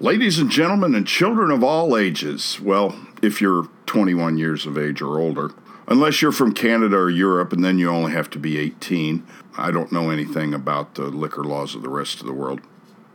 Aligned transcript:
Ladies 0.00 0.38
and 0.38 0.50
gentlemen, 0.50 0.94
and 0.94 1.06
children 1.06 1.50
of 1.50 1.62
all 1.62 1.96
ages, 1.96 2.58
well, 2.60 2.96
if 3.22 3.40
you're 3.40 3.68
21 3.86 4.38
years 4.38 4.66
of 4.66 4.78
age 4.78 5.02
or 5.02 5.20
older, 5.20 5.52
unless 5.86 6.22
you're 6.22 6.32
from 6.32 6.54
Canada 6.54 6.96
or 6.96 7.10
Europe, 7.10 7.52
and 7.52 7.62
then 7.62 7.78
you 7.78 7.88
only 7.88 8.12
have 8.12 8.30
to 8.30 8.38
be 8.38 8.58
18. 8.58 9.24
I 9.56 9.70
don't 9.70 9.92
know 9.92 10.10
anything 10.10 10.54
about 10.54 10.94
the 10.94 11.04
liquor 11.04 11.44
laws 11.44 11.74
of 11.74 11.82
the 11.82 11.88
rest 11.90 12.20
of 12.20 12.26
the 12.26 12.32
world. 12.32 12.62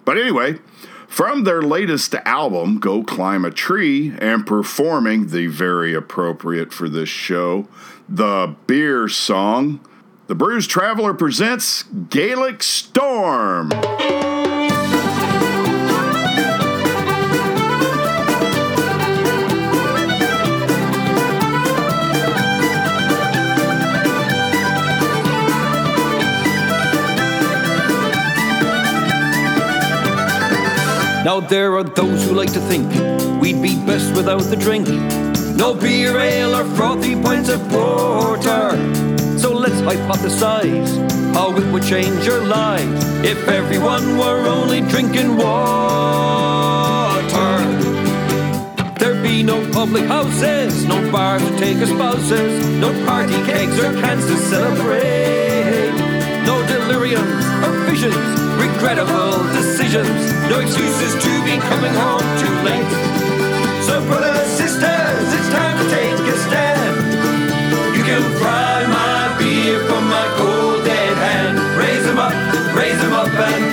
But 0.05 0.17
anyway, 0.17 0.59
from 1.07 1.43
their 1.43 1.61
latest 1.61 2.13
album, 2.13 2.79
Go 2.79 3.03
Climb 3.03 3.43
a 3.43 3.51
Tree, 3.51 4.13
and 4.19 4.45
performing 4.45 5.27
the 5.27 5.47
very 5.47 5.93
appropriate 5.93 6.71
for 6.71 6.87
this 6.87 7.09
show, 7.09 7.67
the 8.07 8.55
beer 8.67 9.09
song, 9.09 9.81
the 10.27 10.35
Brews 10.35 10.67
Traveler 10.67 11.13
presents 11.13 11.83
Gaelic 11.83 12.61
Storm. 12.61 13.71
Now 31.27 31.41
there 31.41 31.75
are 31.75 31.83
those 31.83 32.23
who 32.23 32.31
like 32.31 32.53
to 32.53 32.61
think 32.71 32.87
we'd 33.41 33.61
be 33.61 33.75
best 33.85 34.15
without 34.15 34.43
the 34.43 34.55
drink. 34.55 34.87
No 35.57 35.73
beer, 35.73 36.17
ale, 36.17 36.55
or 36.55 36.63
frothy 36.77 37.21
pints 37.21 37.49
of 37.49 37.59
porter. 37.67 38.71
So 39.37 39.51
let's 39.51 39.81
hypothesize 39.81 40.87
how 41.33 41.53
it 41.57 41.69
would 41.73 41.83
change 41.83 42.25
your 42.25 42.45
lives 42.45 43.03
if 43.25 43.45
everyone 43.49 44.17
were 44.17 44.47
only 44.47 44.79
drinking 44.79 45.35
water. 45.35 46.71
There'd 48.97 49.21
be 49.21 49.43
no 49.43 49.69
public 49.73 50.05
houses, 50.05 50.85
no 50.85 51.11
bars 51.11 51.43
to 51.43 51.57
take 51.57 51.75
our 51.79 51.87
spouses, 51.87 52.65
no 52.79 52.93
party 53.05 53.35
kegs 53.43 53.77
or 53.83 53.91
cans 53.99 54.25
to 54.27 54.37
celebrate, 54.37 55.46
deliriums 56.87 57.43
or 57.67 57.73
visions 57.85 58.15
regrettable 58.57 59.43
decisions. 59.53 60.07
No 60.49 60.59
excuses 60.59 61.13
to 61.23 61.31
be 61.43 61.57
coming 61.69 61.93
home 61.93 62.25
too 62.41 62.55
late. 62.63 62.91
So, 63.83 64.01
brothers, 64.07 64.47
sisters, 64.47 65.27
it's 65.37 65.49
time 65.49 65.77
to 65.77 65.85
take 65.89 66.17
a 66.33 66.37
stand. 66.47 66.95
You 67.95 68.03
can 68.03 68.23
fry 68.39 68.85
my 68.87 69.35
beer 69.37 69.79
from 69.85 70.07
my 70.09 70.27
cold 70.37 70.85
dead 70.85 71.17
hand. 71.17 71.57
Raise 71.77 72.03
them 72.05 72.17
up, 72.17 72.33
raise 72.75 72.99
them 72.99 73.13
up 73.13 73.27
and 73.27 73.66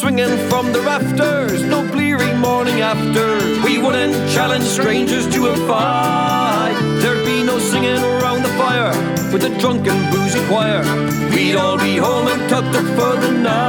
swinging 0.00 0.38
from 0.48 0.72
the 0.72 0.80
rafters, 0.80 1.62
no 1.62 1.86
bleary 1.92 2.32
morning 2.38 2.80
after. 2.80 3.36
We 3.62 3.76
wouldn't 3.76 4.14
challenge 4.30 4.64
strangers 4.64 5.28
to 5.34 5.48
a 5.48 5.56
fight. 5.68 6.74
There'd 7.02 7.26
be 7.26 7.42
no 7.42 7.58
singing 7.58 8.02
around 8.14 8.42
the 8.42 8.48
fire 8.60 8.94
with 9.30 9.44
a 9.44 9.50
drunken 9.60 9.98
boozy 10.10 10.40
choir. 10.48 10.80
We'd 11.28 11.56
all 11.56 11.76
be 11.76 11.98
home 11.98 12.28
and 12.28 12.48
tucked 12.48 12.74
up 12.80 12.86
for 12.96 13.14
the 13.20 13.30
night. 13.30 13.60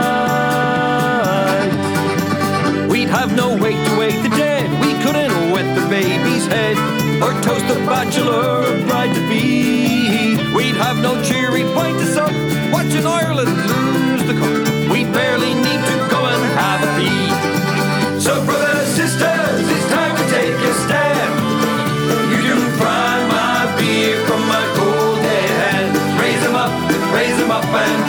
We'd 2.90 3.09
have 3.09 3.36
no 3.36 3.58
way 3.58 3.74
to 3.74 4.00
wake 4.00 4.24
the 4.24 4.30
dead. 4.30 4.70
We 4.80 4.94
couldn't 5.04 5.52
wet 5.52 5.68
the 5.76 5.86
baby's 5.90 6.46
head 6.48 6.78
or 7.22 7.34
toast 7.44 7.68
the 7.68 7.76
bachelor 7.92 8.64
or 8.70 8.88
bride 8.88 9.14
to 9.16 9.22
be. 9.28 10.38
We'd 10.56 10.78
have 10.78 10.98
no 11.02 11.22
cheery 11.24 11.64
pint 11.76 12.00
to 12.00 12.06
sup 12.06 12.32
watching 12.72 13.06
Ireland 13.06 13.54
lose 13.68 14.24
the 14.30 14.36
cup. 14.40 14.71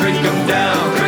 Drink 0.03 0.21
them 0.21 0.49
down. 0.49 1.02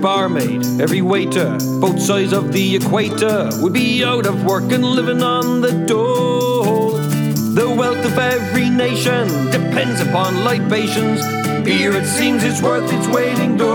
Barmaid, 0.00 0.80
every 0.80 1.02
waiter, 1.02 1.58
both 1.80 2.00
sides 2.00 2.32
of 2.32 2.52
the 2.52 2.76
equator 2.76 3.50
would 3.60 3.72
be 3.72 4.02
out 4.02 4.26
of 4.26 4.44
work 4.44 4.72
and 4.72 4.84
living 4.84 5.22
on 5.22 5.60
the 5.60 5.72
dole. 5.86 6.92
The 6.92 7.68
wealth 7.68 8.04
of 8.04 8.18
every 8.18 8.70
nation 8.70 9.28
depends 9.50 10.00
upon 10.00 10.44
libations. 10.44 11.20
Beer, 11.64 11.92
it 11.94 12.06
seems, 12.06 12.42
is 12.44 12.62
worth 12.62 12.90
its 12.92 13.06
weight 13.08 13.38
in 13.38 13.56
gold. 13.56 13.70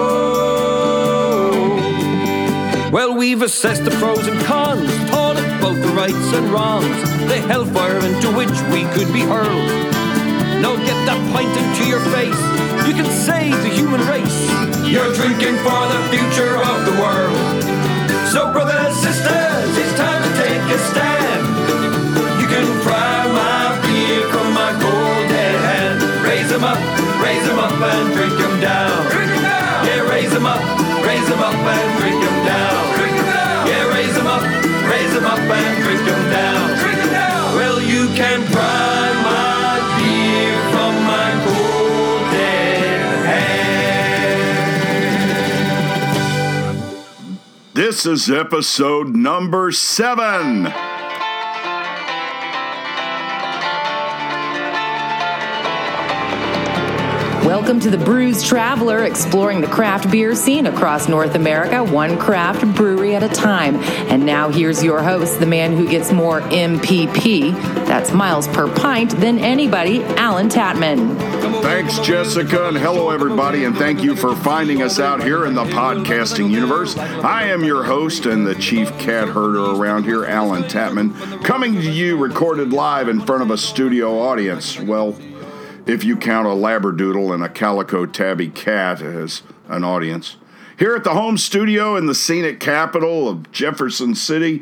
Well, 2.91 3.15
we've 3.15 3.41
assessed 3.41 3.85
the 3.85 3.91
pros 3.91 4.25
and 4.25 4.39
cons, 4.45 4.89
taught 5.09 5.37
it 5.37 5.61
both 5.61 5.79
the 5.81 5.93
rights 5.93 6.33
and 6.33 6.51
wrongs, 6.51 7.01
the 7.27 7.37
hellfire 7.47 7.99
into 7.99 8.31
which 8.31 8.49
we 8.73 8.85
could 8.95 9.13
be 9.13 9.21
hurled. 9.21 9.69
Now 10.61 10.75
get 10.77 11.05
that 11.05 11.19
pint 11.33 11.55
into 11.55 11.87
your 11.87 11.99
face. 12.15 12.87
You 12.87 12.93
can 12.93 13.11
save 13.11 13.51
the 13.61 13.69
human 13.69 14.01
race. 14.07 14.64
You're 14.85 15.11
drinking 15.13 15.57
for 15.65 15.81
the 15.89 15.99
future 16.13 16.55
of 16.61 16.85
the 16.85 16.93
world. 17.01 17.35
So, 18.31 18.51
brothers, 18.53 18.95
sisters, 19.01 19.71
it's 19.81 19.93
time 19.97 20.21
to 20.21 20.31
take 20.37 20.61
a 20.61 20.79
stand. 20.93 21.43
You 22.39 22.47
can 22.47 22.65
fry 22.85 23.25
my 23.33 23.81
beer 23.81 24.29
from 24.29 24.53
my 24.53 24.71
cold 24.77 25.27
dead 25.27 25.57
hand. 25.59 25.99
Raise 26.23 26.49
them 26.49 26.63
up, 26.63 26.77
raise 27.19 27.45
them 27.47 27.57
up 27.57 27.73
and 27.73 28.13
drink 28.13 28.37
them 28.37 28.59
down. 28.61 29.11
Drink 29.11 29.31
them 29.31 29.43
down. 29.43 29.85
Yeah, 29.87 30.09
raise 30.09 30.31
them 30.31 30.45
up, 30.45 30.61
raise 31.03 31.27
them 31.27 31.39
up 31.39 31.55
and 31.55 31.99
drink 31.99 32.23
them 32.23 32.34
This 47.85 48.07
is 48.07 48.31
episode 48.31 49.15
number 49.15 49.71
seven. 49.71 50.73
Welcome 57.45 57.79
to 57.81 57.91
the 57.91 57.97
Brews 57.99 58.41
Traveler, 58.41 59.03
exploring 59.03 59.61
the 59.61 59.67
craft 59.67 60.09
beer 60.09 60.33
scene 60.33 60.65
across 60.65 61.07
North 61.07 61.35
America, 61.35 61.83
one 61.83 62.17
craft 62.17 62.65
brewery 62.73 63.13
at 63.13 63.21
a 63.21 63.29
time. 63.29 63.75
And 64.09 64.25
now 64.25 64.49
here's 64.49 64.83
your 64.83 65.03
host, 65.03 65.39
the 65.39 65.45
man 65.45 65.77
who 65.77 65.87
gets 65.87 66.11
more 66.11 66.41
MPP, 66.41 67.53
that's 67.85 68.11
miles 68.11 68.47
per 68.47 68.67
pint, 68.67 69.11
than 69.19 69.37
anybody, 69.37 70.01
Allen 70.15 70.49
Tatman. 70.49 71.15
Thanks, 71.61 71.99
Jessica, 71.99 72.67
and 72.67 72.77
hello, 72.77 73.11
everybody, 73.11 73.65
and 73.65 73.77
thank 73.77 74.01
you 74.01 74.15
for 74.15 74.35
finding 74.37 74.81
us 74.81 74.99
out 74.99 75.23
here 75.23 75.45
in 75.45 75.53
the 75.53 75.65
podcasting 75.65 76.49
universe. 76.49 76.97
I 76.97 77.43
am 77.43 77.63
your 77.63 77.83
host 77.83 78.25
and 78.25 78.45
the 78.45 78.55
chief 78.55 78.89
cat 78.97 79.27
herder 79.27 79.75
around 79.79 80.05
here, 80.05 80.25
Allen 80.25 80.63
Tatman, 80.63 81.43
coming 81.43 81.73
to 81.75 81.91
you 81.91 82.17
recorded 82.17 82.73
live 82.73 83.07
in 83.07 83.21
front 83.21 83.43
of 83.43 83.51
a 83.51 83.57
studio 83.57 84.19
audience. 84.19 84.79
Well, 84.79 85.15
if 85.85 86.03
you 86.03 86.17
count 86.17 86.47
a 86.47 86.51
Labradoodle 86.51 87.33
and 87.33 87.43
a 87.43 87.49
Calico 87.49 88.05
Tabby 88.05 88.49
cat 88.49 89.01
as 89.01 89.43
an 89.67 89.83
audience. 89.83 90.37
Here 90.77 90.95
at 90.95 91.03
the 91.03 91.13
home 91.13 91.37
studio 91.37 91.95
in 91.95 92.05
the 92.05 92.15
scenic 92.15 92.59
capital 92.59 93.29
of 93.29 93.51
Jefferson 93.51 94.13
City. 94.15 94.61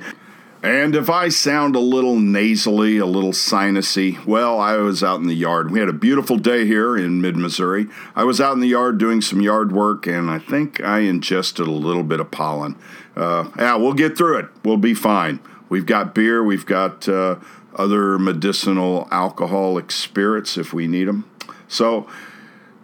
And 0.61 0.95
if 0.95 1.09
I 1.09 1.27
sound 1.27 1.75
a 1.75 1.79
little 1.79 2.17
nasally, 2.17 2.97
a 2.97 3.05
little 3.05 3.33
sinusy, 3.33 4.23
well, 4.25 4.59
I 4.59 4.77
was 4.77 5.03
out 5.03 5.19
in 5.19 5.27
the 5.27 5.35
yard. 5.35 5.71
We 5.71 5.79
had 5.79 5.89
a 5.89 5.93
beautiful 5.93 6.37
day 6.37 6.65
here 6.65 6.95
in 6.95 7.19
mid 7.19 7.35
Missouri. 7.35 7.87
I 8.15 8.23
was 8.23 8.39
out 8.39 8.53
in 8.53 8.61
the 8.61 8.67
yard 8.67 8.97
doing 8.97 9.19
some 9.19 9.41
yard 9.41 9.73
work, 9.73 10.07
and 10.07 10.29
I 10.29 10.39
think 10.39 10.81
I 10.81 10.99
ingested 10.99 11.67
a 11.67 11.71
little 11.71 12.03
bit 12.03 12.21
of 12.21 12.31
pollen. 12.31 12.77
Uh, 13.13 13.49
yeah, 13.57 13.75
we'll 13.75 13.93
get 13.93 14.17
through 14.17 14.37
it. 14.37 14.45
We'll 14.63 14.77
be 14.77 14.93
fine. 14.93 15.41
We've 15.67 15.85
got 15.85 16.15
beer, 16.15 16.41
we've 16.43 16.65
got 16.65 17.09
uh, 17.09 17.35
other 17.75 18.17
medicinal 18.19 19.07
alcoholic 19.11 19.91
spirits 19.91 20.57
if 20.57 20.73
we 20.73 20.87
need 20.87 21.07
them. 21.07 21.29
So, 21.67 22.07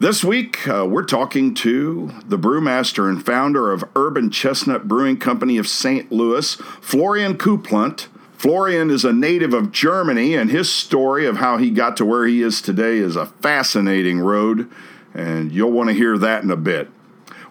This 0.01 0.23
week, 0.23 0.65
uh, 0.65 0.87
we're 0.89 1.03
talking 1.03 1.53
to 1.55 2.11
the 2.25 2.37
brewmaster 2.39 3.09
and 3.09 3.23
founder 3.23 3.69
of 3.73 3.83
Urban 3.97 4.31
Chestnut 4.31 4.87
Brewing 4.87 5.17
Company 5.17 5.57
of 5.57 5.67
St. 5.67 6.09
Louis, 6.09 6.55
Florian 6.79 7.37
Kuplent. 7.37 8.07
Florian 8.37 8.89
is 8.89 9.03
a 9.03 9.11
native 9.11 9.53
of 9.53 9.73
Germany, 9.73 10.35
and 10.35 10.49
his 10.49 10.71
story 10.71 11.25
of 11.25 11.37
how 11.37 11.57
he 11.57 11.69
got 11.69 11.97
to 11.97 12.05
where 12.05 12.25
he 12.25 12.41
is 12.41 12.61
today 12.61 12.97
is 12.99 13.17
a 13.17 13.25
fascinating 13.25 14.21
road, 14.21 14.71
and 15.13 15.51
you'll 15.51 15.73
want 15.73 15.89
to 15.89 15.93
hear 15.93 16.17
that 16.17 16.43
in 16.43 16.49
a 16.49 16.55
bit. 16.55 16.89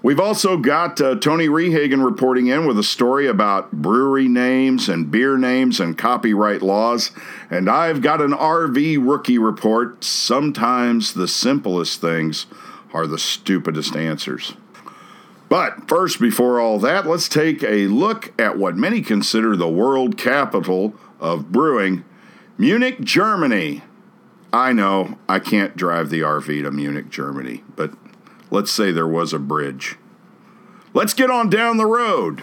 We've 0.00 0.20
also 0.20 0.56
got 0.56 1.00
uh, 1.00 1.16
Tony 1.16 1.48
Rehagen 1.48 2.04
reporting 2.04 2.46
in 2.46 2.66
with 2.66 2.78
a 2.78 2.84
story 2.84 3.26
about 3.26 3.72
brewery 3.72 4.28
names 4.28 4.88
and 4.88 5.10
beer 5.10 5.36
names 5.36 5.80
and 5.80 5.98
copyright 5.98 6.62
laws. 6.62 7.10
And 7.50 7.68
I've 7.68 8.00
got 8.00 8.20
an 8.20 8.30
RV 8.30 8.98
rookie 9.04 9.38
report. 9.38 10.04
Sometimes 10.04 11.14
the 11.14 11.26
simplest 11.26 12.00
things 12.00 12.46
are 12.94 13.08
the 13.08 13.18
stupidest 13.18 13.96
answers. 13.96 14.54
But 15.48 15.88
first, 15.88 16.20
before 16.20 16.60
all 16.60 16.78
that, 16.80 17.06
let's 17.06 17.28
take 17.28 17.62
a 17.64 17.86
look 17.88 18.38
at 18.40 18.56
what 18.58 18.76
many 18.76 19.00
consider 19.00 19.56
the 19.56 19.68
world 19.68 20.16
capital 20.16 20.94
of 21.18 21.50
brewing 21.50 22.04
Munich, 22.56 23.00
Germany. 23.00 23.82
I 24.52 24.72
know 24.72 25.18
I 25.28 25.38
can't 25.38 25.76
drive 25.76 26.10
the 26.10 26.20
RV 26.20 26.62
to 26.62 26.70
Munich, 26.70 27.10
Germany, 27.10 27.64
but 27.76 27.92
Let's 28.50 28.70
say 28.70 28.92
there 28.92 29.06
was 29.06 29.32
a 29.32 29.38
bridge. 29.38 29.96
Let's 30.94 31.12
get 31.14 31.30
on 31.30 31.50
down 31.50 31.76
the 31.76 31.86
road. 31.86 32.42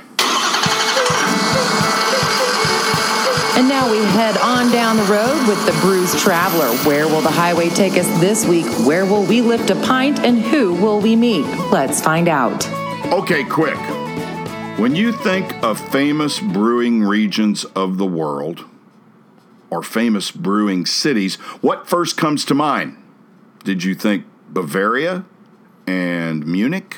And 3.57 3.69
now 3.69 3.89
we 3.89 3.97
head 3.97 4.37
on 4.37 4.69
down 4.71 4.97
the 4.97 5.03
road 5.03 5.47
with 5.47 5.65
the 5.65 5.71
Brews 5.81 6.13
Traveler. 6.21 6.67
Where 6.85 7.07
will 7.07 7.21
the 7.21 7.31
highway 7.31 7.69
take 7.69 7.93
us 7.93 8.07
this 8.19 8.45
week? 8.45 8.65
Where 8.85 9.05
will 9.05 9.23
we 9.23 9.41
lift 9.41 9.69
a 9.69 9.75
pint? 9.75 10.19
And 10.19 10.41
who 10.41 10.73
will 10.73 10.99
we 10.99 11.15
meet? 11.15 11.45
Let's 11.71 12.01
find 12.01 12.27
out. 12.27 12.67
Okay, 13.13 13.43
quick. 13.45 13.77
When 14.77 14.95
you 14.95 15.13
think 15.13 15.55
of 15.63 15.79
famous 15.79 16.39
brewing 16.39 17.01
regions 17.01 17.63
of 17.63 17.97
the 17.97 18.05
world 18.05 18.65
or 19.69 19.81
famous 19.81 20.31
brewing 20.31 20.85
cities, 20.85 21.35
what 21.61 21.87
first 21.87 22.17
comes 22.17 22.43
to 22.45 22.53
mind? 22.53 23.01
Did 23.63 23.85
you 23.85 23.95
think 23.95 24.25
Bavaria? 24.49 25.23
And 25.87 26.45
Munich. 26.45 26.97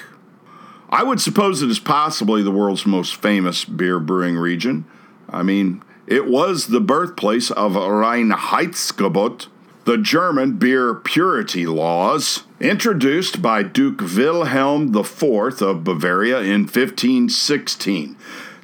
I 0.90 1.04
would 1.04 1.20
suppose 1.20 1.62
it 1.62 1.70
is 1.70 1.80
possibly 1.80 2.42
the 2.42 2.52
world's 2.52 2.86
most 2.86 3.16
famous 3.16 3.66
beer 3.66 4.00
brewing 4.00 4.38
region. 4.38 4.86
I 5.30 5.44
mean, 5.44 5.84
it 6.06 6.28
was 6.28 6.68
the 6.68 6.80
birthplace 6.80 7.52
of 7.52 7.74
Reinheitsgebot, 7.74 9.48
the 9.84 9.98
German 9.98 10.54
beer 10.54 10.94
purity 10.94 11.66
laws, 11.66 12.44
introduced 12.60 13.42
by 13.42 13.64
Duke 13.64 14.00
Wilhelm 14.00 14.96
IV 14.96 15.62
of 15.62 15.84
Bavaria 15.84 16.40
in 16.40 16.62
1516. 16.62 18.18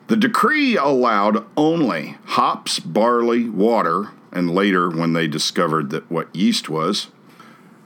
The 0.07 0.17
decree 0.17 0.77
allowed 0.77 1.45
only 1.57 2.17
hops, 2.25 2.79
barley, 2.79 3.49
water, 3.49 4.11
and 4.31 4.53
later, 4.53 4.89
when 4.89 5.13
they 5.13 5.27
discovered 5.27 5.89
that 5.91 6.09
what 6.09 6.35
yeast 6.35 6.69
was, 6.69 7.09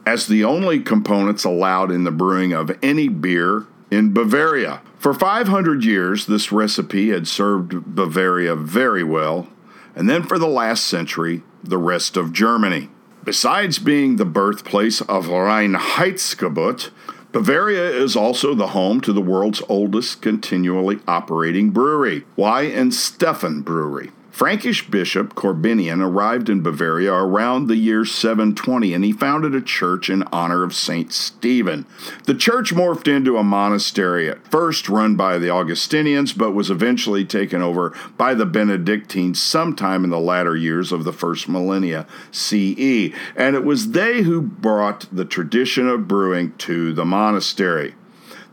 as 0.07 0.27
the 0.27 0.41
only 0.41 0.79
components 0.79 1.43
allowed 1.43 1.91
in 1.91 2.05
the 2.05 2.11
brewing 2.11 2.53
of 2.53 2.71
any 2.81 3.09
beer 3.09 3.65
in 3.91 4.13
Bavaria. 4.13 4.81
For 4.97 5.13
500 5.13 5.83
years, 5.83 6.27
this 6.27 6.49
recipe 6.49 7.09
had 7.09 7.27
served 7.27 7.93
Bavaria 7.93 8.55
very 8.55 9.03
well, 9.03 9.49
and 9.97 10.09
then 10.09 10.23
for 10.23 10.39
the 10.39 10.47
last 10.47 10.85
century, 10.85 11.43
the 11.61 11.77
rest 11.77 12.15
of 12.15 12.31
Germany. 12.31 12.89
Besides 13.25 13.79
being 13.79 14.15
the 14.15 14.23
birthplace 14.23 15.01
of 15.01 15.25
Reinheitsgebot, 15.25 16.89
Bavaria 17.33 17.89
is 17.89 18.15
also 18.15 18.55
the 18.55 18.67
home 18.67 19.01
to 19.01 19.11
the 19.11 19.19
world's 19.19 19.61
oldest 19.67 20.21
continually 20.21 20.99
operating 21.05 21.71
brewery, 21.71 22.23
Weihenstephan 22.37 23.65
Brewery. 23.65 24.11
Frankish 24.37 24.87
bishop 24.87 25.33
Corbinian 25.33 25.99
arrived 25.99 26.47
in 26.47 26.61
Bavaria 26.61 27.11
around 27.11 27.65
the 27.65 27.75
year 27.75 28.05
720 28.05 28.93
and 28.93 29.03
he 29.03 29.11
founded 29.11 29.55
a 29.55 29.61
church 29.61 30.11
in 30.11 30.21
honor 30.31 30.61
of 30.61 30.75
St. 30.75 31.11
Stephen. 31.11 31.87
The 32.25 32.35
church 32.35 32.71
morphed 32.71 33.07
into 33.07 33.37
a 33.37 33.43
monastery 33.43 34.29
at 34.29 34.47
first 34.47 34.89
run 34.89 35.15
by 35.15 35.39
the 35.39 35.49
Augustinians 35.49 36.33
but 36.33 36.51
was 36.51 36.69
eventually 36.69 37.25
taken 37.25 37.63
over 37.63 37.97
by 38.15 38.35
the 38.35 38.45
Benedictines 38.45 39.41
sometime 39.41 40.03
in 40.03 40.11
the 40.11 40.19
latter 40.19 40.55
years 40.55 40.91
of 40.91 41.03
the 41.03 41.13
first 41.13 41.49
millennia 41.49 42.05
CE, 42.29 43.09
and 43.35 43.55
it 43.55 43.63
was 43.63 43.89
they 43.93 44.21
who 44.21 44.43
brought 44.43 45.07
the 45.11 45.25
tradition 45.25 45.87
of 45.87 46.07
brewing 46.07 46.53
to 46.59 46.93
the 46.93 47.05
monastery. 47.05 47.95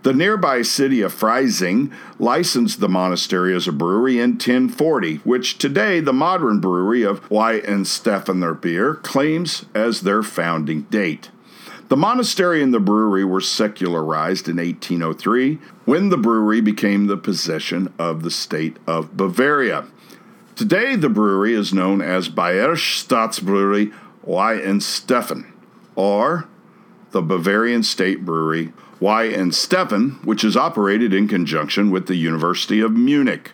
The 0.05 0.13
nearby 0.13 0.61
city 0.61 1.01
of 1.01 1.15
Freising 1.15 1.91
licensed 2.19 2.79
the 2.79 2.91
monastery 2.91 3.57
as 3.57 3.67
a 3.67 3.73
brewery 3.73 4.19
in 4.19 4.33
1040, 4.33 5.17
which 5.25 5.57
today 5.57 5.99
the 6.01 6.13
modern 6.13 6.61
brewery 6.61 7.03
of 7.03 7.27
Weihenstephaner 7.31 8.61
beer 8.61 8.97
claims 8.97 9.65
as 9.75 10.03
their 10.03 10.23
founding 10.23 10.83
date. 10.83 11.31
The 11.89 11.97
monastery 11.97 12.63
and 12.63 12.75
the 12.75 12.81
brewery 12.81 13.25
were 13.25 13.41
secularized 13.41 14.47
in 14.47 14.59
1803 14.59 15.59
when 15.87 16.11
the 16.11 16.19
brewery 16.19 16.61
became 16.61 17.07
the 17.07 17.17
possession 17.17 17.91
of 17.99 18.25
the 18.25 18.31
state 18.31 18.77
of 18.87 19.17
Bavaria. 19.17 19.87
Today, 20.55 20.97
the 20.97 21.09
brewery 21.09 21.55
is 21.55 21.73
known 21.73 22.03
as 22.03 22.29
Bayerische 22.29 23.03
Staatsbrewery 23.07 23.91
Weihenstephan, 24.27 25.51
or 25.97 26.47
the 27.13 27.23
Bavarian 27.23 27.83
State 27.83 28.27
Brewery 28.27 28.75
Weihenstephan, 29.05 30.25
which 30.25 30.43
is 30.43 30.57
operated 30.57 31.13
in 31.13 31.29
conjunction 31.29 31.91
with 31.91 32.07
the 32.07 32.15
University 32.15 32.81
of 32.81 32.93
Munich. 32.93 33.53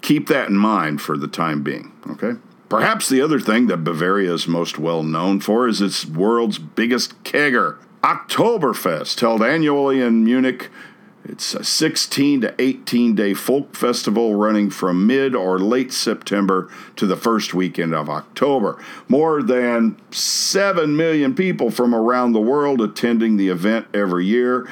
Keep 0.00 0.26
that 0.28 0.48
in 0.48 0.56
mind 0.56 1.02
for 1.02 1.18
the 1.18 1.28
time 1.28 1.62
being, 1.62 1.92
okay? 2.08 2.40
Perhaps 2.70 3.10
the 3.10 3.20
other 3.20 3.38
thing 3.38 3.66
that 3.66 3.84
Bavaria 3.84 4.32
is 4.32 4.48
most 4.48 4.78
well 4.78 5.02
known 5.02 5.40
for 5.40 5.68
is 5.68 5.82
its 5.82 6.06
world's 6.06 6.56
biggest 6.56 7.22
kegger, 7.24 7.76
Oktoberfest, 8.02 9.20
held 9.20 9.42
annually 9.42 10.00
in 10.00 10.24
Munich 10.24 10.70
it's 11.24 11.54
a 11.54 11.62
16 11.62 12.40
to 12.42 12.54
18 12.60 13.14
day 13.14 13.34
folk 13.34 13.76
festival 13.76 14.34
running 14.34 14.70
from 14.70 15.06
mid 15.06 15.34
or 15.34 15.58
late 15.58 15.92
September 15.92 16.70
to 16.96 17.06
the 17.06 17.16
first 17.16 17.52
weekend 17.52 17.94
of 17.94 18.08
October. 18.08 18.82
More 19.08 19.42
than 19.42 20.00
7 20.10 20.96
million 20.96 21.34
people 21.34 21.70
from 21.70 21.94
around 21.94 22.32
the 22.32 22.40
world 22.40 22.80
attending 22.80 23.36
the 23.36 23.48
event 23.48 23.86
every 23.92 24.26
year. 24.26 24.68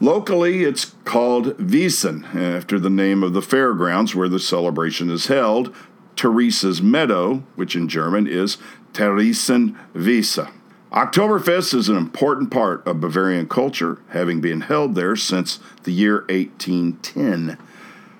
Locally, 0.00 0.64
it's 0.64 0.94
called 1.04 1.56
Wiesn, 1.58 2.34
after 2.34 2.80
the 2.80 2.90
name 2.90 3.22
of 3.22 3.32
the 3.32 3.40
fairgrounds 3.40 4.14
where 4.14 4.28
the 4.28 4.40
celebration 4.40 5.08
is 5.08 5.28
held. 5.28 5.74
Theresa's 6.16 6.82
Meadow, 6.82 7.44
which 7.54 7.76
in 7.76 7.88
German 7.88 8.26
is 8.26 8.58
Theresienwiese. 8.92 10.50
Oktoberfest 10.94 11.74
is 11.74 11.88
an 11.88 11.96
important 11.96 12.52
part 12.52 12.86
of 12.86 13.00
Bavarian 13.00 13.48
culture, 13.48 13.98
having 14.10 14.40
been 14.40 14.60
held 14.60 14.94
there 14.94 15.16
since 15.16 15.58
the 15.82 15.90
year 15.90 16.18
1810. 16.28 17.58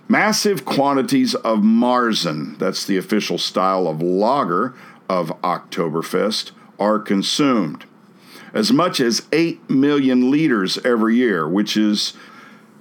Massive 0.09 0.65
quantities 0.65 1.37
of 1.37 1.61
Marzen, 1.61 2.59
that's 2.59 2.85
the 2.85 2.97
official 2.97 3.39
style 3.39 3.87
of 3.87 4.03
lager 4.03 4.75
of 5.09 5.29
Oktoberfest, 5.43 6.51
are 6.81 6.99
consumed. 6.99 7.85
As 8.53 8.73
much 8.73 8.99
as 8.99 9.23
8 9.33 9.71
million 9.71 10.33
liters 10.33 10.77
every 10.79 11.15
year, 11.15 11.49
which 11.49 11.77
is 11.77 12.15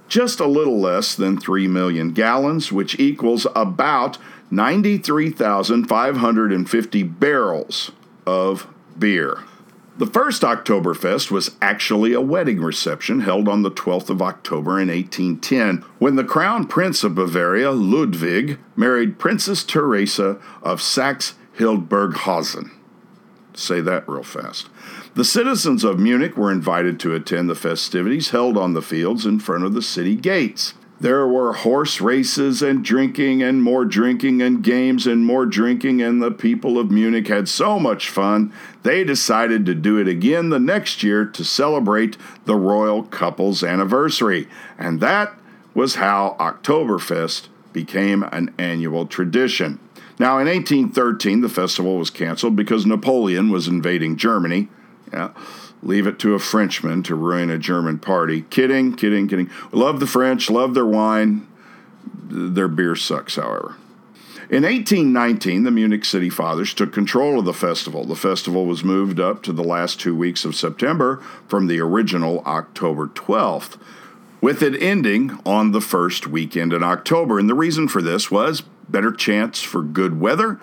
just 0.08 0.40
a 0.40 0.46
little 0.46 0.80
less 0.80 1.14
than 1.14 1.38
3 1.38 1.68
million 1.68 2.12
gallons, 2.12 2.72
which 2.72 2.98
equals 2.98 3.46
about 3.54 4.18
93,550 4.50 7.02
barrels 7.04 7.92
of 8.26 8.66
beer. 8.98 9.38
The 9.96 10.06
first 10.06 10.42
Oktoberfest 10.42 11.30
was 11.30 11.54
actually 11.62 12.14
a 12.14 12.20
wedding 12.20 12.60
reception 12.60 13.20
held 13.20 13.48
on 13.48 13.62
the 13.62 13.70
12th 13.70 14.10
of 14.10 14.20
October 14.20 14.80
in 14.80 14.88
1810 14.88 15.84
when 16.00 16.16
the 16.16 16.24
Crown 16.24 16.66
Prince 16.66 17.04
of 17.04 17.14
Bavaria, 17.14 17.70
Ludwig, 17.70 18.58
married 18.74 19.20
Princess 19.20 19.62
Theresa 19.62 20.40
of 20.64 20.82
Saxe 20.82 21.34
Hildburghausen. 21.58 22.72
Say 23.54 23.80
that 23.82 24.08
real 24.08 24.24
fast. 24.24 24.68
The 25.14 25.24
citizens 25.24 25.84
of 25.84 26.00
Munich 26.00 26.36
were 26.36 26.50
invited 26.50 26.98
to 27.00 27.14
attend 27.14 27.48
the 27.48 27.54
festivities 27.54 28.30
held 28.30 28.56
on 28.56 28.74
the 28.74 28.82
fields 28.82 29.24
in 29.24 29.38
front 29.38 29.62
of 29.62 29.74
the 29.74 29.82
city 29.82 30.16
gates. 30.16 30.74
There 31.00 31.26
were 31.26 31.52
horse 31.52 32.00
races 32.00 32.62
and 32.62 32.84
drinking 32.84 33.42
and 33.42 33.62
more 33.62 33.84
drinking 33.84 34.40
and 34.40 34.62
games 34.62 35.06
and 35.06 35.26
more 35.26 35.44
drinking, 35.44 36.00
and 36.00 36.22
the 36.22 36.30
people 36.30 36.78
of 36.78 36.90
Munich 36.90 37.26
had 37.26 37.48
so 37.48 37.80
much 37.80 38.08
fun, 38.08 38.52
they 38.84 39.02
decided 39.02 39.66
to 39.66 39.74
do 39.74 39.98
it 39.98 40.06
again 40.06 40.50
the 40.50 40.60
next 40.60 41.02
year 41.02 41.24
to 41.24 41.44
celebrate 41.44 42.16
the 42.44 42.54
royal 42.54 43.02
couple's 43.02 43.64
anniversary. 43.64 44.48
And 44.78 45.00
that 45.00 45.34
was 45.74 45.96
how 45.96 46.36
Oktoberfest 46.38 47.48
became 47.72 48.22
an 48.30 48.54
annual 48.56 49.06
tradition. 49.06 49.80
Now, 50.20 50.38
in 50.38 50.46
1813, 50.46 51.40
the 51.40 51.48
festival 51.48 51.98
was 51.98 52.10
canceled 52.10 52.54
because 52.54 52.86
Napoleon 52.86 53.50
was 53.50 53.66
invading 53.66 54.16
Germany. 54.16 54.68
Yeah 55.12 55.30
leave 55.84 56.06
it 56.06 56.18
to 56.20 56.34
a 56.34 56.38
Frenchman 56.38 57.02
to 57.04 57.14
ruin 57.14 57.50
a 57.50 57.58
German 57.58 57.98
party. 57.98 58.42
Kidding, 58.42 58.94
kidding, 58.96 59.28
kidding. 59.28 59.50
Love 59.70 60.00
the 60.00 60.06
French, 60.06 60.50
love 60.50 60.74
their 60.74 60.86
wine. 60.86 61.46
Their 62.26 62.68
beer 62.68 62.96
sucks, 62.96 63.36
however. 63.36 63.76
In 64.50 64.62
1819, 64.62 65.64
the 65.64 65.70
Munich 65.70 66.04
City 66.04 66.28
Fathers 66.28 66.74
took 66.74 66.92
control 66.92 67.38
of 67.38 67.44
the 67.44 67.54
festival. 67.54 68.04
The 68.04 68.14
festival 68.14 68.66
was 68.66 68.84
moved 68.84 69.18
up 69.18 69.42
to 69.44 69.52
the 69.52 69.64
last 69.64 70.00
two 70.00 70.14
weeks 70.14 70.44
of 70.44 70.54
September 70.54 71.16
from 71.48 71.66
the 71.66 71.80
original 71.80 72.42
October 72.44 73.08
12th, 73.08 73.78
with 74.40 74.62
it 74.62 74.80
ending 74.82 75.38
on 75.46 75.72
the 75.72 75.80
first 75.80 76.26
weekend 76.26 76.72
in 76.72 76.82
October. 76.82 77.38
And 77.38 77.48
the 77.48 77.54
reason 77.54 77.88
for 77.88 78.02
this 78.02 78.30
was 78.30 78.62
better 78.88 79.12
chance 79.12 79.62
for 79.62 79.82
good 79.82 80.20
weather 80.20 80.60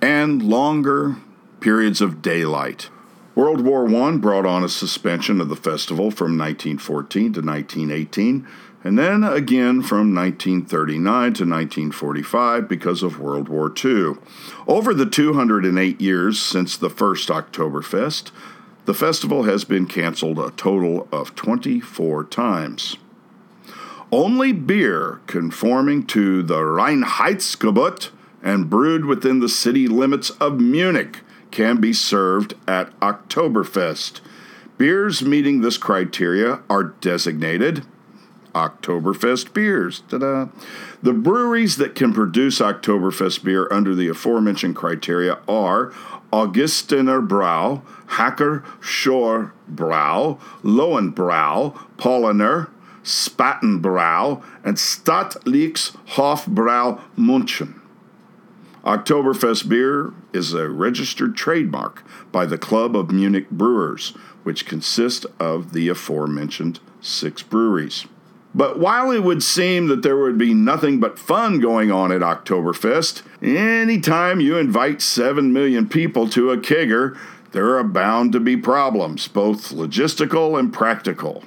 and 0.00 0.42
longer 0.42 1.16
periods 1.60 2.00
of 2.00 2.22
daylight. 2.22 2.90
World 3.34 3.62
War 3.62 3.88
I 3.88 4.16
brought 4.18 4.44
on 4.44 4.62
a 4.62 4.68
suspension 4.68 5.40
of 5.40 5.48
the 5.48 5.56
festival 5.56 6.10
from 6.10 6.36
1914 6.36 7.32
to 7.32 7.40
1918 7.40 8.46
and 8.84 8.98
then 8.98 9.24
again 9.24 9.80
from 9.80 10.14
1939 10.14 11.04
to 11.04 11.44
1945 11.44 12.68
because 12.68 13.02
of 13.02 13.18
World 13.18 13.48
War 13.48 13.72
II. 13.72 14.14
Over 14.66 14.92
the 14.92 15.06
208 15.06 16.00
years 16.00 16.42
since 16.42 16.76
the 16.76 16.90
first 16.90 17.28
Oktoberfest, 17.28 18.32
the 18.84 18.94
festival 18.94 19.44
has 19.44 19.64
been 19.64 19.86
canceled 19.86 20.38
a 20.38 20.50
total 20.50 21.08
of 21.10 21.34
24 21.34 22.24
times. 22.24 22.96
Only 24.10 24.52
beer 24.52 25.20
conforming 25.26 26.06
to 26.08 26.42
the 26.42 26.58
Reinheitsgebot 26.58 28.10
and 28.42 28.68
brewed 28.68 29.06
within 29.06 29.40
the 29.40 29.48
city 29.48 29.88
limits 29.88 30.30
of 30.30 30.60
Munich 30.60 31.20
can 31.52 31.80
be 31.80 31.92
served 31.92 32.54
at 32.66 32.98
Oktoberfest. 33.00 34.20
Beers 34.78 35.22
meeting 35.22 35.60
this 35.60 35.76
criteria 35.76 36.60
are 36.68 36.84
designated 36.84 37.84
Oktoberfest 38.54 39.52
beers. 39.52 40.02
Ta-da. 40.08 40.48
The 41.02 41.12
breweries 41.12 41.76
that 41.76 41.94
can 41.94 42.12
produce 42.12 42.58
Oktoberfest 42.58 43.44
beer 43.44 43.68
under 43.70 43.94
the 43.94 44.08
aforementioned 44.08 44.76
criteria 44.76 45.38
are 45.48 45.92
Augustiner 46.32 47.26
Brau, 47.26 47.82
Hacker 48.08 48.64
Pschorr 48.80 49.52
Brau, 49.68 50.38
Lowenbrau, 50.62 51.74
Paulaner, 51.96 52.68
Spatenbrau, 53.02 54.42
and 54.64 54.76
Staatliches 54.76 55.96
Hofbrau 56.14 57.00
München. 57.18 57.80
Oktoberfest 58.84 59.68
beer 59.68 60.12
is 60.32 60.52
a 60.54 60.68
registered 60.68 61.36
trademark 61.36 62.04
by 62.30 62.46
the 62.46 62.58
Club 62.58 62.96
of 62.96 63.10
Munich 63.10 63.50
Brewers, 63.50 64.10
which 64.42 64.66
consists 64.66 65.26
of 65.38 65.72
the 65.72 65.88
aforementioned 65.88 66.80
six 67.00 67.42
breweries. 67.42 68.06
But 68.54 68.78
while 68.78 69.10
it 69.10 69.22
would 69.22 69.42
seem 69.42 69.86
that 69.86 70.02
there 70.02 70.16
would 70.16 70.36
be 70.36 70.52
nothing 70.52 71.00
but 71.00 71.18
fun 71.18 71.58
going 71.58 71.90
on 71.90 72.12
at 72.12 72.20
Oktoberfest, 72.20 73.22
anytime 73.42 74.40
you 74.40 74.58
invite 74.58 75.00
7 75.00 75.52
million 75.52 75.88
people 75.88 76.28
to 76.30 76.50
a 76.50 76.58
kegger, 76.58 77.16
there 77.52 77.76
are 77.78 77.84
bound 77.84 78.32
to 78.32 78.40
be 78.40 78.56
problems, 78.56 79.28
both 79.28 79.70
logistical 79.70 80.58
and 80.58 80.72
practical, 80.72 81.44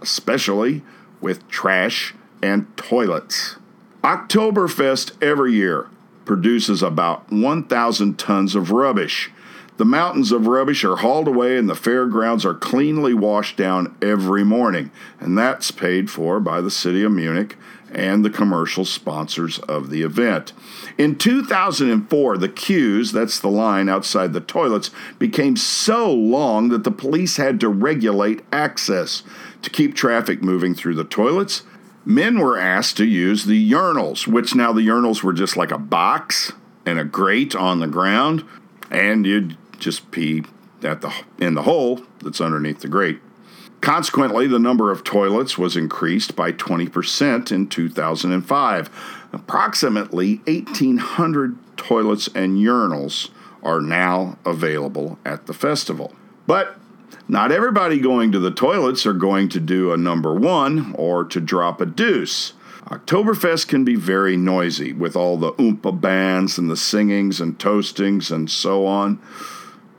especially 0.00 0.82
with 1.20 1.48
trash 1.48 2.14
and 2.42 2.74
toilets. 2.76 3.56
Oktoberfest 4.04 5.20
every 5.20 5.52
year 5.52 5.88
produces 6.26 6.82
about 6.82 7.32
1,000 7.32 8.18
tons 8.18 8.54
of 8.54 8.70
rubbish. 8.70 9.30
The 9.78 9.84
mountains 9.84 10.32
of 10.32 10.46
rubbish 10.46 10.84
are 10.84 10.96
hauled 10.96 11.28
away 11.28 11.56
and 11.56 11.68
the 11.68 11.74
fairgrounds 11.74 12.44
are 12.44 12.54
cleanly 12.54 13.12
washed 13.14 13.56
down 13.56 13.94
every 14.00 14.42
morning, 14.42 14.90
and 15.20 15.36
that's 15.36 15.70
paid 15.70 16.10
for 16.10 16.40
by 16.40 16.60
the 16.60 16.70
city 16.70 17.02
of 17.02 17.12
Munich 17.12 17.56
and 17.92 18.24
the 18.24 18.30
commercial 18.30 18.84
sponsors 18.84 19.58
of 19.60 19.90
the 19.90 20.02
event. 20.02 20.52
In 20.98 21.16
2004, 21.16 22.38
the 22.38 22.48
queues, 22.48 23.12
that's 23.12 23.38
the 23.38 23.48
line 23.48 23.88
outside 23.88 24.32
the 24.32 24.40
toilets, 24.40 24.90
became 25.18 25.56
so 25.56 26.12
long 26.12 26.68
that 26.70 26.84
the 26.84 26.90
police 26.90 27.36
had 27.36 27.60
to 27.60 27.68
regulate 27.68 28.42
access. 28.52 29.22
To 29.62 29.70
keep 29.70 29.94
traffic 29.94 30.42
moving 30.42 30.74
through 30.74 30.94
the 30.94 31.04
toilets, 31.04 31.62
men 32.06 32.38
were 32.38 32.56
asked 32.56 32.96
to 32.96 33.04
use 33.04 33.44
the 33.44 33.70
urinals, 33.70 34.26
which 34.26 34.54
now 34.54 34.72
the 34.72 34.86
urinals 34.86 35.22
were 35.22 35.32
just 35.32 35.56
like 35.56 35.72
a 35.72 35.78
box 35.78 36.52
and 36.86 36.98
a 36.98 37.04
grate 37.04 37.54
on 37.54 37.80
the 37.80 37.88
ground, 37.88 38.44
and 38.90 39.26
you'd 39.26 39.58
just 39.78 40.10
pee 40.12 40.44
at 40.82 41.00
the 41.00 41.12
in 41.38 41.54
the 41.54 41.62
hole 41.62 42.02
that's 42.22 42.40
underneath 42.40 42.80
the 42.80 42.88
grate. 42.88 43.20
Consequently, 43.80 44.46
the 44.46 44.58
number 44.58 44.90
of 44.90 45.04
toilets 45.04 45.58
was 45.58 45.76
increased 45.76 46.34
by 46.34 46.50
20% 46.50 47.52
in 47.52 47.68
2005. 47.68 49.28
Approximately 49.32 50.36
1,800 50.46 51.58
toilets 51.76 52.26
and 52.28 52.58
urinals 52.58 53.30
are 53.62 53.80
now 53.80 54.38
available 54.44 55.18
at 55.24 55.46
the 55.46 55.52
festival. 55.52 56.14
But 56.46 56.78
not 57.28 57.50
everybody 57.50 57.98
going 57.98 58.30
to 58.32 58.38
the 58.38 58.50
toilets 58.50 59.04
are 59.04 59.12
going 59.12 59.48
to 59.50 59.60
do 59.60 59.92
a 59.92 59.96
number 59.96 60.34
one 60.34 60.94
or 60.96 61.24
to 61.24 61.40
drop 61.40 61.80
a 61.80 61.86
deuce. 61.86 62.52
Oktoberfest 62.84 63.66
can 63.66 63.84
be 63.84 63.96
very 63.96 64.36
noisy 64.36 64.92
with 64.92 65.16
all 65.16 65.36
the 65.36 65.52
oompa 65.54 66.00
bands 66.00 66.56
and 66.56 66.70
the 66.70 66.76
singings 66.76 67.40
and 67.40 67.58
toastings 67.58 68.30
and 68.30 68.48
so 68.48 68.86
on. 68.86 69.20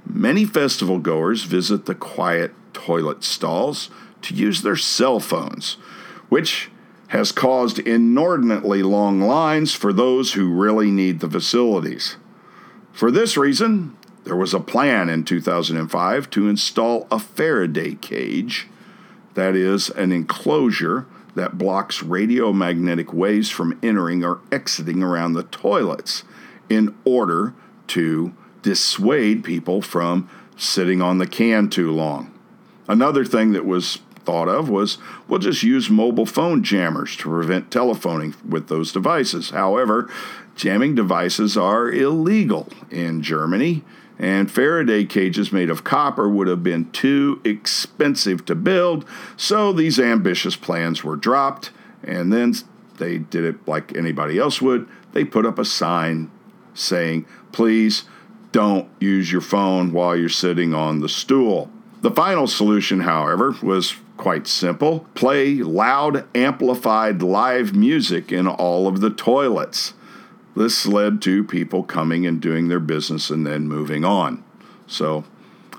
Many 0.05 0.45
festival 0.45 0.99
goers 0.99 1.43
visit 1.43 1.85
the 1.85 1.95
quiet 1.95 2.53
toilet 2.71 3.25
stalls 3.25 3.89
to 4.21 4.33
use 4.33 4.61
their 4.61 4.77
cell 4.77 5.19
phones, 5.19 5.73
which 6.29 6.71
has 7.07 7.33
caused 7.33 7.79
inordinately 7.79 8.83
long 8.83 9.19
lines 9.19 9.73
for 9.73 9.91
those 9.91 10.33
who 10.33 10.49
really 10.49 10.91
need 10.91 11.19
the 11.19 11.29
facilities. 11.29 12.15
For 12.93 13.11
this 13.11 13.35
reason, 13.35 13.97
there 14.27 14.35
was 14.35 14.53
a 14.53 14.59
plan 14.59 15.07
in 15.07 15.23
2005 15.23 16.29
to 16.31 16.49
install 16.49 17.07
a 17.09 17.17
Faraday 17.17 17.95
cage, 17.95 18.67
that 19.35 19.55
is, 19.55 19.89
an 19.91 20.11
enclosure 20.11 21.05
that 21.35 21.57
blocks 21.57 22.01
radiomagnetic 22.01 23.13
waves 23.13 23.49
from 23.49 23.79
entering 23.81 24.25
or 24.25 24.41
exiting 24.51 25.01
around 25.01 25.31
the 25.31 25.43
toilets 25.43 26.23
in 26.69 26.93
order 27.05 27.53
to 27.87 28.33
dissuade 28.63 29.45
people 29.45 29.81
from 29.81 30.29
sitting 30.57 31.01
on 31.01 31.19
the 31.19 31.27
can 31.27 31.69
too 31.69 31.89
long. 31.91 32.33
Another 32.89 33.23
thing 33.23 33.53
that 33.53 33.65
was 33.65 33.99
thought 34.25 34.49
of 34.49 34.67
was 34.67 34.97
we'll 35.29 35.39
just 35.39 35.63
use 35.63 35.89
mobile 35.89 36.25
phone 36.25 36.63
jammers 36.63 37.15
to 37.15 37.29
prevent 37.29 37.71
telephoning 37.71 38.35
with 38.45 38.67
those 38.67 38.91
devices. 38.91 39.51
However, 39.51 40.11
jamming 40.57 40.95
devices 40.95 41.55
are 41.55 41.89
illegal 41.89 42.67
in 42.91 43.21
Germany, 43.21 43.85
and 44.19 44.51
Faraday 44.51 45.05
cages 45.05 45.51
made 45.51 45.69
of 45.69 45.83
copper 45.83 46.27
would 46.27 46.47
have 46.47 46.63
been 46.63 46.91
too 46.91 47.41
expensive 47.43 48.45
to 48.45 48.55
build, 48.55 49.05
so 49.35 49.71
these 49.71 49.99
ambitious 49.99 50.55
plans 50.55 51.03
were 51.03 51.15
dropped, 51.15 51.71
and 52.03 52.31
then 52.33 52.53
they 52.97 53.19
did 53.19 53.45
it 53.45 53.67
like 53.67 53.95
anybody 53.95 54.39
else 54.39 54.61
would. 54.61 54.87
They 55.13 55.23
put 55.23 55.45
up 55.45 55.59
a 55.59 55.65
sign 55.65 56.31
saying, 56.73 57.25
please 57.51 58.05
don't 58.51 58.89
use 58.99 59.31
your 59.31 59.41
phone 59.41 59.91
while 59.91 60.15
you're 60.15 60.29
sitting 60.29 60.73
on 60.73 60.99
the 60.99 61.09
stool. 61.09 61.69
The 62.01 62.11
final 62.11 62.47
solution, 62.47 63.01
however, 63.01 63.55
was 63.61 63.95
quite 64.17 64.47
simple 64.47 65.01
play 65.13 65.55
loud, 65.55 66.27
amplified 66.35 67.21
live 67.21 67.75
music 67.75 68.31
in 68.31 68.47
all 68.47 68.87
of 68.87 68.99
the 68.99 69.11
toilets. 69.11 69.93
This 70.57 70.87
led 70.87 71.21
to 71.21 71.43
people 71.43 71.83
coming 71.83 72.25
and 72.25 72.41
doing 72.41 72.67
their 72.67 72.79
business 72.79 73.29
and 73.29 73.45
then 73.45 73.67
moving 73.67 74.03
on. 74.03 74.43
So, 74.87 75.23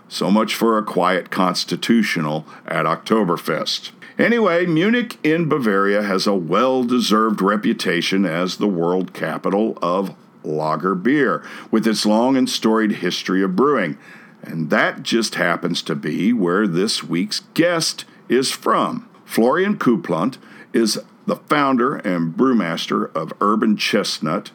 so 0.08 0.30
much 0.30 0.54
for 0.54 0.78
a 0.78 0.84
quiet 0.84 1.30
constitutional 1.32 2.46
at 2.64 2.86
Oktoberfest. 2.86 3.90
Anyway, 4.20 4.66
Munich 4.66 5.18
in 5.24 5.48
Bavaria 5.48 6.02
has 6.02 6.28
a 6.28 6.34
well 6.34 6.84
deserved 6.84 7.42
reputation 7.42 8.24
as 8.24 8.56
the 8.56 8.68
world 8.68 9.12
capital 9.12 9.76
of 9.82 10.14
lager 10.44 10.94
beer, 10.94 11.44
with 11.72 11.84
its 11.84 12.06
long 12.06 12.36
and 12.36 12.48
storied 12.48 12.92
history 12.92 13.42
of 13.42 13.56
brewing. 13.56 13.98
And 14.42 14.70
that 14.70 15.02
just 15.02 15.34
happens 15.34 15.82
to 15.82 15.96
be 15.96 16.32
where 16.32 16.68
this 16.68 17.02
week's 17.02 17.40
guest 17.54 18.04
is 18.28 18.52
from. 18.52 19.08
Florian 19.24 19.76
Kuplent 19.76 20.38
is 20.72 21.00
the 21.26 21.36
founder 21.36 21.96
and 21.96 22.36
brewmaster 22.36 23.12
of 23.16 23.32
Urban 23.40 23.76
Chestnut 23.76 24.52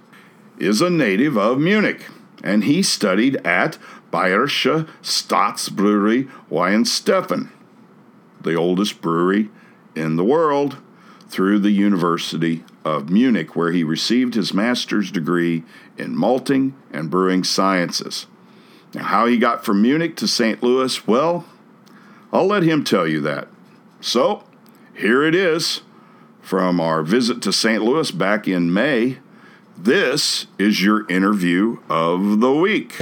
is 0.57 0.81
a 0.81 0.89
native 0.89 1.38
of 1.38 1.60
Munich, 1.60 2.05
and 2.43 2.63
he 2.63 2.81
studied 2.83 3.38
at 3.45 3.77
Bayerische 4.12 4.88
Staatsbrewerei 5.01 6.29
Weihenstephan, 6.50 7.50
the 8.41 8.55
oldest 8.55 9.01
brewery 9.01 9.50
in 9.95 10.15
the 10.15 10.25
world, 10.25 10.77
through 11.27 11.57
the 11.57 11.72
University 11.72 12.63
of 12.86 13.10
Munich, 13.10 13.55
where 13.55 13.72
he 13.72 13.83
received 13.83 14.36
his 14.36 14.53
master's 14.53 15.12
degree 15.12 15.63
in 15.98 16.15
malting 16.15 16.75
and 16.91 17.10
brewing 17.10 17.43
sciences. 17.43 18.27
Now, 18.93 19.05
how 19.05 19.25
he 19.25 19.38
got 19.38 19.65
from 19.65 19.81
Munich 19.81 20.15
to 20.17 20.27
St. 20.27 20.62
Louis, 20.62 21.07
well, 21.07 21.45
I'll 22.31 22.45
let 22.45 22.62
him 22.63 22.83
tell 22.83 23.07
you 23.07 23.19
that. 23.22 23.48
So, 24.00 24.43
here 24.93 25.24
it 25.24 25.33
is 25.33 25.81
from 26.41 26.79
our 26.79 27.01
visit 27.01 27.41
to 27.41 27.53
St. 27.53 27.81
Louis 27.83 28.12
back 28.12 28.48
in 28.48 28.72
May. 28.72 29.17
This 29.84 30.48
is 30.58 30.82
your 30.82 31.06
interview 31.10 31.80
of 31.90 32.40
the 32.40 32.54
week. 32.54 33.02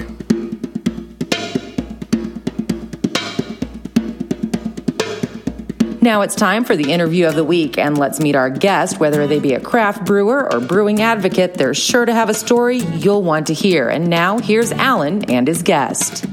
Now 6.01 6.21
it's 6.21 6.33
time 6.33 6.65
for 6.65 6.75
the 6.75 6.91
interview 6.91 7.27
of 7.27 7.35
the 7.35 7.43
week, 7.43 7.77
and 7.77 7.99
let's 7.99 8.19
meet 8.19 8.35
our 8.35 8.49
guest. 8.49 8.99
Whether 8.99 9.27
they 9.27 9.37
be 9.37 9.53
a 9.53 9.59
craft 9.59 10.05
brewer 10.05 10.51
or 10.51 10.59
brewing 10.59 11.03
advocate, 11.03 11.53
they're 11.53 11.75
sure 11.75 12.05
to 12.05 12.15
have 12.15 12.29
a 12.29 12.33
story 12.33 12.77
you'll 12.77 13.21
want 13.21 13.45
to 13.45 13.53
hear. 13.53 13.87
And 13.87 14.09
now 14.09 14.39
here's 14.39 14.71
Allen 14.71 15.23
and 15.25 15.47
his 15.47 15.61
guest. 15.61 16.25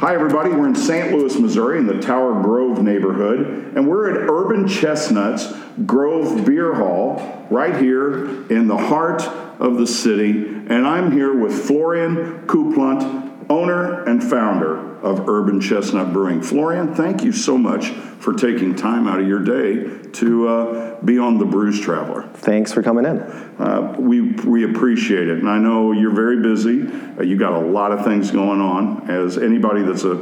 Hi, 0.00 0.14
everybody. 0.14 0.50
We're 0.50 0.66
in 0.66 0.74
St. 0.74 1.16
Louis, 1.16 1.34
Missouri, 1.38 1.78
in 1.78 1.86
the 1.86 1.98
Tower 1.98 2.42
Grove 2.42 2.82
neighborhood, 2.82 3.74
and 3.74 3.88
we're 3.88 4.10
at 4.10 4.28
Urban 4.28 4.68
Chestnuts 4.68 5.50
Grove 5.86 6.44
Beer 6.44 6.74
Hall, 6.74 7.46
right 7.48 7.80
here 7.80 8.26
in 8.52 8.68
the 8.68 8.76
heart 8.76 9.22
of 9.62 9.78
the 9.78 9.86
city. 9.86 10.30
And 10.30 10.86
I'm 10.86 11.12
here 11.12 11.34
with 11.34 11.66
Florian 11.66 12.46
Kuplent, 12.46 13.48
owner 13.48 14.04
and 14.04 14.22
founder 14.22 14.98
of 15.00 15.28
Urban 15.28 15.60
Chestnut 15.60 16.12
Brewing. 16.12 16.42
Florian, 16.42 16.94
thank 16.94 17.22
you 17.22 17.32
so 17.32 17.56
much 17.56 17.90
for 17.90 18.34
taking 18.34 18.74
time 18.74 19.06
out 19.06 19.20
of 19.20 19.26
your 19.26 19.38
day 19.38 20.10
to 20.14 20.48
uh, 20.48 21.00
be 21.02 21.18
on 21.18 21.38
the 21.38 21.44
Brews 21.44 21.80
Traveler. 21.80 22.28
Thanks 22.34 22.72
for 22.72 22.82
coming 22.82 23.04
in. 23.04 23.20
Uh, 23.20 23.94
we, 23.98 24.32
we 24.32 24.64
appreciate 24.64 25.28
it. 25.28 25.38
And 25.38 25.48
I 25.48 25.58
know 25.58 25.92
you're 25.92 26.14
very 26.14 26.42
busy. 26.42 26.82
Uh, 27.18 27.22
you 27.22 27.36
got 27.36 27.52
a 27.52 27.64
lot 27.64 27.92
of 27.92 28.04
things 28.04 28.32
going 28.32 28.60
on. 28.60 29.08
As 29.08 29.38
anybody 29.38 29.82
that's 29.82 30.04
a 30.04 30.14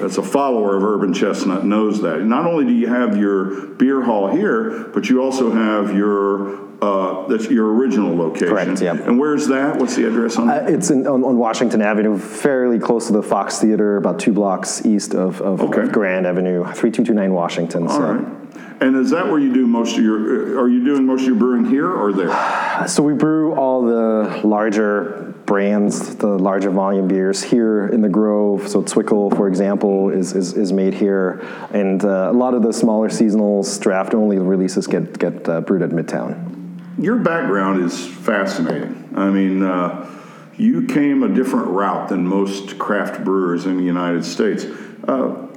that's 0.00 0.16
a 0.16 0.22
follower 0.22 0.76
of 0.76 0.82
Urban 0.82 1.14
Chestnut 1.14 1.64
knows 1.64 2.00
that. 2.02 2.22
Not 2.22 2.46
only 2.46 2.64
do 2.64 2.72
you 2.72 2.88
have 2.88 3.16
your 3.16 3.66
beer 3.66 4.02
hall 4.02 4.28
here, 4.28 4.88
but 4.92 5.08
you 5.08 5.22
also 5.22 5.52
have 5.52 5.94
your 5.94 6.71
uh, 6.82 7.28
that's 7.28 7.48
your 7.48 7.72
original 7.74 8.16
location. 8.16 8.48
Correct, 8.48 8.80
yeah. 8.82 8.92
And 8.94 9.18
where's 9.18 9.46
that? 9.48 9.76
What's 9.78 9.94
the 9.94 10.08
address 10.08 10.36
on 10.36 10.48
that? 10.48 10.64
Uh, 10.64 10.66
it's 10.74 10.90
in, 10.90 11.06
on, 11.06 11.22
on 11.22 11.38
Washington 11.38 11.80
Avenue, 11.80 12.18
fairly 12.18 12.80
close 12.80 13.06
to 13.06 13.12
the 13.12 13.22
Fox 13.22 13.60
Theater, 13.60 13.96
about 13.96 14.18
two 14.18 14.32
blocks 14.32 14.84
east 14.84 15.14
of, 15.14 15.40
of, 15.40 15.60
Okay. 15.60 15.82
of 15.82 15.92
Grand 15.92 16.26
Avenue, 16.26 16.64
3229 16.64 17.32
Washington. 17.32 17.86
All 17.86 17.96
so. 17.96 18.00
right. 18.00 18.38
And 18.80 18.96
is 18.96 19.10
that 19.10 19.28
where 19.28 19.38
you 19.38 19.54
do 19.54 19.64
most 19.64 19.96
of 19.96 20.02
your? 20.02 20.58
Are 20.60 20.68
you 20.68 20.84
doing 20.84 21.06
most 21.06 21.20
of 21.20 21.28
your 21.28 21.36
brewing 21.36 21.64
here 21.66 21.88
or 21.88 22.12
there? 22.12 22.88
So 22.88 23.04
we 23.04 23.12
brew 23.12 23.54
all 23.54 23.82
the 23.82 24.40
larger 24.42 25.32
brands, 25.46 26.16
the 26.16 26.26
larger 26.26 26.70
volume 26.70 27.06
beers 27.06 27.44
here 27.44 27.86
in 27.86 28.00
the 28.00 28.08
Grove. 28.08 28.66
So 28.66 28.82
Zwickel, 28.82 29.36
for 29.36 29.46
example, 29.46 30.10
is, 30.10 30.34
is, 30.34 30.54
is 30.54 30.72
made 30.72 30.94
here, 30.94 31.46
and 31.72 32.04
uh, 32.04 32.30
a 32.30 32.32
lot 32.32 32.54
of 32.54 32.62
the 32.64 32.72
smaller 32.72 33.08
seasonals, 33.08 33.80
draft 33.80 34.14
only 34.14 34.38
releases 34.38 34.88
get 34.88 35.16
get 35.16 35.48
uh, 35.48 35.60
brewed 35.60 35.82
at 35.82 35.90
Midtown. 35.90 36.61
Your 36.98 37.16
background 37.16 37.82
is 37.82 38.06
fascinating. 38.06 39.12
I 39.16 39.30
mean, 39.30 39.62
uh, 39.62 40.08
you 40.56 40.86
came 40.86 41.22
a 41.22 41.28
different 41.28 41.68
route 41.68 42.08
than 42.08 42.26
most 42.26 42.78
craft 42.78 43.24
brewers 43.24 43.66
in 43.66 43.76
the 43.76 43.84
United 43.84 44.24
States. 44.24 44.64
Uh, 45.06 45.48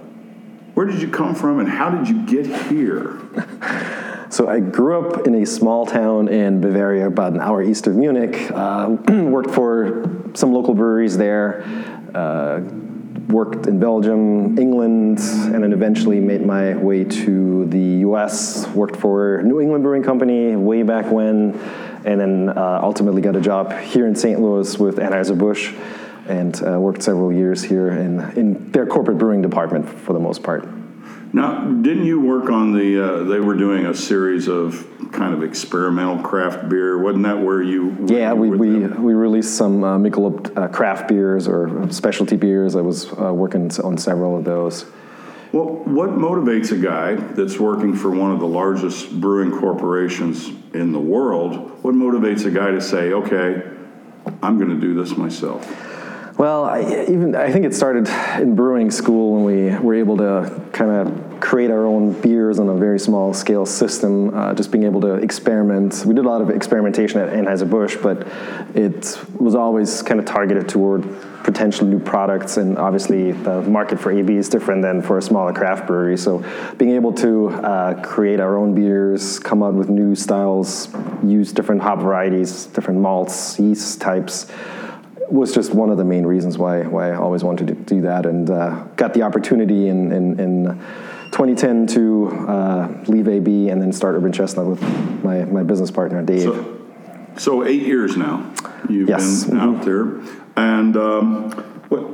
where 0.73 0.85
did 0.85 1.01
you 1.01 1.09
come 1.09 1.35
from, 1.35 1.59
and 1.59 1.69
how 1.69 1.89
did 1.89 2.07
you 2.09 2.25
get 2.25 2.45
here? 2.67 3.19
So 4.27 4.49
I 4.49 4.59
grew 4.59 4.99
up 4.99 5.27
in 5.27 5.35
a 5.35 5.45
small 5.45 5.85
town 5.85 6.27
in 6.27 6.59
Bavaria, 6.59 7.07
about 7.07 7.31
an 7.31 7.39
hour 7.39 7.63
east 7.63 7.87
of 7.87 7.95
Munich. 7.95 8.51
Uh, 8.51 8.97
worked 9.07 9.51
for 9.51 10.09
some 10.33 10.51
local 10.51 10.73
breweries 10.73 11.15
there. 11.15 11.63
Worked 13.29 13.65
in 13.67 13.79
Belgium, 13.79 14.57
England, 14.59 15.19
and 15.19 15.63
then 15.63 15.73
eventually 15.73 16.19
made 16.19 16.45
my 16.45 16.75
way 16.75 17.03
to 17.03 17.65
the 17.65 17.99
U.S. 18.07 18.67
Worked 18.69 18.97
for 18.97 19.41
New 19.43 19.59
England 19.59 19.83
Brewing 19.83 20.03
Company 20.03 20.55
way 20.55 20.83
back 20.83 21.11
when, 21.11 21.59
and 22.05 22.19
then 22.19 22.49
uh, 22.49 22.79
ultimately 22.83 23.21
got 23.21 23.35
a 23.35 23.41
job 23.41 23.71
here 23.79 24.05
in 24.05 24.15
St. 24.15 24.39
Louis 24.39 24.77
with 24.77 24.97
Anheuser 24.97 25.37
Busch, 25.37 25.73
and 26.27 26.61
uh, 26.63 26.79
worked 26.79 27.01
several 27.01 27.33
years 27.33 27.63
here 27.63 27.89
in 27.89 28.19
in 28.37 28.71
their 28.71 28.85
corporate 28.85 29.17
brewing 29.17 29.41
department 29.41 29.89
for 29.89 30.13
the 30.13 30.19
most 30.19 30.43
part. 30.43 30.74
Now, 31.35 31.65
didn't 31.65 32.05
you 32.05 32.21
work 32.21 32.49
on 32.49 32.71
the? 32.71 33.03
Uh, 33.03 33.23
they 33.25 33.41
were 33.41 33.55
doing 33.55 33.87
a 33.87 33.93
series 33.93 34.47
of 34.47 34.87
kind 35.11 35.33
of 35.33 35.43
experimental 35.43 36.23
craft 36.23 36.69
beer. 36.69 36.97
Wasn't 36.97 37.23
that 37.23 37.37
where 37.37 37.61
you? 37.61 37.93
Yeah, 38.07 38.31
we, 38.31 38.51
we, 38.51 38.87
we 38.87 39.13
released 39.13 39.57
some 39.57 39.83
uh, 39.83 39.97
Michelob 39.97 40.57
uh, 40.57 40.69
craft 40.69 41.09
beers 41.09 41.49
or 41.49 41.91
specialty 41.91 42.37
beers. 42.37 42.77
I 42.77 42.81
was 42.81 43.11
uh, 43.11 43.33
working 43.33 43.69
on 43.83 43.97
several 43.97 44.37
of 44.37 44.45
those. 44.45 44.85
Well, 45.51 45.65
what 45.83 46.11
motivates 46.11 46.71
a 46.71 46.81
guy 46.81 47.15
that's 47.15 47.59
working 47.59 47.93
for 47.93 48.11
one 48.11 48.31
of 48.31 48.39
the 48.39 48.47
largest 48.47 49.19
brewing 49.19 49.51
corporations 49.59 50.47
in 50.73 50.93
the 50.93 51.01
world? 51.01 51.83
What 51.83 51.95
motivates 51.95 52.45
a 52.45 52.51
guy 52.51 52.71
to 52.71 52.79
say, 52.79 53.11
"Okay, 53.11 53.61
I'm 54.41 54.57
going 54.57 54.69
to 54.69 54.79
do 54.79 54.93
this 54.93 55.17
myself"? 55.17 55.69
Well, 56.37 56.65
I, 56.65 56.81
even 57.07 57.33
I 57.33 57.49
think 57.49 57.65
it 57.65 57.73
started 57.73 58.09
in 58.41 58.55
brewing 58.55 58.91
school 58.91 59.35
when 59.35 59.43
we 59.45 59.77
were 59.77 59.95
able 59.95 60.17
to 60.17 60.61
kind 60.73 60.91
of 60.91 61.24
create 61.39 61.71
our 61.71 61.85
own 61.85 62.19
beers 62.21 62.59
on 62.59 62.69
a 62.69 62.75
very 62.75 62.99
small 62.99 63.33
scale 63.33 63.65
system. 63.65 64.35
Uh, 64.35 64.53
just 64.53 64.71
being 64.71 64.83
able 64.83 65.01
to 65.01 65.15
experiment. 65.15 66.03
We 66.05 66.13
did 66.13 66.25
a 66.25 66.27
lot 66.27 66.41
of 66.41 66.49
experimentation 66.49 67.19
at 67.19 67.29
Anheuser 67.29 67.69
Busch, 67.69 67.97
but 67.97 68.27
it 68.75 69.17
was 69.39 69.55
always 69.55 70.01
kind 70.01 70.19
of 70.19 70.25
targeted 70.25 70.67
toward 70.69 71.03
potential 71.43 71.85
new 71.85 71.99
products. 71.99 72.57
And 72.57 72.77
obviously, 72.77 73.31
the 73.31 73.61
market 73.61 73.99
for 73.99 74.11
AB 74.11 74.35
is 74.35 74.49
different 74.49 74.81
than 74.81 75.01
for 75.01 75.17
a 75.17 75.21
smaller 75.21 75.53
craft 75.53 75.87
brewery. 75.87 76.17
So, 76.17 76.43
being 76.77 76.91
able 76.91 77.13
to 77.13 77.49
uh, 77.49 78.01
create 78.03 78.39
our 78.39 78.57
own 78.57 78.73
beers, 78.75 79.39
come 79.39 79.63
out 79.63 79.73
with 79.73 79.89
new 79.89 80.15
styles, 80.15 80.89
use 81.23 81.51
different 81.53 81.81
hop 81.81 81.99
varieties, 81.99 82.65
different 82.67 82.99
malts, 82.99 83.59
yeast 83.59 84.01
types 84.01 84.51
was 85.29 85.53
just 85.53 85.73
one 85.73 85.89
of 85.89 85.97
the 85.97 86.05
main 86.05 86.25
reasons 86.25 86.57
why 86.57 86.81
why 86.83 87.11
I 87.11 87.15
always 87.15 87.43
wanted 87.43 87.67
to 87.67 87.73
do 87.73 88.01
that, 88.01 88.25
and 88.25 88.49
uh, 88.49 88.83
got 88.95 89.13
the 89.13 89.23
opportunity 89.23 89.87
in, 89.87 90.11
in 90.11 90.39
2010 91.35 91.87
to 91.87 92.27
uh, 92.47 93.03
leave 93.07 93.27
AB 93.27 93.67
and 93.67 93.81
then 93.81 93.91
start 93.91 94.15
Urban 94.15 94.31
Chestnut 94.31 94.67
with 94.67 94.81
my, 95.21 95.43
my 95.43 95.63
business 95.63 95.91
partner 95.91 96.21
Dave. 96.23 96.43
So, 96.43 96.81
so 97.35 97.65
eight 97.65 97.81
years 97.81 98.15
now 98.15 98.53
you've 98.87 99.09
Yes, 99.09 99.43
been 99.43 99.57
mhm. 99.57 99.77
out 99.77 99.83
there, 99.83 100.39
and 100.55 100.95
um, 100.95 101.51
what? 101.89 102.09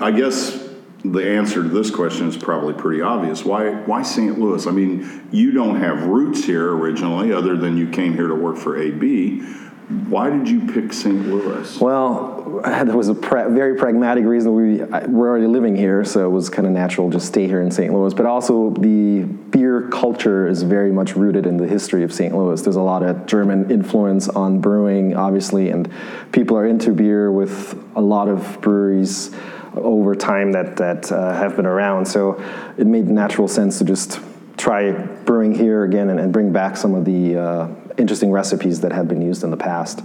I 0.00 0.12
guess 0.12 0.66
the 1.04 1.28
answer 1.36 1.62
to 1.62 1.68
this 1.68 1.90
question 1.90 2.26
is 2.26 2.38
probably 2.38 2.72
pretty 2.72 3.02
obvious. 3.02 3.44
Why? 3.44 3.72
Why 3.82 4.00
St. 4.00 4.38
Louis? 4.38 4.66
I 4.66 4.70
mean, 4.70 5.28
you 5.30 5.52
don't 5.52 5.78
have 5.78 6.06
roots 6.06 6.42
here 6.42 6.74
originally, 6.74 7.34
other 7.34 7.54
than 7.54 7.76
you 7.76 7.90
came 7.90 8.14
here 8.14 8.28
to 8.28 8.34
work 8.34 8.56
for 8.56 8.78
AB. 8.80 9.42
Why 10.08 10.30
did 10.30 10.48
you 10.48 10.60
pick 10.72 10.92
St. 10.92 11.26
Louis? 11.26 11.80
well, 11.80 12.60
there 12.64 12.96
was 12.96 13.08
a 13.08 13.14
pra- 13.14 13.50
very 13.50 13.76
pragmatic 13.76 14.24
reason. 14.24 14.54
We 14.54 14.82
I, 14.82 15.06
we're 15.06 15.28
already 15.28 15.46
living 15.46 15.74
here, 15.74 16.04
so 16.04 16.26
it 16.26 16.30
was 16.30 16.48
kind 16.48 16.66
of 16.66 16.72
natural 16.72 17.10
to 17.10 17.16
just 17.16 17.26
stay 17.26 17.46
here 17.46 17.60
in 17.60 17.70
St. 17.70 17.92
Louis. 17.92 18.14
But 18.14 18.26
also, 18.26 18.70
the 18.70 19.22
beer 19.22 19.88
culture 19.88 20.46
is 20.46 20.62
very 20.62 20.92
much 20.92 21.16
rooted 21.16 21.46
in 21.46 21.56
the 21.56 21.66
history 21.66 22.04
of 22.04 22.12
St. 22.12 22.34
Louis. 22.34 22.60
There's 22.62 22.76
a 22.76 22.82
lot 22.82 23.02
of 23.02 23.26
German 23.26 23.70
influence 23.70 24.28
on 24.28 24.60
brewing, 24.60 25.16
obviously, 25.16 25.70
and 25.70 25.90
people 26.30 26.56
are 26.56 26.66
into 26.66 26.92
beer 26.92 27.32
with 27.32 27.82
a 27.96 28.00
lot 28.00 28.28
of 28.28 28.60
breweries 28.60 29.34
over 29.74 30.14
time 30.14 30.52
that 30.52 30.76
that 30.76 31.10
uh, 31.10 31.32
have 31.34 31.56
been 31.56 31.66
around. 31.66 32.06
So 32.06 32.42
it 32.76 32.86
made 32.86 33.08
natural 33.08 33.48
sense 33.48 33.78
to 33.78 33.84
just 33.84 34.20
try 34.56 34.92
brewing 34.92 35.54
here 35.54 35.84
again 35.84 36.10
and, 36.10 36.20
and 36.20 36.32
bring 36.32 36.52
back 36.52 36.76
some 36.76 36.94
of 36.94 37.04
the 37.04 37.36
uh, 37.36 37.66
interesting 37.98 38.30
recipes 38.30 38.80
that 38.80 38.92
have 38.92 39.08
been 39.08 39.22
used 39.22 39.42
in 39.44 39.50
the 39.50 39.56
past. 39.56 40.02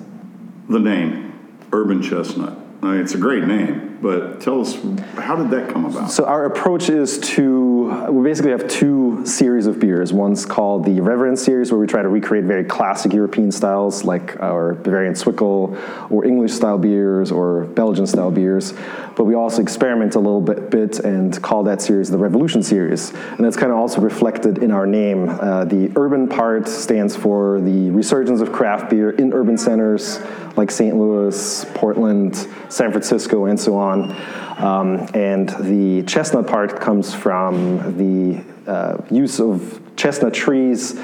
The 0.70 0.80
name, 0.80 1.58
Urban 1.72 2.02
Chestnut. 2.02 2.58
I 2.82 2.92
mean, 2.92 3.02
it's 3.02 3.14
a 3.14 3.18
great 3.18 3.44
name, 3.44 3.87
but 4.02 4.42
tell 4.42 4.62
us 4.62 4.76
how 5.16 5.36
did 5.36 5.50
that 5.52 5.70
come 5.70 5.86
about? 5.86 6.12
So 6.12 6.26
our 6.26 6.46
approach 6.46 6.90
is 6.90 7.20
to 7.36 8.08
we 8.12 8.24
basically 8.24 8.52
have 8.52 8.68
two 8.68 9.26
series 9.26 9.68
of 9.68 9.80
beers. 9.80 10.14
One's 10.14 10.46
called 10.46 10.86
the 10.86 11.02
Reverence 11.02 11.42
series, 11.44 11.72
where 11.72 11.80
we 11.80 11.88
try 11.88 12.02
to 12.02 12.10
recreate 12.10 12.46
very 12.46 12.64
classic 12.64 13.14
European 13.14 13.52
styles, 13.52 14.04
like 14.04 14.40
our 14.40 14.74
Bavarian 14.74 15.14
Zwickel, 15.14 16.12
or 16.12 16.26
English 16.26 16.54
style 16.54 16.78
beers, 16.78 17.32
or 17.32 17.66
Belgian 17.66 18.06
style 18.08 18.32
beers. 18.32 18.74
But 19.16 19.24
we 19.24 19.34
also 19.34 19.62
experiment 19.62 20.16
a 20.16 20.20
little 20.20 20.42
bit, 20.42 20.70
bit 20.70 21.00
and 21.00 21.42
call 21.42 21.64
that 21.64 21.82
series 21.82 22.10
the 22.10 22.18
Revolution 22.18 22.62
series, 22.62 23.12
and 23.12 23.40
that's 23.40 23.58
kind 23.58 23.72
of 23.72 23.78
also 23.78 24.02
reflected 24.02 24.60
in 24.60 24.72
our 24.72 24.86
name. 24.86 25.30
Uh, 25.30 25.66
the 25.66 25.92
urban 25.96 26.28
part 26.28 26.68
stands 26.68 27.16
for 27.16 27.60
the 27.62 27.90
resurgence 27.92 28.42
of 28.42 28.52
craft 28.52 28.90
beer 28.90 29.12
in 29.12 29.34
urban 29.34 29.58
centers 29.58 30.20
like 30.58 30.72
St. 30.72 30.96
Louis, 30.98 31.66
Portland, 31.76 32.36
San 32.70 32.92
Francisco, 32.92 33.46
and 33.46 33.60
so 33.60 33.78
on. 33.78 33.87
Um, 33.96 35.08
and 35.14 35.50
the 35.50 36.04
chestnut 36.04 36.48
part 36.48 36.80
comes 36.80 37.14
from 37.14 37.98
the 37.98 38.44
uh, 38.70 38.98
use 39.10 39.40
of 39.40 39.82
chestnut 39.96 40.34
trees 40.34 41.00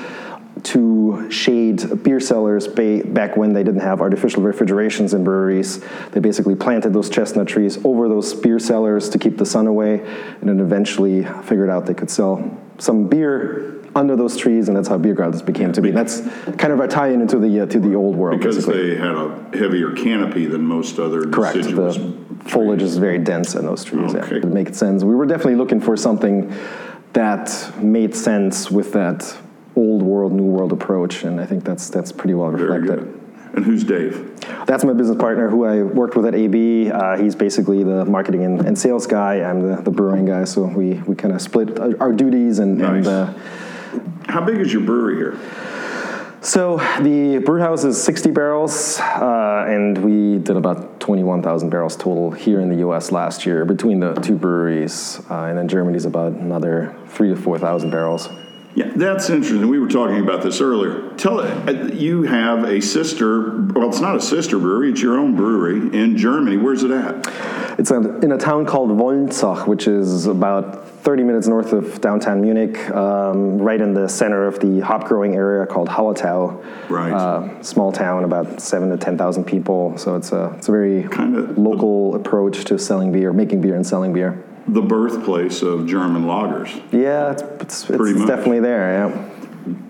to 0.63 1.29
shade 1.29 2.03
beer 2.03 2.19
cellars 2.19 2.67
ba- 2.67 3.03
back 3.05 3.35
when 3.35 3.53
they 3.53 3.63
didn't 3.63 3.81
have 3.81 4.01
artificial 4.01 4.43
refrigerations 4.43 5.13
in 5.13 5.23
breweries. 5.23 5.83
They 6.11 6.19
basically 6.19 6.55
planted 6.55 6.93
those 6.93 7.09
chestnut 7.09 7.47
trees 7.47 7.83
over 7.83 8.07
those 8.07 8.33
beer 8.33 8.59
cellars 8.59 9.09
to 9.09 9.19
keep 9.19 9.37
the 9.37 9.45
sun 9.45 9.67
away, 9.67 9.99
and 10.39 10.49
then 10.49 10.59
eventually 10.59 11.23
figured 11.43 11.69
out 11.69 11.85
they 11.85 11.93
could 11.93 12.09
sell 12.09 12.57
some 12.77 13.07
beer 13.07 13.81
under 13.95 14.15
those 14.15 14.37
trees, 14.37 14.67
and 14.67 14.77
that's 14.77 14.87
how 14.87 14.97
beer 14.97 15.13
gardens 15.13 15.41
became 15.41 15.71
to 15.73 15.81
be. 15.81 15.91
That's 15.91 16.21
kind 16.57 16.73
of 16.73 16.79
a 16.79 16.87
tie-in 16.87 17.21
into 17.21 17.37
the 17.37 17.61
uh, 17.61 17.65
to 17.67 17.79
the 17.79 17.95
old 17.95 18.15
world. 18.15 18.39
Because 18.39 18.57
basically. 18.57 18.91
they 18.91 18.95
had 18.95 19.15
a 19.15 19.57
heavier 19.57 19.91
canopy 19.91 20.45
than 20.45 20.61
most 20.61 20.99
other 20.99 21.29
Correct. 21.29 21.55
deciduous 21.55 21.97
The 21.97 22.01
foliage 22.45 22.81
is 22.81 22.97
very 22.97 23.17
dense 23.19 23.55
in 23.55 23.65
those 23.65 23.83
trees. 23.83 24.13
Okay. 24.15 24.35
Yeah. 24.35 24.37
It 24.37 24.45
makes 24.45 24.77
sense. 24.77 25.03
We 25.03 25.15
were 25.15 25.25
definitely 25.25 25.55
looking 25.55 25.79
for 25.81 25.95
something 25.97 26.53
that 27.13 27.73
made 27.81 28.15
sense 28.15 28.69
with 28.71 28.93
that 28.93 29.35
old 29.75 30.01
world, 30.03 30.31
new 30.33 30.43
world 30.43 30.71
approach, 30.71 31.23
and 31.23 31.39
I 31.39 31.45
think 31.45 31.63
that's 31.63 31.89
that's 31.89 32.11
pretty 32.11 32.33
well 32.33 32.51
Very 32.51 32.79
reflected. 32.79 33.05
good. 33.05 33.19
And 33.55 33.63
who's 33.65 33.83
Dave? 33.83 34.31
That's 34.65 34.83
my 34.83 34.93
business 34.93 35.17
partner 35.17 35.47
who 35.47 35.63
I 35.65 35.83
worked 35.83 36.15
with 36.15 36.25
at 36.25 36.33
AB. 36.33 36.89
Uh, 36.89 37.17
he's 37.17 37.35
basically 37.35 37.83
the 37.83 38.03
marketing 38.05 38.43
and, 38.45 38.65
and 38.65 38.77
sales 38.77 39.05
guy. 39.05 39.41
I'm 39.43 39.59
the, 39.61 39.79
the 39.81 39.91
brewing 39.91 40.25
guy, 40.25 40.43
so 40.45 40.63
we, 40.63 40.93
we 41.05 41.15
kind 41.15 41.35
of 41.35 41.39
split 41.41 41.79
our, 41.79 41.91
our 42.01 42.11
duties. 42.11 42.57
And, 42.57 42.81
and 42.81 43.05
uh, 43.05 43.31
How 44.27 44.43
big 44.43 44.57
is 44.57 44.73
your 44.73 44.81
brewery 44.81 45.17
here? 45.17 45.37
So 46.43 46.77
the 47.01 47.39
brew 47.39 47.59
house 47.59 47.83
is 47.83 48.01
60 48.01 48.31
barrels, 48.31 48.99
uh, 48.99 49.65
and 49.67 49.97
we 49.97 50.39
did 50.39 50.57
about 50.57 50.99
21,000 50.99 51.69
barrels 51.69 51.95
total 51.95 52.31
here 52.31 52.59
in 52.59 52.69
the 52.69 52.77
U.S. 52.77 53.11
last 53.11 53.45
year 53.45 53.65
between 53.65 53.99
the 53.99 54.13
two 54.15 54.35
breweries, 54.35 55.21
uh, 55.29 55.45
and 55.45 55.57
then 55.57 55.67
Germany's 55.67 56.05
about 56.05 56.33
another 56.33 56.95
three 57.07 57.29
to 57.29 57.35
4,000 57.35 57.89
barrels. 57.89 58.29
Yeah, 58.75 58.91
that's 58.95 59.29
interesting. 59.29 59.67
We 59.69 59.79
were 59.79 59.87
talking 59.87 60.19
about 60.19 60.41
this 60.41 60.59
earlier. 60.59 61.09
Tell 61.11 61.39
it, 61.41 61.93
you 61.93 62.23
have 62.23 62.63
a 62.63 62.81
sister, 62.81 63.61
well, 63.73 63.87
it's 63.87 63.99
not 63.99 64.15
a 64.15 64.21
sister 64.21 64.57
brewery, 64.57 64.91
it's 64.91 65.01
your 65.01 65.17
own 65.17 65.35
brewery 65.35 65.95
in 65.95 66.17
Germany. 66.17 66.57
Where's 66.57 66.83
it 66.83 66.91
at? 66.91 67.79
It's 67.79 67.91
in 67.91 68.31
a 68.31 68.37
town 68.37 68.65
called 68.65 68.89
Wolnzach, 68.89 69.67
which 69.67 69.87
is 69.87 70.25
about 70.25 70.87
30 71.03 71.23
minutes 71.23 71.47
north 71.47 71.73
of 71.73 71.99
downtown 71.99 72.41
Munich, 72.41 72.89
um, 72.91 73.57
right 73.57 73.81
in 73.81 73.93
the 73.93 74.07
center 74.07 74.47
of 74.47 74.59
the 74.61 74.79
hop 74.79 75.03
growing 75.03 75.35
area 75.35 75.65
called 75.65 75.89
Hallertau. 75.89 76.63
Right. 76.89 77.11
Uh, 77.11 77.61
small 77.61 77.91
town, 77.91 78.23
about 78.23 78.61
seven 78.61 78.89
to 78.89 78.95
10,000 78.95 79.43
people. 79.43 79.97
So 79.97 80.15
it's 80.15 80.31
a, 80.31 80.53
it's 80.57 80.69
a 80.69 80.71
very 80.71 81.09
Kinda- 81.09 81.59
local 81.59 82.15
approach 82.15 82.63
to 82.65 82.79
selling 82.79 83.11
beer, 83.11 83.33
making 83.33 83.59
beer 83.59 83.75
and 83.75 83.85
selling 83.85 84.13
beer. 84.13 84.41
The 84.69 84.81
birthplace 84.81 85.61
of 85.61 85.87
German 85.87 86.23
lagers. 86.23 86.73
Yeah, 86.93 87.31
it's, 87.31 87.43
it's, 87.61 87.85
Pretty 87.85 88.17
it's 88.17 88.25
definitely 88.25 88.61
there, 88.61 88.93
yeah. 88.93 89.09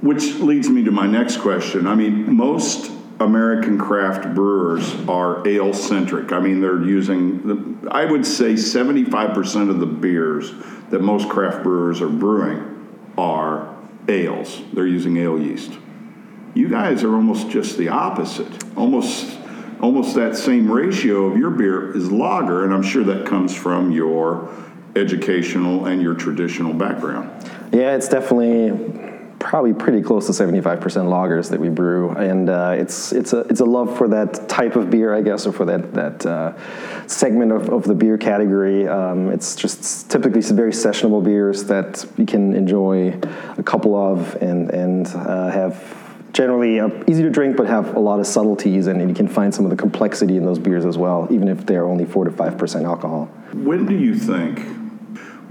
Which 0.02 0.36
leads 0.40 0.68
me 0.68 0.84
to 0.84 0.92
my 0.92 1.06
next 1.06 1.38
question. 1.38 1.86
I 1.86 1.94
mean, 1.94 2.36
most 2.36 2.92
American 3.20 3.78
craft 3.78 4.34
brewers 4.34 4.96
are 5.08 5.48
ale 5.48 5.74
centric. 5.74 6.32
I 6.32 6.40
mean, 6.40 6.60
they're 6.60 6.82
using, 6.82 7.82
the, 7.82 7.92
I 7.92 8.06
would 8.06 8.26
say 8.26 8.54
75% 8.54 9.70
of 9.70 9.80
the 9.80 9.86
beers 9.86 10.52
that 10.94 11.02
most 11.02 11.28
craft 11.28 11.64
brewers 11.64 12.02
are 12.02 12.08
brewing 12.08 12.88
are 13.18 13.76
ales. 14.08 14.62
They're 14.74 14.86
using 14.86 15.18
ale 15.18 15.40
yeast. 15.40 15.72
You 16.54 16.70
guys 16.70 17.04
are 17.04 17.16
almost 17.16 17.50
just 17.50 17.80
the 17.80 17.90
opposite. 17.90 18.64
Almost 18.78 19.40
almost 19.82 20.14
that 20.14 20.38
same 20.38 20.72
ratio 20.72 21.26
of 21.26 21.36
your 21.36 21.50
beer 21.50 21.98
is 21.98 22.12
lager, 22.12 22.64
and 22.64 22.72
I'm 22.72 22.84
sure 22.84 23.04
that 23.06 23.26
comes 23.26 23.56
from 23.56 23.92
your 23.92 24.54
educational 24.96 25.88
and 25.88 26.00
your 26.00 26.14
traditional 26.14 26.76
background. 26.76 27.28
Yeah, 27.74 27.96
it's 27.96 28.08
definitely 28.08 28.70
probably 29.44 29.74
pretty 29.74 30.02
close 30.02 30.26
to 30.26 30.32
75% 30.32 30.80
lagers 30.80 31.50
that 31.50 31.60
we 31.60 31.70
brew, 31.70 32.12
and 32.12 32.50
uh, 32.50 32.74
it's 32.78 33.12
it's 33.12 33.34
a 33.34 33.40
it's 33.42 33.60
a 33.60 33.66
love 33.66 33.96
for 33.98 34.08
that 34.08 34.48
type 34.48 34.76
of 34.76 34.90
beer, 34.90 35.14
I 35.14 35.22
guess, 35.22 35.46
or 35.46 35.52
for 35.52 35.66
that 35.66 35.94
that 35.94 36.26
uh, 36.26 36.54
segment 37.08 37.52
of, 37.52 37.70
of 37.70 37.84
the 37.84 37.94
beer 37.94 38.18
category. 38.18 38.88
Um, 38.88 39.30
it's 39.30 39.56
just 39.56 40.10
typically 40.10 40.42
some 40.42 40.56
very 40.56 40.72
sessionable 40.72 41.24
beers 41.24 41.66
that 41.66 42.06
you 42.18 42.26
can 42.26 42.56
enjoy 42.56 43.20
a 43.58 43.64
couple 43.64 43.96
of 43.96 44.36
and 44.42 44.72
and 44.72 45.08
uh, 45.08 45.52
have. 45.52 46.00
Generally 46.32 46.80
uh, 46.80 46.90
easy 47.06 47.22
to 47.22 47.30
drink, 47.30 47.56
but 47.56 47.68
have 47.68 47.96
a 47.96 48.00
lot 48.00 48.20
of 48.20 48.26
subtleties, 48.26 48.88
and 48.88 49.08
you 49.08 49.14
can 49.14 49.28
find 49.28 49.54
some 49.54 49.66
of 49.66 49.70
the 49.70 49.78
complexity 49.78 50.36
in 50.36 50.44
those 50.44 50.58
beers 50.58 50.84
as 50.84 50.98
well, 50.98 51.28
even 51.30 51.48
if 51.48 51.64
they're 51.68 51.86
only 51.86 52.06
four 52.06 52.26
to 52.26 52.32
five 52.32 52.58
percent 52.58 52.86
alcohol. 52.86 53.26
When 53.54 53.86
do 53.86 53.96
you 53.96 54.16
think 54.16 54.83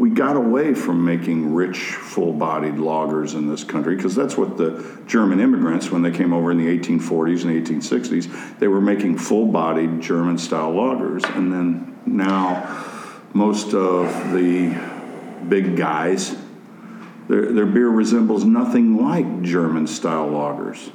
we 0.03 0.11
got 0.11 0.35
away 0.35 0.75
from 0.75 1.05
making 1.05 1.55
rich, 1.55 1.79
full 1.79 2.33
bodied 2.33 2.75
lagers 2.75 3.37
in 3.37 3.49
this 3.49 3.63
country? 3.63 3.95
Because 3.95 4.17
that's 4.17 4.37
what 4.37 4.57
the 4.57 5.01
German 5.07 5.39
immigrants, 5.39 5.93
when 5.93 6.03
they 6.03 6.11
came 6.11 6.33
over 6.33 6.51
in 6.51 6.59
the 6.59 6.67
1840s 6.67 7.45
and 7.45 7.65
1860s, 7.65 8.59
they 8.59 8.67
were 8.67 8.81
making 8.81 9.17
full 9.17 9.47
bodied 9.47 10.01
German 10.01 10.39
style 10.39 10.73
lagers. 10.73 11.25
And 11.37 11.53
then 11.53 12.01
now, 12.05 12.85
most 13.33 13.75
of 13.75 14.33
the 14.33 14.77
big 15.49 15.77
guys, 15.77 16.35
their, 17.29 17.53
their 17.53 17.67
beer 17.67 17.89
resembles 17.89 18.45
nothing 18.45 19.01
like 19.01 19.43
German 19.43 19.87
style 19.87 20.31
lagers. 20.31 20.91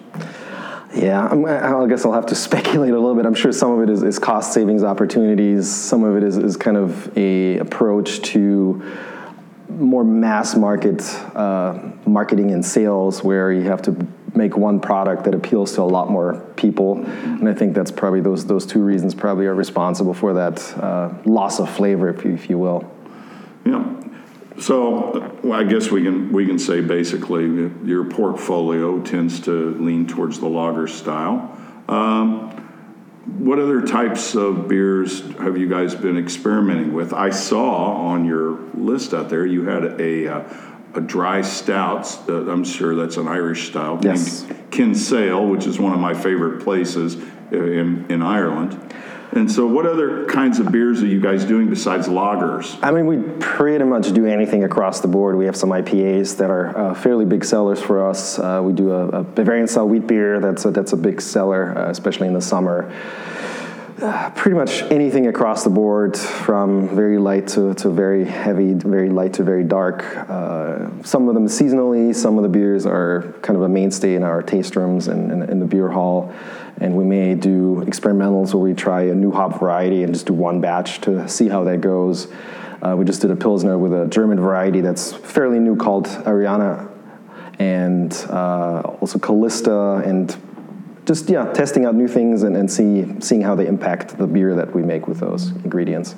Yeah, 0.97 1.27
I 1.27 1.87
guess 1.87 2.05
I'll 2.05 2.13
have 2.13 2.25
to 2.27 2.35
speculate 2.47 2.91
a 2.91 2.99
little 2.99 3.15
bit. 3.15 3.25
I'm 3.25 3.35
sure 3.35 3.51
some 3.51 3.71
of 3.71 3.87
it 3.87 3.91
is, 3.91 4.03
is 4.03 4.19
cost 4.19 4.53
savings 4.53 4.83
opportunities. 4.83 5.69
Some 5.69 6.03
of 6.03 6.17
it 6.17 6.23
is, 6.23 6.37
is 6.37 6.57
kind 6.57 6.77
of 6.77 7.15
a 7.17 7.59
approach 7.59 8.21
to 8.33 8.83
more 9.69 10.03
mass 10.03 10.55
market 10.55 11.03
uh, 11.35 11.91
marketing 12.05 12.51
and 12.51 12.65
sales, 12.65 13.23
where 13.23 13.51
you 13.51 13.63
have 13.63 13.81
to 13.83 14.07
make 14.33 14.57
one 14.57 14.79
product 14.79 15.23
that 15.25 15.35
appeals 15.35 15.73
to 15.75 15.81
a 15.81 15.83
lot 15.83 16.09
more 16.09 16.39
people. 16.55 17.03
And 17.05 17.47
I 17.47 17.53
think 17.53 17.75
that's 17.75 17.91
probably 17.91 18.21
those 18.21 18.45
those 18.45 18.65
two 18.65 18.81
reasons 18.81 19.13
probably 19.13 19.45
are 19.45 19.55
responsible 19.55 20.13
for 20.13 20.33
that 20.33 20.77
uh, 20.77 21.13
loss 21.25 21.59
of 21.59 21.69
flavor, 21.69 22.09
if 22.09 22.23
you, 22.23 22.33
if 22.33 22.49
you 22.49 22.57
will. 22.57 22.89
Yeah. 23.65 23.93
So 24.59 25.37
well, 25.43 25.59
I 25.59 25.63
guess 25.63 25.91
we 25.91 26.03
can 26.03 26.31
we 26.31 26.45
can 26.45 26.57
say 26.57 26.81
basically 26.81 27.45
your 27.85 28.05
portfolio 28.05 28.99
tends 29.01 29.39
to 29.41 29.75
lean 29.75 30.07
towards 30.07 30.39
the 30.39 30.47
lager 30.47 30.87
style. 30.87 31.55
Um, 31.87 32.51
what 33.37 33.59
other 33.59 33.81
types 33.81 34.35
of 34.35 34.67
beers 34.67 35.21
have 35.37 35.57
you 35.57 35.67
guys 35.69 35.93
been 35.93 36.17
experimenting 36.17 36.93
with? 36.93 37.13
I 37.13 37.29
saw 37.29 37.97
on 38.07 38.25
your 38.25 38.59
list 38.73 39.13
out 39.13 39.29
there 39.29 39.45
you 39.45 39.65
had 39.65 39.99
a 40.01 40.27
uh, 40.27 40.43
a 40.95 41.01
dry 41.01 41.41
stout. 41.41 42.07
Uh, 42.27 42.49
I'm 42.49 42.63
sure 42.63 42.95
that's 42.95 43.17
an 43.17 43.27
Irish 43.27 43.67
style 43.69 43.99
Yes. 44.01 44.43
named 44.43 44.71
Kinsale, 44.71 45.45
which 45.47 45.67
is 45.67 45.77
one 45.79 45.93
of 45.93 45.99
my 45.99 46.15
favorite 46.15 46.63
places 46.63 47.15
uh, 47.51 47.57
in 47.57 48.05
in 48.09 48.23
Ireland. 48.23 48.73
And 49.33 49.51
so, 49.51 49.67
what 49.67 49.85
other 49.85 50.25
kinds 50.25 50.59
of 50.59 50.71
beers 50.71 51.03
are 51.03 51.07
you 51.07 51.19
guys 51.19 51.45
doing 51.45 51.69
besides 51.69 52.07
lagers? 52.07 52.79
I 52.81 52.91
mean, 52.91 53.05
we 53.05 53.17
pretty 53.39 53.83
much 53.83 54.11
do 54.13 54.25
anything 54.25 54.63
across 54.63 55.01
the 55.01 55.07
board. 55.07 55.35
We 55.35 55.45
have 55.45 55.55
some 55.55 55.69
IPAs 55.69 56.37
that 56.37 56.49
are 56.49 56.75
uh, 56.77 56.93
fairly 56.93 57.25
big 57.25 57.43
sellers 57.43 57.81
for 57.81 58.09
us. 58.09 58.39
Uh, 58.39 58.61
we 58.63 58.73
do 58.73 58.91
a, 58.91 59.07
a 59.09 59.23
Bavarian 59.23 59.67
style 59.67 59.87
wheat 59.87 60.07
beer 60.07 60.39
that's 60.39 60.65
a, 60.65 60.71
that's 60.71 60.93
a 60.93 60.97
big 60.97 61.21
seller, 61.21 61.77
uh, 61.77 61.89
especially 61.89 62.27
in 62.27 62.33
the 62.33 62.41
summer. 62.41 62.91
Pretty 63.97 64.55
much 64.55 64.83
anything 64.91 65.25
across 65.25 65.63
the 65.63 65.71
board, 65.71 66.15
from 66.15 66.87
very 66.95 67.17
light 67.17 67.47
to, 67.49 67.73
to 67.75 67.89
very 67.89 68.25
heavy, 68.25 68.73
very 68.73 69.09
light 69.09 69.33
to 69.33 69.43
very 69.43 69.63
dark. 69.63 70.03
Uh, 70.29 70.89
some 71.01 71.27
of 71.27 71.33
them 71.33 71.47
seasonally, 71.47 72.13
some 72.13 72.37
of 72.37 72.43
the 72.43 72.49
beers 72.49 72.85
are 72.85 73.33
kind 73.41 73.57
of 73.57 73.63
a 73.63 73.69
mainstay 73.69 74.13
in 74.13 74.21
our 74.21 74.43
taste 74.43 74.75
rooms 74.75 75.07
and 75.07 75.31
in, 75.31 75.41
in 75.49 75.59
the 75.59 75.65
beer 75.65 75.89
hall. 75.89 76.31
And 76.79 76.95
we 76.95 77.05
may 77.05 77.33
do 77.33 77.83
experimentals 77.87 78.53
where 78.53 78.61
we 78.61 78.75
try 78.75 79.01
a 79.01 79.15
new 79.15 79.31
hop 79.31 79.59
variety 79.59 80.03
and 80.03 80.13
just 80.13 80.27
do 80.27 80.33
one 80.33 80.61
batch 80.61 81.01
to 81.01 81.27
see 81.27 81.49
how 81.49 81.63
that 81.63 81.81
goes. 81.81 82.27
Uh, 82.83 82.95
we 82.95 83.03
just 83.03 83.21
did 83.21 83.31
a 83.31 83.35
Pilsner 83.35 83.79
with 83.79 83.93
a 83.93 84.05
German 84.09 84.39
variety 84.39 84.81
that's 84.81 85.11
fairly 85.11 85.57
new 85.57 85.75
called 85.75 86.05
Ariana, 86.05 86.87
and 87.57 88.13
uh, 88.29 88.81
also 89.01 89.17
Callista, 89.17 90.03
and 90.05 90.37
just 91.07 91.29
yeah, 91.29 91.51
testing 91.53 91.85
out 91.85 91.95
new 91.95 92.07
things 92.07 92.43
and, 92.43 92.55
and 92.57 92.69
see 92.69 93.05
seeing 93.21 93.41
how 93.41 93.55
they 93.55 93.65
impact 93.65 94.17
the 94.17 94.27
beer 94.27 94.53
that 94.55 94.75
we 94.75 94.83
make 94.83 95.07
with 95.07 95.19
those 95.19 95.51
ingredients. 95.63 96.13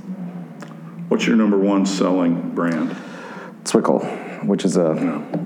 What's 1.10 1.25
your 1.28 1.36
number 1.36 1.58
one 1.58 1.86
selling 1.86 2.52
brand? 2.56 2.95
Zwickel, 3.63 4.45
which 4.45 4.65
is 4.65 4.78
a 4.78 4.91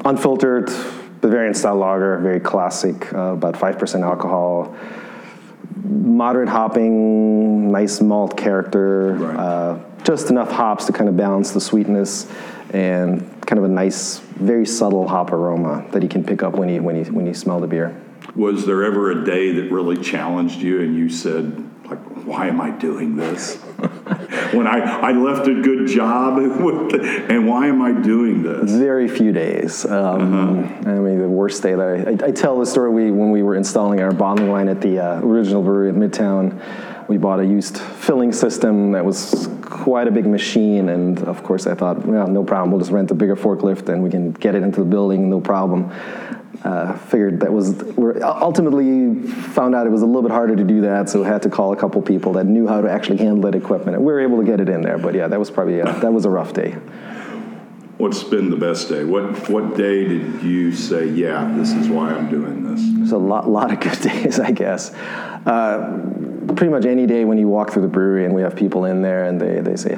unfiltered 0.06 0.72
Bavarian 1.20 1.54
style 1.54 1.76
lager, 1.76 2.18
very 2.20 2.40
classic, 2.40 3.14
uh, 3.14 3.34
about 3.34 3.58
five 3.58 3.78
percent 3.78 4.04
alcohol, 4.04 4.76
moderate 5.84 6.50
hopping, 6.50 7.72
nice 7.72 8.00
malt 8.02 8.38
character, 8.38 9.14
Right. 9.14 9.36
uh, 9.38 9.80
just 10.04 10.30
enough 10.30 10.52
hops 10.52 10.86
to 10.86 10.94
kind 10.94 11.10
of 11.10 11.18
balance 11.18 11.52
the 11.52 11.62
sweetness, 11.62 12.28
and 12.72 13.22
kind 13.46 13.58
of 13.58 13.66
a 13.66 13.70
nice, 13.70 14.20
very 14.20 14.66
subtle 14.66 15.08
hop 15.08 15.32
aroma 15.32 15.86
that 15.92 16.02
you 16.02 16.10
can 16.10 16.24
pick 16.24 16.44
up 16.44 16.54
when 16.56 16.70
you 16.70 16.82
when 16.82 16.96
you 16.96 17.06
when 17.12 17.26
you 17.26 17.34
smell 17.34 17.60
the 17.60 17.68
beer. 17.68 17.94
Was 18.36 18.66
there 18.66 18.84
ever 18.84 19.12
a 19.12 19.24
day 19.24 19.52
that 19.54 19.72
really 19.72 19.98
challenged 19.98 20.60
you 20.60 20.82
and 20.82 20.96
you 20.96 21.10
said, 21.10 21.70
like, 21.86 22.00
why 22.26 22.48
am 22.48 22.60
I 22.60 22.72
doing 22.72 23.16
this? 23.16 23.58
when 24.54 24.66
I, 24.66 24.80
I 24.80 25.12
left 25.12 25.48
a 25.48 25.62
good 25.62 25.88
job, 25.88 26.38
and 26.40 27.48
why 27.48 27.68
am 27.68 27.82
I 27.82 27.92
doing 27.92 28.42
this? 28.42 28.72
Very 28.72 29.08
few 29.08 29.32
days. 29.32 29.86
Um, 29.86 30.64
uh-huh. 30.64 30.90
I 30.90 30.94
mean, 31.00 31.20
the 31.20 31.28
worst 31.28 31.62
day 31.62 31.76
that 31.76 31.82
I, 31.82 32.26
I, 32.26 32.30
I, 32.30 32.32
tell 32.32 32.60
the 32.60 32.66
story 32.66 32.90
we, 32.90 33.12
when 33.12 33.32
we 33.32 33.44
were 33.44 33.56
installing 33.56 34.02
our 34.02 34.12
bottling 34.12 34.50
line 34.50 34.68
at 34.68 34.82
the 34.82 35.00
uh, 35.00 35.20
original 35.20 35.62
brewery 35.62 35.90
at 35.90 35.96
Midtown. 35.96 36.60
We 37.10 37.18
bought 37.18 37.42
a 37.42 37.46
used 37.46 37.78
filling 37.78 38.32
system 38.32 38.94
that 38.94 39.04
was 39.04 39.50
quite 39.62 40.08
a 40.08 40.12
big 40.12 40.26
machine, 40.26 40.90
and 40.90 41.20
of 41.24 41.44
course, 41.44 41.68
I 41.68 41.76
thought, 41.76 42.06
well, 42.06 42.28
no 42.28 42.44
problem. 42.44 42.72
We'll 42.72 42.80
just 42.80 42.92
rent 42.92 43.12
a 43.12 43.14
bigger 43.14 43.36
forklift 43.36 43.90
and 43.90 44.02
we 44.02 44.10
can 44.10 44.32
get 44.32 44.56
it 44.56 44.64
into 44.64 44.80
the 44.80 44.90
building, 44.90 45.30
no 45.30 45.42
problem 45.42 45.92
uh, 46.64 46.98
figured 46.98 47.42
that 47.42 47.52
was 47.52 47.82
ultimately 48.22 49.28
found 49.28 49.76
out 49.76 49.86
it 49.86 49.90
was 49.90 50.02
a 50.02 50.06
little 50.06 50.22
bit 50.22 50.32
harder 50.32 50.56
to 50.56 50.64
do 50.64 50.82
that, 50.82 51.10
so 51.10 51.24
had 51.24 51.42
to 51.42 51.50
call 51.50 51.74
a 51.74 51.76
couple 51.76 52.02
people 52.02 52.34
that 52.34 52.46
knew 52.46 52.68
how 52.68 52.82
to 52.82 52.90
actually 52.90 53.18
handle 53.18 53.42
that 53.50 53.56
equipment, 53.56 53.96
and 53.98 54.06
we 54.06 54.14
were 54.14 54.22
able 54.22 54.38
to 54.38 54.46
get 54.46 54.60
it 54.60 54.70
in 54.70 54.82
there. 54.82 54.98
But 54.98 55.14
yeah, 55.14 55.28
that 55.28 55.40
was 55.40 55.52
probably 55.52 55.80
a, 55.80 55.86
that 55.86 56.14
was 56.14 56.26
a 56.26 56.30
rough 56.30 56.54
day. 56.54 56.72
What's 57.98 58.24
been 58.24 58.50
the 58.50 58.58
best 58.58 58.90
day? 58.90 59.04
What 59.04 59.50
what 59.50 59.76
day 59.76 60.08
did 60.08 60.42
you 60.42 60.72
say, 60.72 61.08
yeah, 61.08 61.54
this 61.56 61.74
is 61.74 61.90
why 61.90 62.10
I'm 62.12 62.30
doing 62.30 62.64
this? 62.64 62.82
There's 62.98 63.12
a 63.12 63.18
lot 63.18 63.50
lot 63.50 63.72
of 63.72 63.80
good 63.80 64.00
days, 64.02 64.40
I 64.40 64.52
guess. 64.52 64.94
Uh, 65.46 66.00
pretty 66.48 66.70
much 66.70 66.86
any 66.86 67.06
day 67.06 67.26
when 67.26 67.38
you 67.38 67.48
walk 67.48 67.72
through 67.72 67.82
the 67.82 67.88
brewery 67.88 68.26
and 68.26 68.34
we 68.34 68.42
have 68.42 68.56
people 68.56 68.86
in 68.86 69.02
there 69.02 69.26
and 69.26 69.40
they, 69.40 69.60
they 69.60 69.76
say, 69.76 69.98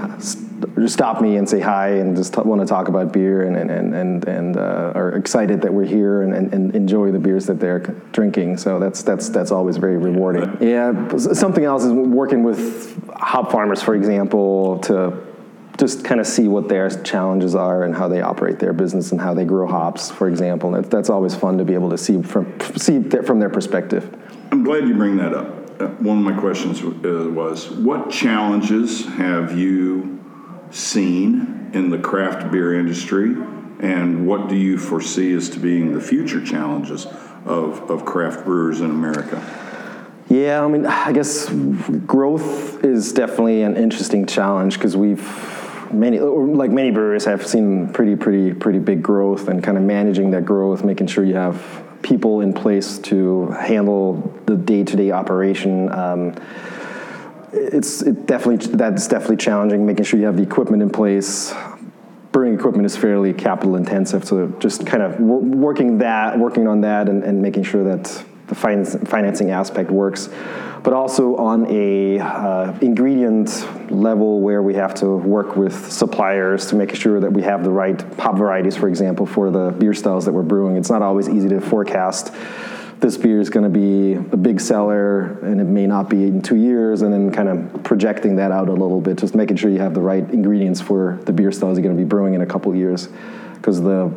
just 0.76 0.94
stop 0.94 1.22
me 1.22 1.38
and 1.38 1.48
say 1.48 1.60
hi 1.60 1.90
and 1.90 2.16
just 2.16 2.34
t- 2.34 2.42
want 2.42 2.62
to 2.62 2.68
talk 2.68 2.88
about 2.88 3.12
beer 3.12 3.44
and, 3.44 3.58
and, 3.58 3.94
and, 3.94 4.28
and 4.28 4.58
uh, 4.58 4.92
are 4.96 5.12
excited 5.16 5.62
that 5.62 5.74
we're 5.74 5.86
here 5.86 6.22
and, 6.22 6.34
and, 6.34 6.54
and, 6.54 6.76
enjoy 6.76 7.12
the 7.12 7.20
beers 7.20 7.46
that 7.46 7.60
they're 7.60 7.80
drinking. 8.12 8.58
So 8.58 8.80
that's, 8.80 9.04
that's, 9.04 9.30
that's 9.30 9.52
always 9.52 9.78
very 9.78 9.98
rewarding. 9.98 10.58
Yeah, 10.62 11.18
something 11.18 11.64
else 11.64 11.84
is 11.84 11.92
working 11.92 12.44
with 12.44 13.10
hop 13.14 13.52
farmers, 13.52 13.82
for 13.82 13.96
example, 13.96 14.80
to 14.80 15.26
just 15.78 16.06
kind 16.06 16.22
of 16.22 16.28
see 16.28 16.48
what 16.48 16.70
their 16.70 16.90
challenges 17.04 17.54
are 17.54 17.84
and 17.84 17.94
how 17.94 18.08
they 18.08 18.22
operate 18.22 18.60
their 18.60 18.74
business 18.74 19.12
and 19.12 19.20
how 19.20 19.34
they 19.34 19.46
grow 19.46 19.68
hops, 19.68 20.10
for 20.10 20.30
example. 20.30 20.72
That, 20.72 20.90
that's 20.90 21.10
always 21.10 21.36
fun 21.36 21.58
to 21.58 21.66
be 21.66 21.74
able 21.74 21.90
to 21.90 21.98
see 21.98 22.22
from, 22.22 22.58
see 22.78 23.02
from 23.02 23.40
their 23.40 23.50
perspective. 23.50 24.18
I'm 24.52 24.64
glad 24.64 24.88
you 24.88 24.96
bring 24.96 25.18
that 25.18 25.34
up. 25.34 25.82
Uh, 25.82 25.88
one 26.00 26.20
of 26.20 26.24
my 26.24 26.40
questions 26.40 26.82
uh, 26.82 27.30
was 27.30 27.70
what 27.70 28.10
challenges 28.10 29.06
have 29.06 29.58
you 29.58 30.15
seen 30.76 31.70
in 31.74 31.90
the 31.90 31.98
craft 31.98 32.52
beer 32.52 32.78
industry 32.78 33.36
and 33.80 34.28
what 34.28 34.50
do 34.50 34.56
you 34.56 34.78
foresee 34.78 35.34
as 35.34 35.50
to 35.50 35.60
being 35.60 35.94
the 35.94 36.02
future 36.02 36.44
challenges 36.44 37.06
of, 37.46 37.90
of 37.90 38.06
craft 38.06 38.46
brewers 38.46 38.82
in 38.82 38.90
America? 38.90 39.42
Yeah, 40.30 40.64
I 40.64 40.68
mean, 40.68 40.86
I 40.86 41.12
guess 41.12 41.50
growth 42.06 42.84
is 42.84 43.14
definitely 43.14 43.62
an 43.62 43.78
interesting 43.78 44.26
challenge 44.26 44.74
because 44.76 44.98
we've 44.98 45.24
many 45.94 46.20
like 46.20 46.72
many 46.72 46.92
brewers 46.92 47.26
have 47.26 47.46
seen 47.46 47.94
pretty 47.94 48.16
pretty 48.16 48.54
pretty 48.54 48.80
big 48.80 49.04
growth 49.04 49.48
and 49.48 49.64
kind 49.64 49.78
of 49.78 49.84
managing 49.84 50.32
that 50.32 50.44
growth, 50.44 50.84
making 50.84 51.08
sure 51.08 51.24
you 51.24 51.36
have 51.36 51.84
people 52.02 52.42
in 52.42 52.54
place 52.54 52.98
to 53.00 53.48
handle 53.52 54.34
the 54.46 54.56
day-to-day 54.56 55.12
operation. 55.12 55.92
Um, 55.92 56.36
it's 57.56 58.02
it 58.02 58.26
definitely 58.26 58.76
that's 58.76 59.08
definitely 59.08 59.38
challenging. 59.38 59.86
Making 59.86 60.06
sure 60.06 60.20
you 60.20 60.26
have 60.26 60.38
the 60.38 60.44
equipment 60.44 60.84
in 60.84 60.90
place. 60.90 61.54
Brewing 62.32 62.54
equipment 62.54 62.86
is 62.86 62.98
fairly 62.98 63.34
capital 63.34 63.78
intensive, 63.78 64.26
so 64.26 64.48
just 64.60 64.86
kind 64.86 65.02
of 65.02 65.20
working 65.22 66.00
that, 66.00 66.38
working 66.38 66.68
on 66.68 66.82
that, 66.82 67.08
and, 67.08 67.24
and 67.24 67.42
making 67.42 67.64
sure 67.64 67.84
that 67.86 68.26
the 68.48 68.56
finance, 68.56 68.96
financing 69.06 69.52
aspect 69.52 69.90
works 69.90 70.30
but 70.86 70.94
also 70.94 71.36
on 71.38 71.66
a 71.72 72.20
uh, 72.20 72.78
ingredient 72.80 73.50
level 73.92 74.40
where 74.40 74.62
we 74.62 74.76
have 74.76 74.94
to 74.94 75.18
work 75.18 75.56
with 75.56 75.92
suppliers 75.92 76.68
to 76.68 76.76
make 76.76 76.94
sure 76.94 77.20
that 77.20 77.34
we 77.34 77.42
have 77.42 77.64
the 77.64 77.72
right 77.72 78.00
hop 78.20 78.38
varieties, 78.38 78.78
for 78.78 78.88
example, 78.88 79.26
for 79.26 79.50
the 79.50 79.72
beer 79.72 79.96
styles 79.96 80.26
that 80.26 80.32
we're 80.32 80.44
brewing. 80.44 80.78
It's 80.78 80.92
not 80.92 81.02
always 81.02 81.28
easy 81.28 81.50
to 81.50 81.60
forecast 81.60 82.32
this 83.00 83.18
beer 83.18 83.40
is 83.40 83.50
going 83.50 83.64
to 83.64 83.70
be 83.70 84.14
a 84.14 84.38
big 84.38 84.60
seller 84.60 85.38
and 85.40 85.60
it 85.60 85.66
may 85.66 85.86
not 85.86 86.10
be 86.10 86.24
in 86.24 86.42
two 86.42 86.56
years 86.56 87.02
and 87.02 87.14
then 87.14 87.32
kind 87.32 87.50
of 87.50 87.84
projecting 87.84 88.38
that 88.38 88.52
out 88.52 88.70
a 88.70 88.72
little 88.72 89.02
bit 89.02 89.18
just 89.18 89.36
making 89.36 89.58
sure 89.58 89.70
you 89.70 89.80
have 89.80 89.94
the 89.94 90.02
right 90.02 90.30
ingredients 90.32 90.82
for 90.82 91.20
the 91.26 91.34
beer 91.34 91.52
styles 91.52 91.78
you're 91.78 91.84
going 91.84 91.96
to 91.96 92.02
be 92.02 92.08
brewing 92.08 92.34
in 92.34 92.42
a 92.42 92.46
couple 92.46 92.74
years 92.76 93.10
because 93.56 93.82
the 93.82 94.12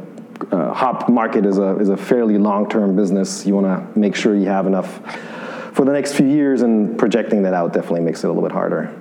uh, 0.52 0.72
hop 0.72 1.08
market 1.08 1.44
is 1.44 1.58
a, 1.58 1.76
is 1.78 1.88
a 1.88 1.96
fairly 1.96 2.38
long-term 2.38 2.94
business 2.94 3.44
you 3.44 3.54
want 3.54 3.66
to 3.66 3.98
make 3.98 4.14
sure 4.14 4.36
you 4.36 4.46
have 4.46 4.66
enough 4.66 5.00
for 5.78 5.84
the 5.84 5.92
next 5.92 6.14
few 6.14 6.26
years, 6.26 6.62
and 6.62 6.98
projecting 6.98 7.42
that 7.44 7.54
out 7.54 7.72
definitely 7.72 8.00
makes 8.00 8.24
it 8.24 8.26
a 8.26 8.30
little 8.30 8.42
bit 8.42 8.50
harder. 8.50 8.92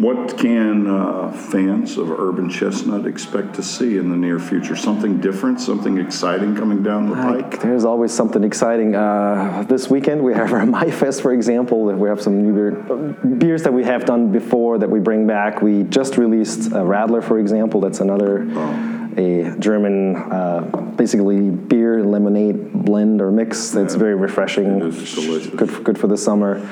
What 0.00 0.38
can 0.38 0.86
uh, 0.86 1.32
fans 1.32 1.98
of 1.98 2.10
Urban 2.10 2.48
Chestnut 2.48 3.04
expect 3.04 3.54
to 3.54 3.62
see 3.64 3.96
in 3.96 4.10
the 4.10 4.16
near 4.16 4.38
future? 4.38 4.76
Something 4.76 5.20
different, 5.20 5.60
something 5.60 5.98
exciting 5.98 6.54
coming 6.54 6.84
down 6.84 7.10
the 7.10 7.16
pike? 7.16 7.60
there's 7.60 7.84
always 7.84 8.12
something 8.12 8.44
exciting. 8.44 8.94
Uh, 8.94 9.64
this 9.68 9.90
weekend 9.90 10.22
we 10.22 10.34
have 10.34 10.52
our 10.52 10.60
MaiFest, 10.66 11.20
for 11.20 11.32
example. 11.32 11.84
We 11.84 12.08
have 12.08 12.22
some 12.22 12.42
new 12.42 12.54
beer, 12.54 13.36
beers 13.38 13.64
that 13.64 13.72
we 13.72 13.82
have 13.84 14.04
done 14.04 14.30
before 14.30 14.78
that 14.78 14.88
we 14.88 15.00
bring 15.00 15.26
back. 15.26 15.62
We 15.62 15.82
just 15.82 16.16
released 16.16 16.68
a 16.68 16.84
Radler, 16.84 17.22
for 17.22 17.40
example. 17.40 17.80
That's 17.80 18.00
another. 18.00 18.46
Oh 18.50 18.94
a 19.18 19.56
German, 19.58 20.14
uh, 20.14 20.60
basically 20.96 21.50
beer 21.50 22.04
lemonade 22.04 22.72
blend 22.72 23.20
or 23.20 23.32
mix. 23.32 23.70
That's 23.70 23.94
yeah. 23.94 23.98
very 23.98 24.14
refreshing. 24.14 24.78
Good, 24.78 25.84
good 25.84 25.98
for 25.98 26.06
the 26.06 26.16
summer. 26.16 26.64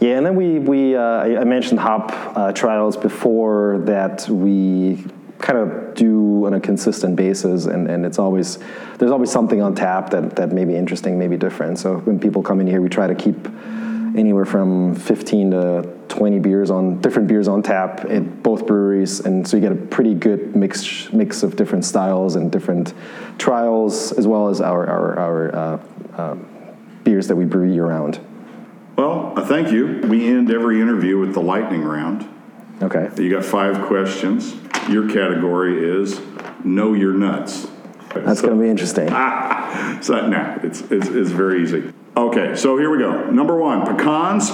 Yeah, 0.00 0.16
and 0.16 0.24
then 0.24 0.36
we 0.36 0.60
we 0.60 0.94
uh, 0.94 1.00
I 1.00 1.44
mentioned 1.44 1.80
hop 1.80 2.12
uh, 2.36 2.52
trials 2.52 2.96
before 2.96 3.78
that 3.84 4.28
we 4.28 5.04
kind 5.38 5.58
of 5.58 5.94
do 5.94 6.46
on 6.46 6.54
a 6.54 6.60
consistent 6.60 7.16
basis, 7.16 7.66
and, 7.66 7.90
and 7.90 8.06
it's 8.06 8.18
always 8.18 8.58
there's 8.98 9.10
always 9.10 9.30
something 9.32 9.60
on 9.60 9.74
tap 9.74 10.10
that 10.10 10.36
that 10.36 10.52
may 10.52 10.64
be 10.64 10.76
interesting, 10.76 11.18
maybe 11.18 11.36
different. 11.36 11.80
So 11.80 11.98
when 11.98 12.20
people 12.20 12.42
come 12.44 12.60
in 12.60 12.68
here, 12.68 12.80
we 12.80 12.88
try 12.88 13.08
to 13.08 13.14
keep 13.14 13.48
anywhere 14.16 14.44
from 14.44 14.94
15 14.94 15.50
to 15.50 15.94
20 16.08 16.38
beers 16.38 16.70
on 16.70 17.00
different 17.00 17.28
beers 17.28 17.48
on 17.48 17.62
tap 17.62 18.04
at 18.08 18.42
both 18.42 18.68
breweries, 18.68 19.20
and 19.20 19.46
so 19.46 19.56
you 19.56 19.60
get 19.60 19.72
a 19.72 19.86
pretty 19.86 20.14
good 20.14 20.54
mix 20.54 21.12
mix 21.12 21.42
of 21.42 21.56
different 21.56 21.84
styles 21.84 22.36
and 22.36 22.52
different 22.52 22.94
trials, 23.36 24.12
as 24.12 24.28
well 24.28 24.48
as 24.48 24.60
our 24.60 24.86
our, 24.86 25.18
our 25.18 25.56
uh, 25.56 25.82
uh, 26.16 26.36
beers 27.02 27.26
that 27.26 27.34
we 27.34 27.44
brew 27.44 27.68
year 27.68 27.86
round. 27.86 28.20
Well, 28.98 29.32
thank 29.46 29.70
you. 29.70 30.00
We 30.08 30.26
end 30.26 30.50
every 30.50 30.80
interview 30.80 31.18
with 31.18 31.32
the 31.32 31.40
lightning 31.40 31.84
round. 31.84 32.28
Okay. 32.82 33.08
You 33.16 33.30
got 33.30 33.44
five 33.44 33.86
questions. 33.86 34.56
Your 34.88 35.08
category 35.08 35.88
is 35.88 36.20
know 36.64 36.94
your 36.94 37.12
nuts. 37.12 37.68
That's 38.12 38.40
so, 38.40 38.48
going 38.48 38.58
to 38.58 38.64
be 38.64 38.68
interesting. 38.68 39.06
so, 40.02 40.26
nah, 40.26 40.58
it's, 40.64 40.80
it's, 40.90 41.06
it's 41.06 41.30
very 41.30 41.62
easy. 41.62 41.92
Okay, 42.16 42.56
so 42.56 42.76
here 42.76 42.90
we 42.90 42.98
go. 42.98 43.30
Number 43.30 43.56
one, 43.56 43.86
pecans 43.86 44.50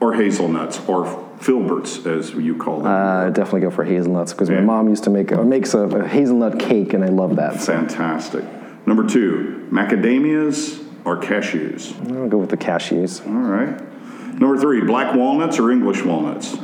or 0.00 0.14
hazelnuts 0.14 0.80
or 0.88 1.04
filberts, 1.38 2.04
as 2.04 2.32
you 2.32 2.56
call 2.56 2.78
them. 2.78 2.86
Uh, 2.88 3.30
definitely 3.30 3.60
go 3.60 3.70
for 3.70 3.84
hazelnuts 3.84 4.32
because 4.32 4.48
yeah. 4.48 4.56
my 4.56 4.62
mom 4.62 4.88
used 4.88 5.04
to 5.04 5.10
make 5.10 5.30
makes 5.30 5.72
a, 5.72 5.80
a, 5.80 6.08
hazelnut 6.08 6.58
cake, 6.58 6.94
and 6.94 7.04
I 7.04 7.08
love 7.10 7.36
that. 7.36 7.60
Fantastic. 7.60 8.44
Number 8.88 9.06
two, 9.06 9.68
macadamias 9.70 10.83
or 11.04 11.18
cashews. 11.18 11.94
I'll 12.16 12.28
go 12.28 12.38
with 12.38 12.50
the 12.50 12.56
cashews. 12.56 13.26
All 13.26 13.32
right. 13.32 13.80
Number 14.40 14.58
three, 14.58 14.80
black 14.80 15.14
walnuts 15.14 15.58
or 15.58 15.70
English 15.70 16.02
walnuts. 16.02 16.56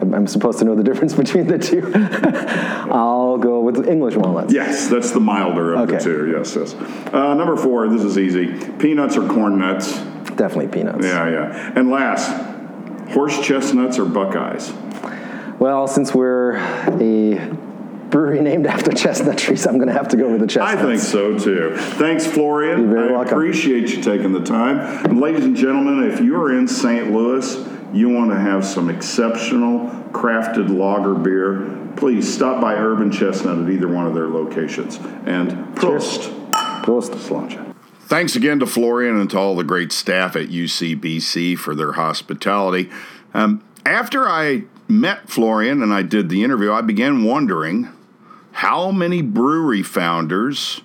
I'm 0.00 0.26
supposed 0.26 0.58
to 0.60 0.64
know 0.64 0.74
the 0.74 0.82
difference 0.82 1.14
between 1.14 1.46
the 1.46 1.58
two. 1.58 1.90
I'll 2.90 3.38
go 3.38 3.60
with 3.60 3.88
English 3.88 4.16
walnuts. 4.16 4.52
Yes, 4.52 4.88
that's 4.88 5.10
the 5.10 5.20
milder 5.20 5.74
of 5.74 5.80
okay. 5.88 5.98
the 5.98 6.04
two. 6.04 6.30
Yes, 6.36 6.56
yes. 6.56 6.74
Uh, 7.12 7.34
number 7.34 7.56
four, 7.56 7.88
this 7.88 8.02
is 8.02 8.18
easy. 8.18 8.54
Peanuts 8.78 9.16
or 9.16 9.28
corn 9.28 9.58
nuts? 9.58 9.98
Definitely 10.36 10.68
peanuts. 10.68 11.04
Yeah, 11.04 11.28
yeah. 11.28 11.72
And 11.74 11.90
last, 11.90 12.30
horse 13.12 13.40
chestnuts 13.40 13.98
or 13.98 14.04
Buckeyes? 14.04 14.72
Well, 15.58 15.88
since 15.88 16.14
we're 16.14 16.56
a 16.56 17.50
brewery 18.10 18.40
named 18.40 18.66
after 18.66 18.92
chestnut 18.92 19.38
trees, 19.38 19.66
I'm 19.66 19.76
going 19.76 19.88
to 19.88 19.94
have 19.94 20.08
to 20.08 20.16
go 20.16 20.30
with 20.30 20.40
the 20.40 20.46
chestnuts. 20.46 20.82
I 20.82 20.86
think 20.86 21.00
so 21.00 21.38
too. 21.38 21.76
Thanks, 21.76 22.26
Florian. 22.26 22.80
You're 22.82 22.90
very 22.90 23.08
I 23.10 23.12
welcome. 23.12 23.32
appreciate 23.34 23.90
you 23.90 24.02
taking 24.02 24.32
the 24.32 24.44
time. 24.44 24.78
And 25.06 25.20
ladies 25.20 25.44
and 25.44 25.56
gentlemen, 25.56 26.10
if 26.10 26.20
you're 26.20 26.56
in 26.56 26.66
St. 26.68 27.10
Louis, 27.12 27.66
you 27.92 28.08
want 28.08 28.30
to 28.30 28.38
have 28.38 28.64
some 28.64 28.90
exceptional 28.90 29.88
crafted 30.12 30.68
lager 30.68 31.14
beer, 31.14 31.92
please 31.96 32.32
stop 32.32 32.60
by 32.60 32.74
Urban 32.74 33.10
Chestnut 33.10 33.58
at 33.58 33.70
either 33.70 33.88
one 33.88 34.06
of 34.06 34.14
their 34.14 34.28
locations. 34.28 34.96
And 35.26 35.50
Prost. 35.76 36.32
Prost. 36.82 37.10
Sláinte. 37.14 37.74
Thanks 38.02 38.36
again 38.36 38.58
to 38.60 38.66
Florian 38.66 39.18
and 39.20 39.28
to 39.30 39.38
all 39.38 39.54
the 39.54 39.64
great 39.64 39.92
staff 39.92 40.34
at 40.34 40.48
UCBC 40.48 41.58
for 41.58 41.74
their 41.74 41.92
hospitality. 41.92 42.88
Um, 43.34 43.62
after 43.84 44.26
I 44.26 44.62
met 44.88 45.28
Florian 45.28 45.82
and 45.82 45.92
I 45.92 46.02
did 46.02 46.30
the 46.30 46.42
interview, 46.42 46.72
I 46.72 46.80
began 46.80 47.22
wondering 47.22 47.92
how 48.58 48.90
many 48.90 49.22
brewery 49.22 49.84
founders 49.84 50.80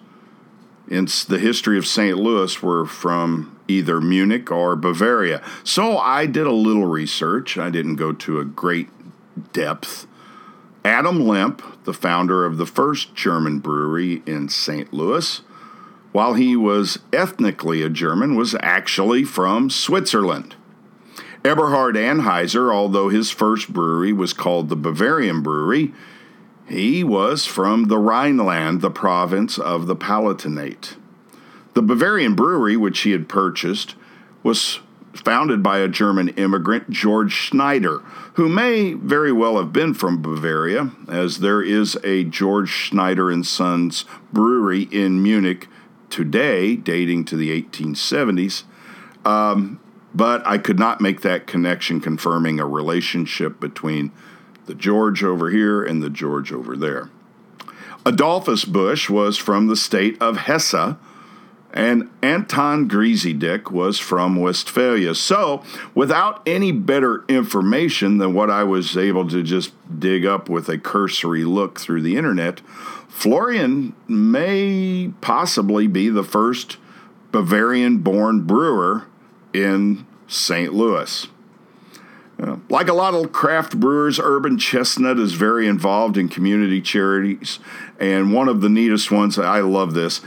in 0.88 1.08
the 1.28 1.40
history 1.40 1.76
of 1.76 1.88
St. 1.88 2.16
Louis 2.16 2.62
were 2.62 2.86
from 2.86 3.60
either 3.68 4.00
Munich 4.00 4.52
or 4.52 4.76
Bavaria. 4.76 5.42
So 5.64 5.98
I 5.98 6.28
did 6.28 6.46
a 6.46 6.52
little 6.52 6.86
research. 6.86 7.58
I 7.58 7.72
didn't 7.72 7.96
go 7.96 8.14
to 8.14 8.40
a 8.40 8.46
great 8.46 8.90
depth. 9.54 10.06
Adam 10.86 11.26
Lemp, 11.28 11.84
the 11.84 11.96
founder 11.96 12.46
of 12.46 12.58
the 12.58 12.68
first 12.68 13.16
German 13.16 13.58
brewery 13.58 14.22
in 14.28 14.50
St. 14.50 14.94
Louis, 14.94 15.42
while 16.12 16.36
he 16.36 16.56
was 16.56 17.00
ethnically 17.12 17.82
a 17.82 17.90
German, 17.90 18.36
was 18.36 18.56
actually 18.60 19.24
from 19.24 19.72
Switzerland. 19.72 20.54
Eberhard 21.44 21.96
Anheuser, 21.96 22.72
although 22.72 23.10
his 23.10 23.32
first 23.32 23.74
brewery 23.74 24.14
was 24.14 24.32
called 24.32 24.70
the 24.70 24.76
Bavarian 24.76 25.42
Brewery, 25.42 25.92
he 26.74 27.04
was 27.04 27.46
from 27.46 27.86
the 27.86 27.98
Rhineland, 27.98 28.82
the 28.82 28.92
province 28.92 29.58
of 29.58 29.88
the 29.88 29.96
Palatinate. 29.96 30.96
The 31.74 31.82
Bavarian 31.82 32.36
brewery, 32.36 32.78
which 32.78 33.02
he 33.02 33.12
had 33.12 33.30
purchased, 33.30 33.96
was 34.44 34.80
founded 35.14 35.62
by 35.62 35.80
a 35.80 35.88
German 35.88 36.30
immigrant, 36.30 36.90
George 36.90 37.32
Schneider, 37.32 38.00
who 38.34 38.50
may 38.50 38.94
very 38.94 39.32
well 39.32 39.58
have 39.58 39.72
been 39.72 39.94
from 39.94 40.22
Bavaria, 40.22 40.92
as 41.08 41.40
there 41.40 41.62
is 41.62 41.98
a 42.04 42.24
George 42.24 42.70
Schneider 42.70 43.30
and 43.30 43.46
Sons 43.46 44.06
brewery 44.32 44.84
in 44.92 45.22
Munich 45.22 45.68
today, 46.10 46.76
dating 46.76 47.26
to 47.26 47.36
the 47.36 47.62
1870s. 47.62 48.64
Um, 49.26 49.80
but 50.16 50.46
I 50.46 50.58
could 50.58 50.78
not 50.78 51.02
make 51.02 51.22
that 51.22 51.48
connection, 51.48 52.00
confirming 52.00 52.60
a 52.60 52.68
relationship 52.68 53.60
between 53.60 54.12
the 54.66 54.76
George 54.76 55.24
over 55.24 55.50
here 55.50 55.84
and 55.84 56.02
the 56.02 56.10
George 56.10 56.52
over 56.52 56.76
there. 56.76 57.10
Adolphus 58.06 58.66
Busch 58.66 59.10
was 59.10 59.38
from 59.38 59.68
the 59.68 59.76
state 59.76 60.22
of 60.22 60.38
Hesse, 60.38 60.96
and 61.74 62.10
Anton 62.22 62.88
Griesedieck 62.88 63.72
was 63.72 63.98
from 63.98 64.36
Westphalia. 64.36 65.16
So, 65.16 65.64
without 65.96 66.42
any 66.46 66.72
better 66.72 67.24
information 67.28 68.20
than 68.20 68.34
what 68.34 68.52
I 68.52 68.64
was 68.64 68.96
able 68.96 69.28
to 69.30 69.42
just 69.42 69.72
dig 70.00 70.26
up 70.26 70.50
with 70.50 70.70
a 70.70 70.78
cursory 70.78 71.46
look 71.46 71.80
through 71.80 72.04
the 72.04 72.16
internet, 72.16 72.60
Florian 73.08 73.96
may 74.08 75.12
possibly 75.22 75.88
be 75.88 76.10
the 76.10 76.24
first 76.24 76.78
Bavarian 77.32 78.00
born 78.00 78.42
brewer 78.42 79.06
in 79.54 80.06
St. 80.28 80.74
Louis. 80.74 81.28
Uh, 82.44 82.58
like 82.70 82.90
a 82.90 82.94
lot 82.94 83.14
of 83.14 83.32
craft 83.32 83.80
brewers, 83.80 84.20
Urban 84.20 84.58
Chestnut 84.58 85.18
is 85.18 85.34
very 85.34 85.66
involved 85.66 86.18
in 86.18 86.28
community 86.28 86.82
charities. 86.82 87.60
And 88.00 88.34
one 88.34 88.50
of 88.50 88.60
the 88.60 88.70
neatest 88.70 89.12
ones, 89.12 89.40
I 89.40 89.62
love 89.62 89.94
this, 89.94 90.20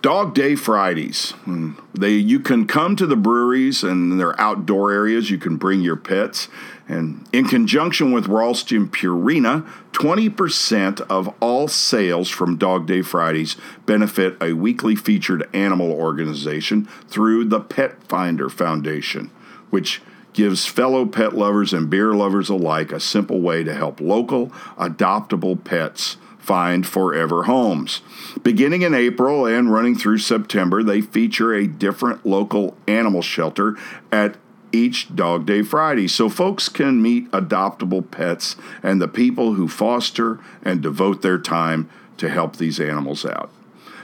Dog 0.00 0.34
Day 0.34 0.54
Fridays. 0.54 1.32
Hmm. 1.44 1.72
They 1.92 2.12
you 2.12 2.40
can 2.40 2.66
come 2.66 2.94
to 2.96 3.06
the 3.06 3.16
breweries 3.16 3.82
and 3.82 4.18
their 4.18 4.38
outdoor 4.40 4.92
areas. 4.92 5.30
You 5.30 5.38
can 5.38 5.56
bring 5.56 5.80
your 5.80 5.96
pets, 5.96 6.48
and 6.88 7.26
in 7.32 7.46
conjunction 7.46 8.12
with 8.12 8.26
Ralston 8.26 8.88
Purina, 8.88 9.66
twenty 9.92 10.28
percent 10.28 11.00
of 11.02 11.34
all 11.40 11.68
sales 11.68 12.28
from 12.28 12.58
Dog 12.58 12.86
Day 12.86 13.00
Fridays 13.00 13.56
benefit 13.86 14.36
a 14.42 14.52
weekly 14.52 14.94
featured 14.94 15.48
animal 15.54 15.90
organization 15.90 16.86
through 17.08 17.46
the 17.46 17.60
Petfinder 17.60 18.50
Foundation, 18.50 19.30
which 19.70 20.02
gives 20.34 20.66
fellow 20.66 21.06
pet 21.06 21.34
lovers 21.34 21.72
and 21.72 21.88
beer 21.88 22.12
lovers 22.12 22.48
alike 22.48 22.92
a 22.92 23.00
simple 23.00 23.40
way 23.40 23.64
to 23.64 23.74
help 23.74 24.00
local 24.00 24.48
adoptable 24.76 25.62
pets 25.64 26.16
find 26.38 26.86
forever 26.86 27.44
homes. 27.44 28.02
Beginning 28.42 28.82
in 28.82 28.92
April 28.92 29.46
and 29.46 29.72
running 29.72 29.96
through 29.96 30.18
September, 30.18 30.82
they 30.82 31.00
feature 31.00 31.54
a 31.54 31.66
different 31.66 32.26
local 32.26 32.76
animal 32.86 33.22
shelter 33.22 33.78
at 34.12 34.36
each 34.70 35.14
Dog 35.14 35.46
Day 35.46 35.62
Friday 35.62 36.08
so 36.08 36.28
folks 36.28 36.68
can 36.68 37.00
meet 37.00 37.30
adoptable 37.30 38.10
pets 38.10 38.56
and 38.82 39.00
the 39.00 39.08
people 39.08 39.54
who 39.54 39.68
foster 39.68 40.38
and 40.62 40.82
devote 40.82 41.22
their 41.22 41.38
time 41.38 41.88
to 42.18 42.28
help 42.28 42.56
these 42.56 42.78
animals 42.78 43.24
out. 43.24 43.50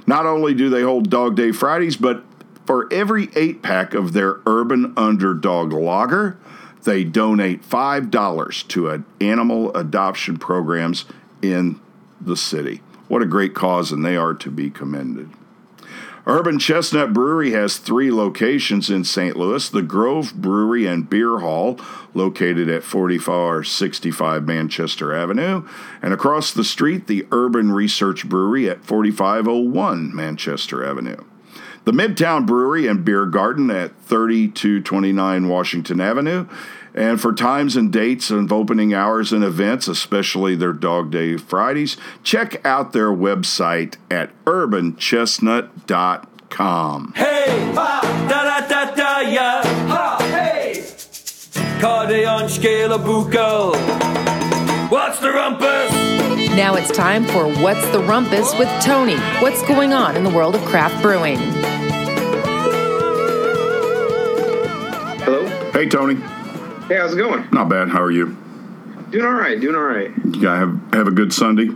Not 0.06 0.26
only 0.26 0.54
do 0.54 0.70
they 0.70 0.82
hold 0.82 1.10
Dog 1.10 1.36
Day 1.36 1.52
Fridays, 1.52 1.96
but 1.96 2.24
for 2.70 2.86
every 2.92 3.30
eight 3.34 3.62
pack 3.62 3.94
of 3.94 4.12
their 4.12 4.36
Urban 4.46 4.92
Underdog 4.96 5.72
Lager, 5.72 6.38
they 6.84 7.02
donate 7.02 7.68
$5 7.68 8.68
to 8.68 9.04
animal 9.20 9.76
adoption 9.76 10.36
programs 10.36 11.04
in 11.42 11.80
the 12.20 12.36
city. 12.36 12.80
What 13.08 13.22
a 13.22 13.26
great 13.26 13.56
cause, 13.56 13.90
and 13.90 14.04
they 14.04 14.16
are 14.16 14.34
to 14.34 14.52
be 14.52 14.70
commended. 14.70 15.30
Urban 16.28 16.60
Chestnut 16.60 17.12
Brewery 17.12 17.50
has 17.50 17.76
three 17.76 18.12
locations 18.12 18.88
in 18.88 19.02
St. 19.02 19.36
Louis 19.36 19.68
the 19.68 19.82
Grove 19.82 20.34
Brewery 20.36 20.86
and 20.86 21.10
Beer 21.10 21.40
Hall, 21.40 21.76
located 22.14 22.68
at 22.68 22.84
4465 22.84 24.46
Manchester 24.46 25.12
Avenue, 25.12 25.66
and 26.00 26.14
across 26.14 26.52
the 26.52 26.62
street, 26.62 27.08
the 27.08 27.26
Urban 27.32 27.72
Research 27.72 28.28
Brewery 28.28 28.70
at 28.70 28.84
4501 28.84 30.14
Manchester 30.14 30.88
Avenue. 30.88 31.24
The 31.84 31.92
Midtown 31.92 32.46
Brewery 32.46 32.86
and 32.86 33.04
Beer 33.04 33.26
Garden 33.26 33.70
at 33.70 33.96
3229 34.02 35.48
Washington 35.48 36.00
Avenue, 36.00 36.46
and 36.94 37.20
for 37.20 37.32
times 37.32 37.76
and 37.76 37.92
dates 37.92 38.30
of 38.30 38.52
opening 38.52 38.92
hours 38.92 39.32
and 39.32 39.42
events, 39.42 39.88
especially 39.88 40.54
their 40.56 40.72
Dog 40.72 41.10
Day 41.10 41.36
Fridays, 41.36 41.96
check 42.22 42.64
out 42.66 42.92
their 42.92 43.10
website 43.10 43.96
at 44.10 44.30
urbanchestnut.com. 44.44 47.12
Hey, 47.16 47.72
ha, 47.74 48.26
da 48.28 48.44
da 48.44 48.60
da 48.68 48.94
da, 48.94 49.20
ja, 49.20 49.62
ha, 49.88 50.18
hey. 50.30 50.84
Carde 51.80 52.24
on 52.26 52.48
scale 52.48 52.92
of 52.92 53.00
buccal. 53.02 53.74
What's 54.90 55.18
the 55.20 55.30
rumpus? 55.30 55.90
Now 56.56 56.74
it's 56.74 56.90
time 56.90 57.24
for 57.26 57.46
What's 57.62 57.88
the 57.90 58.00
Rumpus 58.00 58.58
with 58.58 58.68
Tony. 58.82 59.16
What's 59.40 59.62
going 59.62 59.92
on 59.92 60.16
in 60.16 60.24
the 60.24 60.30
world 60.30 60.56
of 60.56 60.62
craft 60.62 61.00
brewing? 61.00 61.38
Hey, 65.80 65.88
Tony. 65.88 66.16
Hey, 66.16 66.98
how's 66.98 67.14
it 67.14 67.16
going? 67.16 67.48
Not 67.52 67.70
bad. 67.70 67.88
How 67.88 68.02
are 68.02 68.10
you? 68.10 68.36
Doing 69.08 69.24
all 69.24 69.32
right. 69.32 69.58
Doing 69.58 69.74
all 69.74 69.80
right. 69.80 70.10
You 70.26 70.42
guys 70.42 70.58
have, 70.58 70.78
have 70.92 71.08
a 71.08 71.10
good 71.10 71.32
Sunday? 71.32 71.70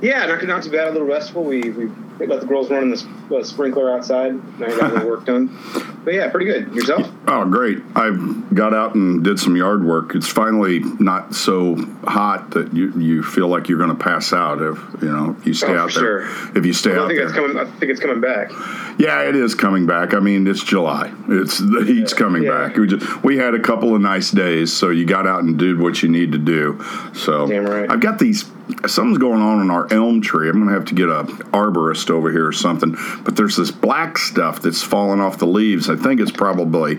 Yeah, 0.00 0.24
not, 0.24 0.42
not 0.46 0.62
too 0.62 0.70
bad. 0.70 0.88
A 0.88 0.92
little 0.92 1.06
restful. 1.06 1.44
We 1.44 1.68
we 1.68 1.90
let 2.28 2.40
the 2.40 2.46
girls 2.46 2.70
run 2.70 2.84
in 2.84 2.90
the 2.90 3.36
uh, 3.36 3.42
sprinkler 3.42 3.90
outside. 3.92 4.32
I 4.62 4.68
got 4.76 4.92
little 4.92 5.08
work 5.08 5.24
done. 5.24 5.56
But 6.04 6.14
yeah, 6.14 6.30
pretty 6.30 6.46
good. 6.46 6.74
Yourself? 6.74 7.10
Oh, 7.28 7.44
great. 7.44 7.78
I 7.94 8.10
got 8.54 8.72
out 8.74 8.94
and 8.94 9.22
did 9.22 9.38
some 9.38 9.54
yard 9.56 9.84
work. 9.84 10.14
It's 10.14 10.26
finally 10.28 10.80
not 10.98 11.34
so 11.34 11.76
hot 12.04 12.50
that 12.52 12.72
you, 12.74 12.90
you 12.98 13.22
feel 13.22 13.48
like 13.48 13.68
you're 13.68 13.78
going 13.78 13.96
to 13.96 14.02
pass 14.02 14.32
out 14.32 14.62
if, 14.62 14.78
you 15.02 15.08
know, 15.10 15.36
you 15.44 15.52
stay 15.54 15.68
Oh, 15.68 15.78
out 15.78 15.92
for 15.92 16.00
there. 16.00 16.26
sure. 16.26 16.56
If 16.56 16.64
you 16.66 16.72
stay 16.72 16.92
I 16.92 16.98
out 16.98 17.08
think 17.08 17.18
there. 17.18 17.26
it's 17.26 17.36
coming. 17.36 17.58
I 17.58 17.64
think 17.64 17.90
it's 17.92 18.00
coming 18.00 18.20
back. 18.20 18.50
Yeah, 18.98 19.22
it 19.28 19.36
is 19.36 19.54
coming 19.54 19.86
back. 19.86 20.14
I 20.14 20.20
mean, 20.20 20.46
it's 20.46 20.62
July. 20.64 21.12
It's 21.28 21.58
the 21.58 21.84
heat's 21.86 22.12
coming 22.14 22.42
Yeah. 22.44 22.68
back. 22.68 22.76
We 22.76 22.86
just 22.86 23.22
we 23.22 23.36
had 23.36 23.54
a 23.54 23.60
couple 23.60 23.94
of 23.94 24.00
nice 24.00 24.30
days, 24.30 24.72
so 24.72 24.90
you 24.90 25.04
got 25.06 25.26
out 25.26 25.42
and 25.42 25.58
did 25.58 25.78
what 25.78 26.02
you 26.02 26.08
need 26.08 26.32
to 26.32 26.38
do. 26.38 26.82
So 27.14 27.46
Damn 27.46 27.64
right. 27.66 27.90
I've 27.90 28.00
got 28.00 28.18
these. 28.18 28.44
Something's 28.86 29.18
going 29.18 29.40
on 29.42 29.60
in 29.62 29.70
our 29.70 29.92
elm 29.92 30.20
tree. 30.20 30.48
I'm 30.48 30.58
gonna 30.60 30.72
have 30.72 30.84
to 30.86 30.94
get 30.94 31.08
a 31.08 31.24
arborist 31.52 32.09
over 32.10 32.30
here 32.30 32.46
or 32.46 32.52
something. 32.52 32.96
But 33.24 33.36
there's 33.36 33.56
this 33.56 33.70
black 33.70 34.18
stuff 34.18 34.60
that's 34.60 34.82
falling 34.82 35.20
off 35.20 35.38
the 35.38 35.46
leaves. 35.46 35.88
I 35.88 35.96
think 35.96 36.20
it's 36.20 36.30
probably 36.30 36.96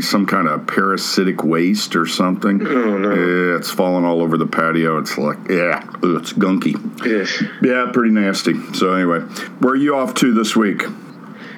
some 0.00 0.26
kind 0.26 0.48
of 0.48 0.66
parasitic 0.66 1.42
waste 1.44 1.96
or 1.96 2.06
something. 2.06 2.66
Oh, 2.66 2.98
no. 2.98 3.14
Yeah, 3.14 3.56
it's 3.56 3.70
falling 3.70 4.04
all 4.04 4.20
over 4.22 4.36
the 4.36 4.46
patio. 4.46 4.98
It's 4.98 5.18
like 5.18 5.38
yeah, 5.48 5.82
it's 6.02 6.32
gunky. 6.32 6.76
Ugh. 7.00 7.50
Yeah, 7.62 7.90
pretty 7.92 8.12
nasty. 8.12 8.54
So 8.74 8.92
anyway, 8.94 9.20
where 9.60 9.74
are 9.74 9.76
you 9.76 9.96
off 9.96 10.14
to 10.14 10.32
this 10.32 10.54
week? 10.54 10.82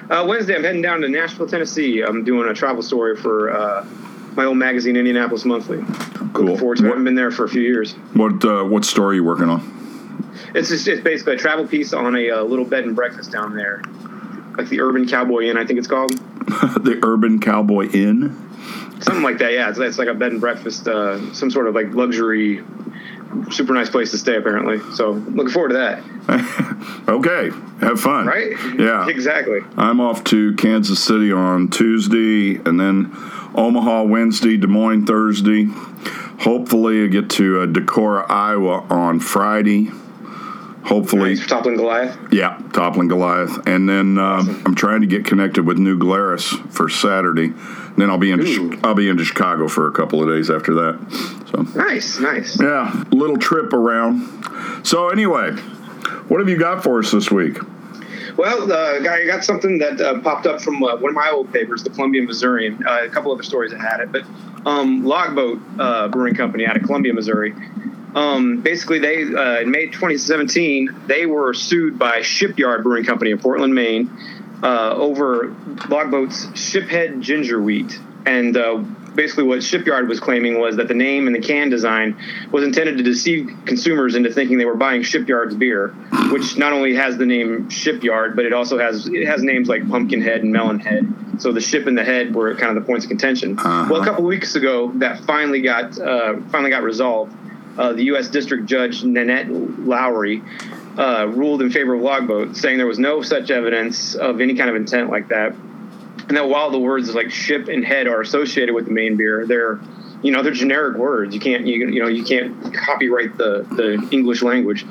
Uh, 0.09 0.25
Wednesday, 0.27 0.55
I'm 0.55 0.63
heading 0.63 0.81
down 0.81 1.01
to 1.01 1.09
Nashville, 1.09 1.47
Tennessee. 1.47 2.01
I'm 2.01 2.23
doing 2.23 2.49
a 2.49 2.53
travel 2.53 2.83
story 2.83 3.15
for 3.15 3.51
uh, 3.51 3.85
my 4.35 4.45
old 4.45 4.57
magazine, 4.57 4.95
Indianapolis 4.95 5.45
Monthly. 5.45 5.77
Cool. 6.33 6.45
Looking 6.45 6.57
forward 6.57 6.77
to 6.77 6.83
it. 6.83 6.87
I 6.87 6.89
haven't 6.89 7.05
been 7.05 7.15
there 7.15 7.31
for 7.31 7.45
a 7.45 7.49
few 7.49 7.61
years. 7.61 7.93
What 8.13 8.43
uh, 8.43 8.63
what 8.63 8.85
story 8.85 9.13
are 9.13 9.15
you 9.15 9.23
working 9.23 9.49
on? 9.49 9.82
It's 10.55 10.69
just 10.69 10.87
it's 10.87 11.01
basically 11.01 11.35
a 11.35 11.37
travel 11.37 11.67
piece 11.67 11.93
on 11.93 12.15
a 12.15 12.31
uh, 12.31 12.43
little 12.43 12.65
bed 12.65 12.85
and 12.85 12.95
breakfast 12.95 13.31
down 13.31 13.55
there, 13.55 13.81
like 14.57 14.69
the 14.69 14.81
Urban 14.81 15.07
Cowboy 15.07 15.43
Inn, 15.43 15.57
I 15.57 15.65
think 15.65 15.79
it's 15.79 15.87
called. 15.87 16.11
the 16.81 16.99
Urban 17.03 17.39
Cowboy 17.39 17.89
Inn. 17.89 18.39
Something 19.01 19.23
like 19.23 19.39
that, 19.39 19.51
yeah. 19.53 19.69
It's, 19.69 19.79
it's 19.79 19.97
like 19.97 20.07
a 20.07 20.13
bed 20.13 20.31
and 20.31 20.41
breakfast, 20.41 20.87
uh, 20.87 21.33
some 21.33 21.51
sort 21.51 21.67
of 21.67 21.75
like 21.75 21.93
luxury, 21.93 22.63
super 23.51 23.73
nice 23.73 23.89
place 23.89 24.11
to 24.11 24.17
stay, 24.17 24.37
apparently. 24.37 24.79
So 24.95 25.11
looking 25.11 25.51
forward 25.51 25.69
to 25.69 25.75
that. 25.75 26.73
Okay, 27.07 27.51
have 27.81 27.99
fun. 27.99 28.25
Right? 28.25 28.51
Yeah. 28.77 29.07
exactly. 29.07 29.59
I'm 29.77 29.99
off 29.99 30.23
to 30.25 30.53
Kansas 30.55 31.03
City 31.03 31.31
on 31.31 31.69
Tuesday, 31.69 32.55
and 32.55 32.79
then 32.79 33.11
Omaha 33.55 34.03
Wednesday, 34.03 34.57
Des 34.57 34.67
Moines 34.67 35.05
Thursday. 35.05 35.65
Hopefully, 36.39 37.03
I 37.03 37.07
get 37.07 37.29
to 37.31 37.61
uh, 37.61 37.65
Decorah, 37.67 38.29
Iowa 38.29 38.85
on 38.89 39.19
Friday. 39.19 39.91
Hopefully, 40.85 41.35
toppling 41.37 41.77
Goliath. 41.77 42.17
yeah, 42.31 42.59
toppling 42.73 43.07
Goliath, 43.07 43.67
and 43.67 43.87
then 43.87 44.17
um, 44.17 44.61
I'm 44.65 44.75
trying 44.75 45.01
to 45.01 45.07
get 45.07 45.25
connected 45.25 45.65
with 45.65 45.77
New 45.77 45.97
Glarus 45.97 46.49
for 46.69 46.89
Saturday. 46.89 47.53
Then 47.97 48.09
I'll 48.09 48.17
be 48.17 48.31
in 48.31 48.39
Ooh. 48.41 48.79
I'll 48.83 48.95
be 48.95 49.07
into 49.09 49.23
Chicago 49.23 49.67
for 49.67 49.87
a 49.87 49.91
couple 49.91 50.21
of 50.21 50.29
days 50.29 50.49
after 50.49 50.73
that. 50.73 51.47
So 51.51 51.61
Nice, 51.79 52.19
nice. 52.19 52.59
yeah, 52.59 53.03
little 53.11 53.37
trip 53.37 53.71
around. 53.73 54.27
So 54.85 55.09
anyway, 55.09 55.51
what 56.27 56.39
have 56.39 56.49
you 56.49 56.57
got 56.57 56.83
for 56.83 56.99
us 56.99 57.11
this 57.11 57.29
week? 57.31 57.57
Well, 58.35 58.71
uh, 58.71 59.07
I 59.07 59.25
got 59.27 59.43
something 59.43 59.77
that 59.77 60.01
uh, 60.01 60.19
popped 60.21 60.47
up 60.47 60.59
from 60.59 60.81
uh, 60.83 60.95
one 60.97 61.09
of 61.11 61.15
my 61.15 61.29
old 61.29 61.53
papers, 61.53 61.83
the 61.83 61.91
Columbia 61.91 62.23
Missourian. 62.23 62.83
Uh, 62.85 63.03
a 63.03 63.09
couple 63.09 63.31
other 63.31 63.43
stories 63.43 63.69
that 63.71 63.79
had 63.79 63.99
it, 63.99 64.11
but 64.11 64.23
um, 64.65 65.05
Logboat 65.05 65.61
uh, 65.77 66.07
Brewing 66.07 66.33
Company 66.33 66.65
out 66.65 66.75
of 66.75 66.81
Columbia, 66.81 67.13
Missouri. 67.13 67.53
Um, 68.15 68.61
basically, 68.61 68.99
they 68.99 69.23
uh, 69.23 69.61
in 69.61 69.71
May 69.71 69.87
2017 69.87 71.03
they 71.07 71.25
were 71.25 71.53
sued 71.53 71.97
by 71.97 72.21
Shipyard 72.21 72.83
Brewing 72.83 73.05
Company 73.05 73.31
in 73.31 73.39
Portland, 73.39 73.73
Maine, 73.73 74.11
uh, 74.61 74.93
over 74.95 75.55
Logboat's 75.89 76.45
Shiphead 76.47 77.21
Ginger 77.21 77.61
Wheat, 77.61 77.99
and 78.25 78.55
uh, 78.55 78.83
basically 79.15 79.43
what 79.43 79.63
Shipyard 79.63 80.07
was 80.07 80.19
claiming 80.19 80.59
was 80.59 80.77
that 80.77 80.87
the 80.87 80.93
name 80.93 81.27
and 81.27 81.35
the 81.35 81.39
can 81.39 81.69
design 81.69 82.17
was 82.51 82.63
intended 82.63 82.97
to 82.97 83.03
deceive 83.03 83.51
consumers 83.65 84.15
into 84.15 84.31
thinking 84.31 84.57
they 84.57 84.65
were 84.65 84.75
buying 84.75 85.03
Shipyard's 85.03 85.55
beer, 85.55 85.89
which 86.31 86.57
not 86.57 86.73
only 86.73 86.95
has 86.95 87.17
the 87.17 87.25
name 87.25 87.69
Shipyard, 87.69 88.35
but 88.35 88.45
it 88.45 88.53
also 88.53 88.77
has 88.77 89.07
it 89.07 89.27
has 89.27 89.43
names 89.43 89.67
like 89.67 89.87
Pumpkinhead 89.87 90.43
and 90.43 90.53
Melonhead. 90.53 91.41
So 91.41 91.51
the 91.51 91.61
ship 91.61 91.87
and 91.87 91.97
the 91.97 92.03
head 92.03 92.35
were 92.35 92.53
kind 92.55 92.77
of 92.77 92.83
the 92.83 92.87
points 92.87 93.05
of 93.05 93.09
contention. 93.09 93.55
Well, 93.89 94.01
a 94.01 94.05
couple 94.05 94.23
of 94.23 94.27
weeks 94.27 94.55
ago, 94.55 94.91
that 94.95 95.21
finally 95.21 95.61
got 95.61 95.99
uh, 95.99 96.39
finally 96.51 96.69
got 96.69 96.83
resolved. 96.83 97.35
Uh, 97.77 97.93
the 97.93 98.03
U.S. 98.05 98.27
District 98.29 98.65
Judge 98.65 99.03
Nanette 99.03 99.47
Laughrey 99.47 100.43
uh, 100.97 101.27
ruled 101.27 101.61
in 101.61 101.71
favor 101.71 101.95
of 101.95 102.01
Logboat, 102.01 102.55
saying 102.55 102.77
there 102.77 102.85
was 102.87 102.99
no 102.99 103.21
such 103.21 103.49
evidence 103.49 104.15
of 104.15 104.41
any 104.41 104.53
kind 104.55 104.69
of 104.69 104.75
intent 104.75 105.09
like 105.09 105.29
that 105.29 105.55
and 106.27 106.37
that 106.37 106.47
while 106.47 106.71
the 106.71 106.79
words 106.79 107.13
like 107.13 107.31
ship 107.31 107.67
and 107.67 107.83
head 107.83 108.07
are 108.07 108.21
associated 108.21 108.73
with 108.73 108.85
the 108.85 108.91
main 108.91 109.17
beer, 109.17 109.45
they're 109.45 109.79
you 110.21 110.31
know 110.31 110.41
they're 110.41 110.53
generic 110.53 110.97
words. 110.97 111.33
You 111.33 111.41
can't 111.41 111.67
you, 111.67 111.87
you 111.87 112.01
know 112.01 112.07
you 112.07 112.23
can't 112.23 112.73
copyright 112.73 113.37
the 113.37 113.65
the 113.69 114.07
English 114.11 114.41
language, 114.41 114.85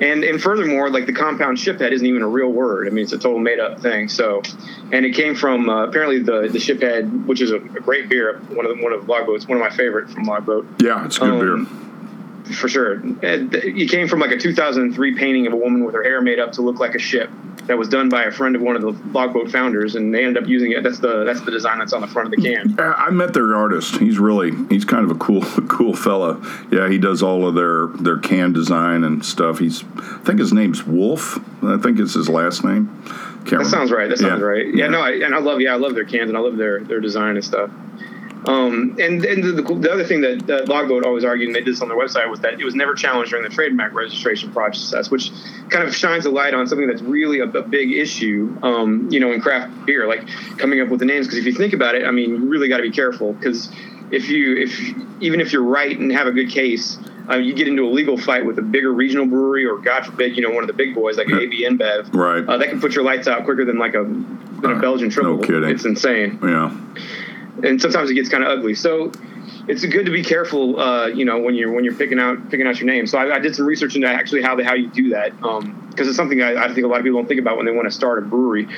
and 0.00 0.24
and 0.24 0.42
furthermore, 0.42 0.90
like 0.90 1.06
the 1.06 1.12
compound 1.12 1.58
ship 1.58 1.80
head 1.80 1.92
isn't 1.92 2.06
even 2.06 2.22
a 2.22 2.28
real 2.28 2.50
word. 2.50 2.88
I 2.88 2.90
mean, 2.90 3.04
it's 3.04 3.12
a 3.12 3.18
total 3.18 3.38
made 3.38 3.60
up 3.60 3.80
thing. 3.80 4.08
So, 4.08 4.42
and 4.90 5.06
it 5.06 5.14
came 5.14 5.34
from 5.36 5.68
uh, 5.68 5.84
apparently 5.86 6.18
the 6.18 6.48
the 6.48 6.60
ship 6.60 6.82
head, 6.82 7.26
which 7.26 7.40
is 7.40 7.52
a, 7.52 7.56
a 7.56 7.80
great 7.80 8.08
beer, 8.08 8.38
one 8.50 8.66
of 8.66 8.76
the, 8.76 8.82
one 8.82 8.92
of 8.92 9.08
Logboat's, 9.08 9.46
one 9.46 9.58
of 9.58 9.62
my 9.62 9.70
favorite 9.74 10.10
from 10.10 10.24
Logboat 10.24 10.66
Yeah, 10.80 11.04
it's 11.06 11.16
a 11.18 11.20
good 11.20 11.30
Um, 11.30 11.64
beer. 11.64 11.91
For 12.44 12.68
sure. 12.68 13.00
It 13.22 13.90
came 13.90 14.08
from 14.08 14.20
like 14.20 14.30
a 14.32 14.38
2003 14.38 15.14
painting 15.16 15.46
of 15.46 15.52
a 15.52 15.56
woman 15.56 15.84
with 15.84 15.94
her 15.94 16.02
hair 16.02 16.20
made 16.20 16.38
up 16.38 16.52
to 16.52 16.62
look 16.62 16.78
like 16.80 16.94
a 16.94 16.98
ship 16.98 17.30
that 17.66 17.78
was 17.78 17.88
done 17.88 18.08
by 18.08 18.24
a 18.24 18.32
friend 18.32 18.56
of 18.56 18.62
one 18.62 18.74
of 18.74 18.82
the 18.82 18.90
logboat 19.12 19.48
founders, 19.50 19.94
and 19.94 20.12
they 20.12 20.24
ended 20.24 20.42
up 20.42 20.48
using 20.48 20.72
it. 20.72 20.82
That's 20.82 20.98
the 20.98 21.24
that's 21.24 21.40
the 21.42 21.52
design 21.52 21.78
that's 21.78 21.92
on 21.92 22.00
the 22.00 22.08
front 22.08 22.26
of 22.34 22.42
the 22.42 22.42
can. 22.48 22.74
Yeah, 22.76 22.92
I 22.96 23.10
met 23.10 23.34
their 23.34 23.54
artist. 23.54 23.96
He's 23.98 24.18
really 24.18 24.50
he's 24.68 24.84
kind 24.84 25.04
of 25.04 25.10
a 25.12 25.18
cool 25.18 25.42
cool 25.68 25.94
fella. 25.94 26.40
Yeah, 26.72 26.88
he 26.88 26.98
does 26.98 27.22
all 27.22 27.46
of 27.46 27.54
their 27.54 27.86
their 27.88 28.18
can 28.18 28.52
design 28.52 29.04
and 29.04 29.24
stuff. 29.24 29.58
He's 29.60 29.84
I 29.96 30.18
think 30.24 30.40
his 30.40 30.52
name's 30.52 30.84
Wolf. 30.84 31.38
I 31.62 31.76
think 31.76 32.00
it's 32.00 32.14
his 32.14 32.28
last 32.28 32.64
name. 32.64 32.86
Can't 32.86 33.44
That 33.44 33.50
remember. 33.58 33.68
sounds 33.70 33.90
right. 33.92 34.08
That 34.08 34.18
sounds 34.18 34.40
Yeah. 34.40 34.46
right. 34.46 34.74
Yeah, 34.74 34.88
no, 34.88 35.00
I, 35.00 35.10
and 35.12 35.34
I 35.34 35.38
love 35.38 35.60
yeah, 35.60 35.72
I 35.72 35.76
love 35.76 35.94
their 35.94 36.04
cans 36.04 36.28
and 36.30 36.36
I 36.36 36.40
love 36.40 36.56
their 36.56 36.80
their 36.80 37.00
design 37.00 37.36
and 37.36 37.44
stuff. 37.44 37.70
Um, 38.44 38.96
and 38.98 39.24
and 39.24 39.44
the, 39.44 39.62
the 39.62 39.92
other 39.92 40.04
thing 40.04 40.20
that, 40.22 40.46
that 40.48 40.68
Logboat 40.68 41.04
always 41.04 41.24
argued, 41.24 41.48
and 41.48 41.54
they 41.54 41.60
did 41.60 41.74
this 41.74 41.80
on 41.80 41.88
their 41.88 41.96
website, 41.96 42.28
was 42.28 42.40
that 42.40 42.60
it 42.60 42.64
was 42.64 42.74
never 42.74 42.94
challenged 42.94 43.30
during 43.30 43.44
the 43.48 43.54
trademark 43.54 43.92
registration 43.92 44.50
process, 44.52 45.10
which 45.10 45.30
kind 45.68 45.86
of 45.86 45.94
shines 45.94 46.26
a 46.26 46.30
light 46.30 46.52
on 46.52 46.66
something 46.66 46.88
that's 46.88 47.02
really 47.02 47.38
a, 47.38 47.44
a 47.44 47.62
big 47.62 47.92
issue, 47.92 48.56
um, 48.62 49.08
you 49.12 49.20
know, 49.20 49.30
in 49.32 49.40
craft 49.40 49.86
beer, 49.86 50.08
like 50.08 50.26
coming 50.58 50.80
up 50.80 50.88
with 50.88 50.98
the 50.98 51.06
names. 51.06 51.26
Because 51.26 51.38
if 51.38 51.46
you 51.46 51.52
think 51.52 51.72
about 51.72 51.94
it, 51.94 52.04
I 52.04 52.10
mean, 52.10 52.30
you 52.30 52.36
really 52.48 52.68
got 52.68 52.78
to 52.78 52.82
be 52.82 52.90
careful 52.90 53.32
because 53.32 53.70
if 54.10 54.28
you 54.28 54.56
if 54.56 55.22
even 55.22 55.40
if 55.40 55.52
you're 55.52 55.62
right 55.62 55.96
and 55.98 56.10
have 56.12 56.26
a 56.26 56.32
good 56.32 56.50
case. 56.50 56.98
Uh, 57.30 57.36
you 57.36 57.54
get 57.54 57.68
into 57.68 57.84
a 57.84 57.88
legal 57.88 58.18
fight 58.18 58.44
with 58.44 58.58
a 58.58 58.62
bigger 58.62 58.92
regional 58.92 59.24
brewery, 59.24 59.64
or 59.64 59.78
God 59.78 60.04
forbid, 60.04 60.36
you 60.36 60.42
know, 60.42 60.50
one 60.50 60.64
of 60.64 60.66
the 60.66 60.72
big 60.72 60.92
boys 60.92 61.16
like 61.16 61.28
AB 61.30 61.64
InBev. 61.64 62.12
Right. 62.12 62.44
Uh, 62.44 62.56
that 62.58 62.68
can 62.68 62.80
put 62.80 62.96
your 62.96 63.04
lights 63.04 63.28
out 63.28 63.44
quicker 63.44 63.64
than 63.64 63.78
like 63.78 63.94
a 63.94 64.02
than 64.02 64.64
a 64.64 64.74
Uh, 64.74 64.80
Belgian 64.80 65.08
triple. 65.08 65.36
no 65.36 65.40
kidding. 65.40 65.70
It's 65.70 65.84
insane 65.84 66.40
Yeah. 66.42 66.76
And 67.62 67.80
sometimes 67.80 68.10
it 68.10 68.14
gets 68.14 68.28
kind 68.28 68.44
of 68.44 68.50
ugly. 68.50 68.74
So 68.74 69.12
it's 69.68 69.84
good 69.84 70.06
to 70.06 70.12
be 70.12 70.22
careful, 70.22 70.80
uh, 70.80 71.06
you 71.06 71.24
know, 71.24 71.38
when 71.38 71.54
you're 71.54 71.72
when 71.72 71.84
you're 71.84 71.94
picking 71.94 72.18
out 72.18 72.50
picking 72.50 72.66
out 72.66 72.80
your 72.80 72.86
name. 72.86 73.06
So 73.06 73.18
I, 73.18 73.36
I 73.36 73.38
did 73.38 73.54
some 73.54 73.66
research 73.66 73.94
into 73.94 74.08
actually 74.08 74.42
how 74.42 74.56
the, 74.56 74.64
how 74.64 74.74
you 74.74 74.88
do 74.88 75.10
that 75.10 75.36
because 75.36 76.08
it's 76.08 76.16
something 76.16 76.42
I, 76.42 76.64
I 76.64 76.72
think 76.72 76.84
a 76.84 76.88
lot 76.88 76.98
of 76.98 77.04
people 77.04 77.20
don't 77.20 77.28
think 77.28 77.40
about 77.40 77.56
when 77.56 77.66
they 77.66 77.72
want 77.72 77.86
to 77.86 77.92
start 77.92 78.18
a 78.18 78.22
brewery. 78.22 78.68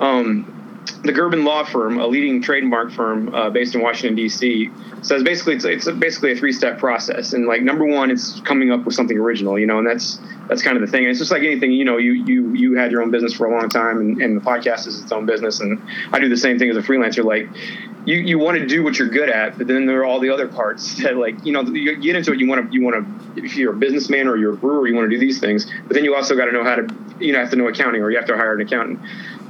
Um, 0.00 0.61
the 1.02 1.12
Gerben 1.12 1.44
Law 1.44 1.64
Firm, 1.64 1.98
a 1.98 2.06
leading 2.06 2.40
trademark 2.40 2.92
firm 2.92 3.34
uh, 3.34 3.50
based 3.50 3.74
in 3.74 3.82
Washington 3.82 4.14
D.C., 4.14 4.70
says 5.02 5.24
basically 5.24 5.54
it's, 5.54 5.64
it's 5.64 5.90
basically 5.90 6.32
a 6.32 6.36
three-step 6.36 6.78
process. 6.78 7.32
And 7.32 7.46
like 7.46 7.62
number 7.62 7.84
one, 7.84 8.10
it's 8.10 8.40
coming 8.40 8.70
up 8.70 8.84
with 8.84 8.94
something 8.94 9.18
original, 9.18 9.58
you 9.58 9.66
know, 9.66 9.78
and 9.78 9.86
that's 9.86 10.20
that's 10.48 10.62
kind 10.62 10.76
of 10.76 10.80
the 10.80 10.86
thing. 10.86 11.04
And 11.04 11.10
it's 11.10 11.18
just 11.18 11.32
like 11.32 11.42
anything, 11.42 11.72
you 11.72 11.84
know, 11.84 11.96
you 11.96 12.12
you 12.12 12.52
you 12.52 12.76
had 12.76 12.92
your 12.92 13.02
own 13.02 13.10
business 13.10 13.32
for 13.32 13.46
a 13.46 13.58
long 13.58 13.68
time, 13.68 13.98
and, 13.98 14.20
and 14.20 14.36
the 14.36 14.40
podcast 14.40 14.86
is 14.86 15.00
its 15.00 15.10
own 15.10 15.26
business, 15.26 15.60
and 15.60 15.82
I 16.12 16.20
do 16.20 16.28
the 16.28 16.36
same 16.36 16.58
thing 16.58 16.70
as 16.70 16.76
a 16.76 16.82
freelancer. 16.82 17.24
Like 17.24 17.48
you 18.04 18.16
you 18.16 18.38
want 18.38 18.58
to 18.58 18.66
do 18.66 18.84
what 18.84 18.98
you're 18.98 19.08
good 19.08 19.28
at, 19.28 19.58
but 19.58 19.66
then 19.66 19.86
there 19.86 20.00
are 20.00 20.04
all 20.04 20.20
the 20.20 20.30
other 20.30 20.48
parts 20.48 20.96
that 21.02 21.16
like 21.16 21.44
you 21.44 21.52
know 21.52 21.62
you 21.62 21.96
get 21.96 22.16
into 22.16 22.32
it. 22.32 22.38
You 22.38 22.48
want 22.48 22.70
to 22.70 22.72
you 22.72 22.84
want 22.84 22.96
to 22.96 23.42
if 23.42 23.56
you're 23.56 23.72
a 23.72 23.76
businessman 23.76 24.28
or 24.28 24.36
you're 24.36 24.54
a 24.54 24.56
brewer, 24.56 24.86
you 24.86 24.94
want 24.94 25.10
to 25.10 25.16
do 25.16 25.18
these 25.18 25.40
things, 25.40 25.70
but 25.86 25.94
then 25.94 26.04
you 26.04 26.14
also 26.14 26.36
got 26.36 26.46
to 26.46 26.52
know 26.52 26.64
how 26.64 26.76
to 26.76 26.88
you 27.18 27.32
know 27.32 27.40
have 27.40 27.50
to 27.50 27.56
know 27.56 27.68
accounting 27.68 28.02
or 28.02 28.10
you 28.10 28.16
have 28.16 28.26
to 28.26 28.36
hire 28.36 28.54
an 28.54 28.60
accountant, 28.60 29.00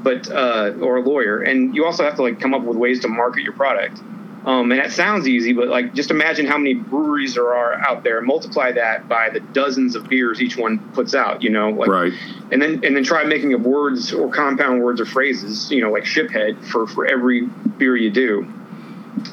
but 0.03 0.30
uh, 0.30 0.72
or 0.80 0.96
a 0.96 1.00
lawyer, 1.00 1.40
and 1.42 1.74
you 1.74 1.84
also 1.84 2.05
have 2.05 2.16
to 2.16 2.22
like 2.22 2.40
come 2.40 2.55
up 2.55 2.62
with 2.62 2.76
ways 2.76 3.00
to 3.00 3.09
market 3.09 3.42
your 3.42 3.53
product. 3.53 4.00
Um, 4.44 4.72
and 4.72 4.80
that 4.80 4.90
sounds 4.90 5.28
easy, 5.28 5.53
but 5.53 5.68
like 5.68 5.94
just 5.94 6.11
imagine 6.11 6.46
how 6.46 6.59
many 6.59 6.74
breweries 6.74 7.34
there 7.34 7.55
are 7.55 7.74
out 7.74 8.03
there. 8.03 8.20
Multiply 8.20 8.72
that 8.72 9.09
by 9.09 9.30
the 9.30 9.38
dozens 9.38 9.94
of 9.94 10.09
beers 10.09 10.42
each 10.42 10.57
one 10.57 10.80
puts 10.94 11.14
out. 11.14 11.42
You 11.44 11.50
know, 11.50 11.70
like 11.70 11.88
Right. 11.88 12.12
and 12.50 12.61
then 12.61 12.84
and 12.84 12.96
then 12.96 13.05
try 13.05 13.22
making 13.22 13.55
up 13.55 13.61
words 13.61 14.12
or 14.12 14.28
compound 14.30 14.82
words 14.82 15.00
or 15.00 15.05
phrases, 15.05 15.70
you 15.70 15.80
know, 15.80 15.92
like 15.92 16.03
shiphead 16.05 16.64
for 16.66 16.88
for 16.88 17.07
every 17.07 17.42
beer 17.78 17.94
you 17.94 18.11
do. 18.11 18.53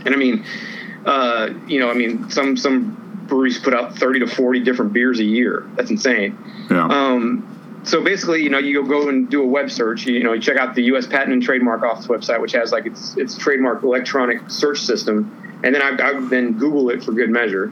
And 0.06 0.14
I 0.14 0.18
mean, 0.18 0.46
uh, 1.06 1.50
you 1.66 1.80
know, 1.80 1.90
I 1.90 1.94
mean, 1.96 2.30
some 2.30 2.56
some 2.56 3.26
breweries 3.28 3.58
put 3.58 3.74
out 3.74 3.98
thirty 3.98 4.20
to 4.20 4.28
forty 4.28 4.60
different 4.60 4.94
beers 4.94 5.20
a 5.20 5.24
year. 5.24 5.68
That's 5.76 5.90
insane. 5.90 6.38
Yeah. 6.70 6.86
Um, 6.86 7.59
so 7.84 8.04
basically, 8.04 8.44
you 8.44 8.50
know, 8.50 8.60
you 8.60 8.86
go 8.88 9.10
and 9.10 9.30
do 9.30 9.42
a 9.42 9.46
web 9.46 9.72
search. 9.72 10.06
You 10.06 10.24
know, 10.24 10.34
you 10.34 10.42
check 10.42 10.58
out 10.58 10.76
the 10.76 10.84
U.S. 10.84 11.08
Patent 11.08 11.34
and 11.34 11.42
Trademark 11.42 11.84
Office 11.84 12.08
website, 12.08 12.42
which 12.42 12.52
has 12.54 12.72
like 12.72 12.86
its 12.86 13.16
its 13.18 13.38
trademark 13.38 13.84
electronic 13.84 14.50
search 14.50 14.80
system, 14.80 15.60
and 15.64 15.74
then 15.74 15.82
I, 15.82 15.90
I 16.10 16.20
then 16.20 16.54
Google 16.58 16.90
it 16.90 17.04
for 17.04 17.12
good 17.14 17.30
measure. 17.30 17.72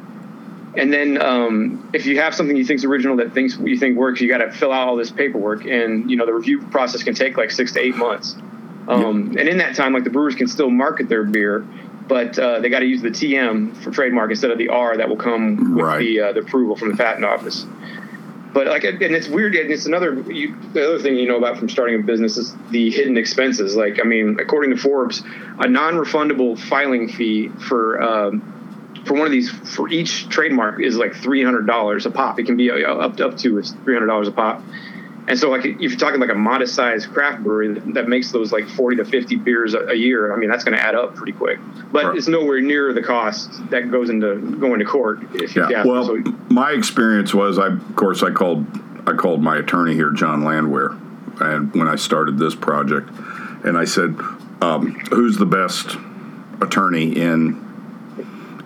And 0.76 0.94
then 0.94 1.20
um, 1.22 1.90
if 1.94 2.06
you 2.06 2.20
have 2.20 2.36
something 2.36 2.56
you 2.56 2.64
think's 2.66 2.84
original 2.84 3.18
that 3.18 3.34
thinks 3.34 3.58
you 3.58 3.78
think 3.78 3.98
works, 3.98 4.22
you 4.22 4.28
got 4.30 4.38
to 4.40 4.52
fill 4.52 4.72
out 4.72 4.88
all 4.88 4.96
this 4.96 5.12
paperwork, 5.12 5.66
and 5.66 6.10
you 6.10 6.18
know 6.18 6.26
the 6.26 6.34
review 6.34 6.62
process 6.68 7.04
can 7.04 7.16
take 7.16 7.36
like 7.38 7.52
six 7.52 7.72
to 7.74 7.80
eight 7.80 7.96
months. 7.96 8.36
Um, 8.88 9.36
And 9.38 9.50
in 9.50 9.58
that 9.58 9.76
time, 9.76 9.92
like 9.94 10.04
the 10.06 10.10
brewers 10.10 10.36
can 10.36 10.48
still 10.48 10.70
market 10.70 11.10
their 11.10 11.24
beer, 11.26 11.66
but 12.08 12.40
uh, 12.40 12.60
they 12.62 12.70
got 12.70 12.80
to 12.80 12.86
use 12.86 13.02
the 13.02 13.10
TM 13.10 13.76
for 13.84 13.92
trademark 13.92 14.30
instead 14.32 14.52
of 14.52 14.58
the 14.58 14.70
R 14.70 14.96
that 14.98 15.10
will 15.10 15.18
come 15.18 15.76
with 15.76 15.84
Right. 15.86 16.00
the 16.00 16.20
uh, 16.22 16.32
the 16.34 16.40
approval 16.42 16.76
from 16.78 16.90
the 16.92 16.96
patent 16.98 17.26
office. 17.26 17.66
But 18.58 18.66
like, 18.66 18.86
and 18.86 19.00
it's 19.00 19.28
weird. 19.28 19.54
And 19.54 19.70
it's 19.70 19.86
another 19.86 20.20
you, 20.32 20.58
the 20.74 20.84
other 20.84 20.98
thing 20.98 21.16
you 21.16 21.28
know 21.28 21.38
about 21.38 21.60
from 21.60 21.70
starting 21.70 22.02
a 22.02 22.04
business 22.04 22.38
is 22.38 22.56
the 22.72 22.90
hidden 22.90 23.16
expenses. 23.16 23.76
Like, 23.76 24.00
I 24.00 24.04
mean, 24.04 24.40
according 24.40 24.72
to 24.72 24.78
Forbes, 24.78 25.22
a 25.60 25.68
non-refundable 25.68 26.58
filing 26.58 27.08
fee 27.08 27.50
for 27.50 28.02
um, 28.02 29.04
for 29.06 29.14
one 29.14 29.28
of 29.28 29.32
these 29.32 29.52
for 29.52 29.88
each 29.90 30.28
trademark 30.30 30.82
is 30.82 30.98
like 30.98 31.14
three 31.14 31.44
hundred 31.44 31.68
dollars 31.68 32.08
a 32.08 32.10
pop. 32.10 32.40
It 32.40 32.48
can 32.48 32.58
be 32.58 32.72
uh, 32.72 32.96
up 32.96 33.20
up 33.20 33.38
to 33.38 33.62
three 33.62 33.94
hundred 33.94 34.08
dollars 34.08 34.28
a 34.28 34.32
pop. 34.32 34.64
And 35.28 35.38
so, 35.38 35.50
like, 35.50 35.66
if 35.66 35.80
you're 35.82 35.98
talking 35.98 36.22
like 36.22 36.30
a 36.30 36.36
modest-sized 36.36 37.10
craft 37.12 37.44
brewery 37.44 37.74
that, 37.74 38.08
makes 38.08 38.32
those 38.32 38.54
like 38.54 38.68
forty 38.70 38.96
to 38.96 39.04
fifty 39.06 39.36
beers 39.36 39.74
a, 39.74 39.94
year, 39.94 40.34
I 40.34 40.38
mean, 40.38 40.50
that's 40.50 40.64
going 40.64 40.78
to 40.78 40.82
add 40.84 40.96
up 40.96 41.16
pretty 41.16 41.34
quick. 41.34 41.60
But 41.92 42.06
Right. 42.06 42.18
it's 42.18 42.28
nowhere 42.30 42.62
near 42.62 42.94
the 42.94 43.02
cost 43.04 43.70
that 43.70 43.92
goes 43.92 44.10
into 44.10 44.36
going 44.58 44.80
to 44.80 44.86
court. 44.86 45.20
If 45.34 45.56
you 45.56 45.68
Yeah. 45.70 45.84
Well, 45.86 46.06
So- 46.06 46.24
my 46.50 46.72
experience 46.72 47.34
was, 47.34 47.60
I 47.60 47.68
of 47.68 47.96
course, 47.96 48.24
I 48.24 48.32
called 48.32 48.66
I 49.06 49.14
called 49.14 49.42
my 49.42 49.58
attorney 49.58 49.94
here, 49.96 50.12
John 50.12 50.44
Landwehr, 50.44 50.96
and 51.40 51.74
when 51.74 51.88
I 51.88 51.96
started 51.96 52.38
this 52.40 52.56
project, 52.56 53.10
and 53.64 53.78
I 53.78 53.86
said, 53.86 54.16
um, 54.62 54.98
"Who's 55.12 55.38
the 55.38 55.46
best 55.46 55.98
attorney 56.62 57.12
in 57.16 57.56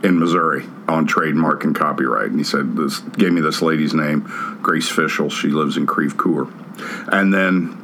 in 0.04 0.20
Missouri 0.20 0.66
on 0.88 1.06
trademark 1.06 1.64
and 1.64 1.76
copyright?" 1.76 2.30
And 2.30 2.40
he 2.40 2.44
said, 2.44 2.76
"This 2.76 3.00
gave 3.00 3.34
me 3.34 3.42
this 3.42 3.62
lady's 3.62 3.94
name, 3.94 4.22
Grace 4.62 4.90
Fischel. 4.90 5.32
She 5.32 5.50
lives 5.50 5.78
in 5.78 5.86
Creve 5.86 6.18
Coeur." 6.18 6.48
And 7.12 7.34
then, 7.34 7.78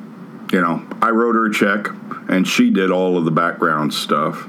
you 0.51 0.61
know, 0.61 0.81
I 1.01 1.09
wrote 1.11 1.35
her 1.35 1.47
a 1.47 1.53
check, 1.53 1.89
and 2.27 2.47
she 2.47 2.69
did 2.69 2.91
all 2.91 3.17
of 3.17 3.25
the 3.25 3.31
background 3.31 3.93
stuff. 3.93 4.47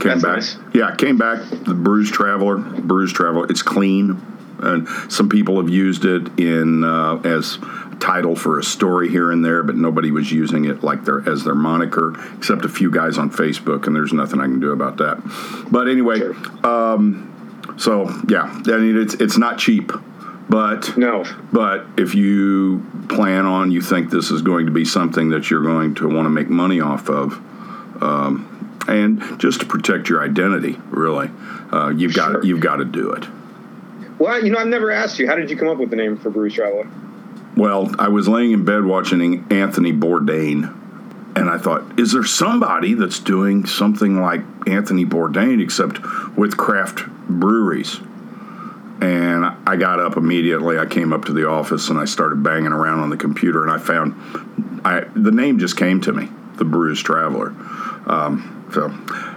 Came 0.00 0.18
That's 0.18 0.22
back, 0.22 0.34
nice. 0.36 0.56
yeah, 0.72 0.94
came 0.96 1.16
back. 1.16 1.40
The 1.64 1.74
Brews 1.74 2.10
Traveler, 2.10 2.56
Brews 2.56 3.12
Traveler. 3.12 3.46
It's 3.48 3.62
clean. 3.62 4.20
And 4.60 4.88
some 5.12 5.28
people 5.28 5.56
have 5.60 5.68
used 5.68 6.04
it 6.04 6.38
in 6.38 6.84
uh, 6.84 7.16
as 7.24 7.58
title 8.00 8.36
for 8.36 8.58
a 8.58 8.62
story 8.62 9.08
here 9.08 9.30
and 9.30 9.44
there, 9.44 9.62
but 9.62 9.76
nobody 9.76 10.10
was 10.10 10.30
using 10.32 10.64
it 10.64 10.82
like 10.82 11.04
their 11.04 11.26
as 11.28 11.44
their 11.44 11.54
moniker, 11.54 12.14
except 12.36 12.64
a 12.64 12.68
few 12.68 12.90
guys 12.90 13.18
on 13.18 13.30
Facebook, 13.30 13.86
and 13.86 13.94
there's 13.96 14.12
nothing 14.12 14.40
I 14.40 14.44
can 14.44 14.60
do 14.60 14.72
about 14.72 14.96
that. 14.98 15.22
But 15.70 15.88
anyway, 15.88 16.20
um, 16.62 17.74
so 17.78 18.08
yeah, 18.28 18.42
I 18.66 18.76
mean 18.78 19.00
it's 19.00 19.14
it's 19.14 19.38
not 19.38 19.58
cheap, 19.58 19.92
but 20.48 20.96
No. 20.96 21.24
but 21.52 21.86
if 21.96 22.14
you 22.14 22.84
plan 23.08 23.46
on, 23.46 23.70
you 23.70 23.80
think 23.80 24.10
this 24.10 24.30
is 24.30 24.42
going 24.42 24.66
to 24.66 24.72
be 24.72 24.84
something 24.84 25.30
that 25.30 25.50
you're 25.50 25.62
going 25.62 25.94
to 25.96 26.08
want 26.08 26.26
to 26.26 26.30
make 26.30 26.48
money 26.48 26.80
off 26.80 27.08
of, 27.08 27.32
um, 28.02 28.82
and 28.88 29.22
just 29.40 29.60
to 29.60 29.66
protect 29.66 30.08
your 30.08 30.22
identity, 30.22 30.78
really, 30.90 31.30
uh, 31.72 31.88
you've 31.96 32.14
got 32.14 32.44
you've 32.44 32.60
got 32.60 32.76
to 32.76 32.84
do 32.84 33.12
it. 33.12 33.24
Well, 34.18 34.44
you 34.44 34.50
know, 34.50 34.58
I've 34.58 34.68
never 34.68 34.90
asked 34.90 35.18
you. 35.18 35.26
How 35.26 35.34
did 35.34 35.50
you 35.50 35.56
come 35.56 35.68
up 35.68 35.78
with 35.78 35.90
the 35.90 35.96
name 35.96 36.16
for 36.16 36.30
Brews 36.30 36.54
Traveler? 36.54 36.88
Well, 37.56 37.94
I 37.98 38.08
was 38.08 38.28
laying 38.28 38.52
in 38.52 38.64
bed 38.64 38.84
watching 38.84 39.46
Anthony 39.50 39.92
Bourdain, 39.92 40.74
and 41.36 41.48
I 41.48 41.58
thought, 41.58 41.98
is 41.98 42.12
there 42.12 42.24
somebody 42.24 42.94
that's 42.94 43.18
doing 43.18 43.66
something 43.66 44.20
like 44.20 44.40
Anthony 44.66 45.04
Bourdain, 45.04 45.62
except 45.62 46.00
with 46.36 46.56
craft 46.56 47.06
breweries? 47.28 48.00
And 49.00 49.44
I 49.66 49.76
got 49.76 50.00
up 50.00 50.16
immediately. 50.16 50.78
I 50.78 50.86
came 50.86 51.12
up 51.12 51.26
to 51.26 51.32
the 51.32 51.48
office 51.48 51.90
and 51.90 51.98
I 51.98 52.06
started 52.06 52.42
banging 52.42 52.72
around 52.72 53.00
on 53.00 53.10
the 53.10 53.16
computer, 53.16 53.62
and 53.62 53.70
I 53.70 53.78
found 53.78 54.14
I, 54.84 55.00
the 55.14 55.32
name 55.32 55.58
just 55.58 55.76
came 55.76 56.00
to 56.02 56.12
me, 56.12 56.28
the 56.56 56.64
Brews 56.64 57.02
Traveler. 57.02 57.54
Um, 58.06 58.63
so, 58.74 58.88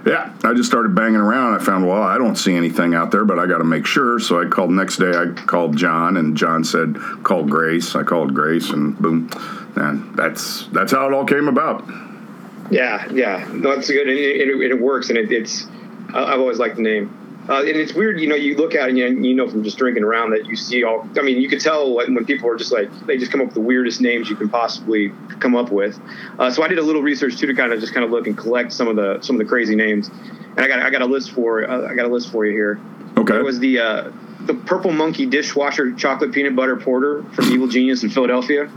yeah, 0.04 0.34
I 0.42 0.52
just 0.52 0.68
started 0.68 0.96
banging 0.96 1.20
around. 1.20 1.54
I 1.54 1.64
found, 1.64 1.86
well, 1.86 2.02
I 2.02 2.18
don't 2.18 2.34
see 2.34 2.56
anything 2.56 2.94
out 2.94 3.12
there, 3.12 3.24
but 3.24 3.38
I 3.38 3.46
got 3.46 3.58
to 3.58 3.64
make 3.64 3.86
sure. 3.86 4.18
So 4.18 4.40
I 4.40 4.46
called 4.46 4.70
next 4.70 4.96
day. 4.96 5.10
I 5.10 5.32
called 5.32 5.76
John, 5.76 6.16
and 6.16 6.36
John 6.36 6.64
said, 6.64 6.96
"Call 7.22 7.44
Grace." 7.44 7.94
I 7.94 8.02
called 8.02 8.34
Grace, 8.34 8.70
and 8.70 8.98
boom, 8.98 9.30
and 9.76 10.14
that's 10.16 10.66
that's 10.68 10.90
how 10.90 11.06
it 11.06 11.14
all 11.14 11.24
came 11.24 11.46
about. 11.46 11.88
Yeah, 12.70 13.08
yeah, 13.12 13.48
that's 13.62 13.88
good, 13.88 14.08
and 14.08 14.18
it, 14.18 14.48
it, 14.48 14.72
it 14.72 14.80
works, 14.80 15.08
and 15.08 15.16
it, 15.16 15.30
it's. 15.30 15.66
I've 16.08 16.40
always 16.40 16.58
liked 16.58 16.76
the 16.76 16.82
name, 16.82 17.16
uh, 17.48 17.60
and 17.60 17.68
it's 17.68 17.94
weird. 17.94 18.20
You 18.20 18.26
know, 18.26 18.34
you 18.34 18.56
look 18.56 18.74
at 18.74 18.90
it, 18.90 18.98
and 18.98 19.24
you, 19.24 19.34
know 19.34 19.48
from 19.48 19.64
just 19.64 19.78
drinking 19.78 20.04
around 20.04 20.30
that 20.30 20.44
you 20.46 20.54
see 20.54 20.84
all. 20.84 21.08
I 21.16 21.22
mean, 21.22 21.40
you 21.40 21.48
could 21.48 21.60
tell 21.60 21.94
when, 21.94 22.14
when 22.14 22.26
people 22.26 22.50
are 22.50 22.56
just 22.56 22.72
like 22.72 22.90
they 23.06 23.16
just 23.16 23.32
come 23.32 23.40
up 23.40 23.46
with 23.46 23.54
the 23.54 23.60
weirdest 23.60 24.00
names 24.00 24.28
you 24.28 24.36
can 24.36 24.50
possibly 24.50 25.12
come 25.40 25.56
up 25.56 25.70
with. 25.70 25.98
Uh, 26.38 26.50
so 26.50 26.62
I 26.62 26.68
did 26.68 26.78
a 26.78 26.82
little 26.82 27.00
research 27.00 27.38
too 27.38 27.46
to 27.46 27.54
kind 27.54 27.72
of 27.72 27.80
just 27.80 27.94
kind 27.94 28.04
of 28.04 28.10
look 28.10 28.26
and 28.26 28.36
collect 28.36 28.72
some 28.72 28.86
of 28.88 28.96
the 28.96 29.20
some 29.22 29.36
of 29.36 29.38
the 29.38 29.48
crazy 29.48 29.74
names, 29.74 30.08
and 30.08 30.60
I 30.60 30.68
got 30.68 30.80
I 30.80 30.90
got 30.90 31.00
a 31.00 31.06
list 31.06 31.30
for 31.30 31.68
uh, 31.68 31.90
I 31.90 31.94
got 31.94 32.04
a 32.04 32.12
list 32.12 32.30
for 32.30 32.44
you 32.44 32.52
here. 32.52 32.78
Okay. 33.16 33.36
It 33.36 33.44
was 33.44 33.58
the 33.60 33.78
uh, 33.78 34.12
the 34.40 34.54
Purple 34.54 34.92
Monkey 34.92 35.24
dishwasher 35.24 35.92
chocolate 35.94 36.32
peanut 36.32 36.54
butter 36.54 36.76
porter 36.76 37.22
from 37.32 37.46
Evil 37.52 37.68
Genius 37.68 38.02
in 38.02 38.10
Philadelphia. 38.10 38.70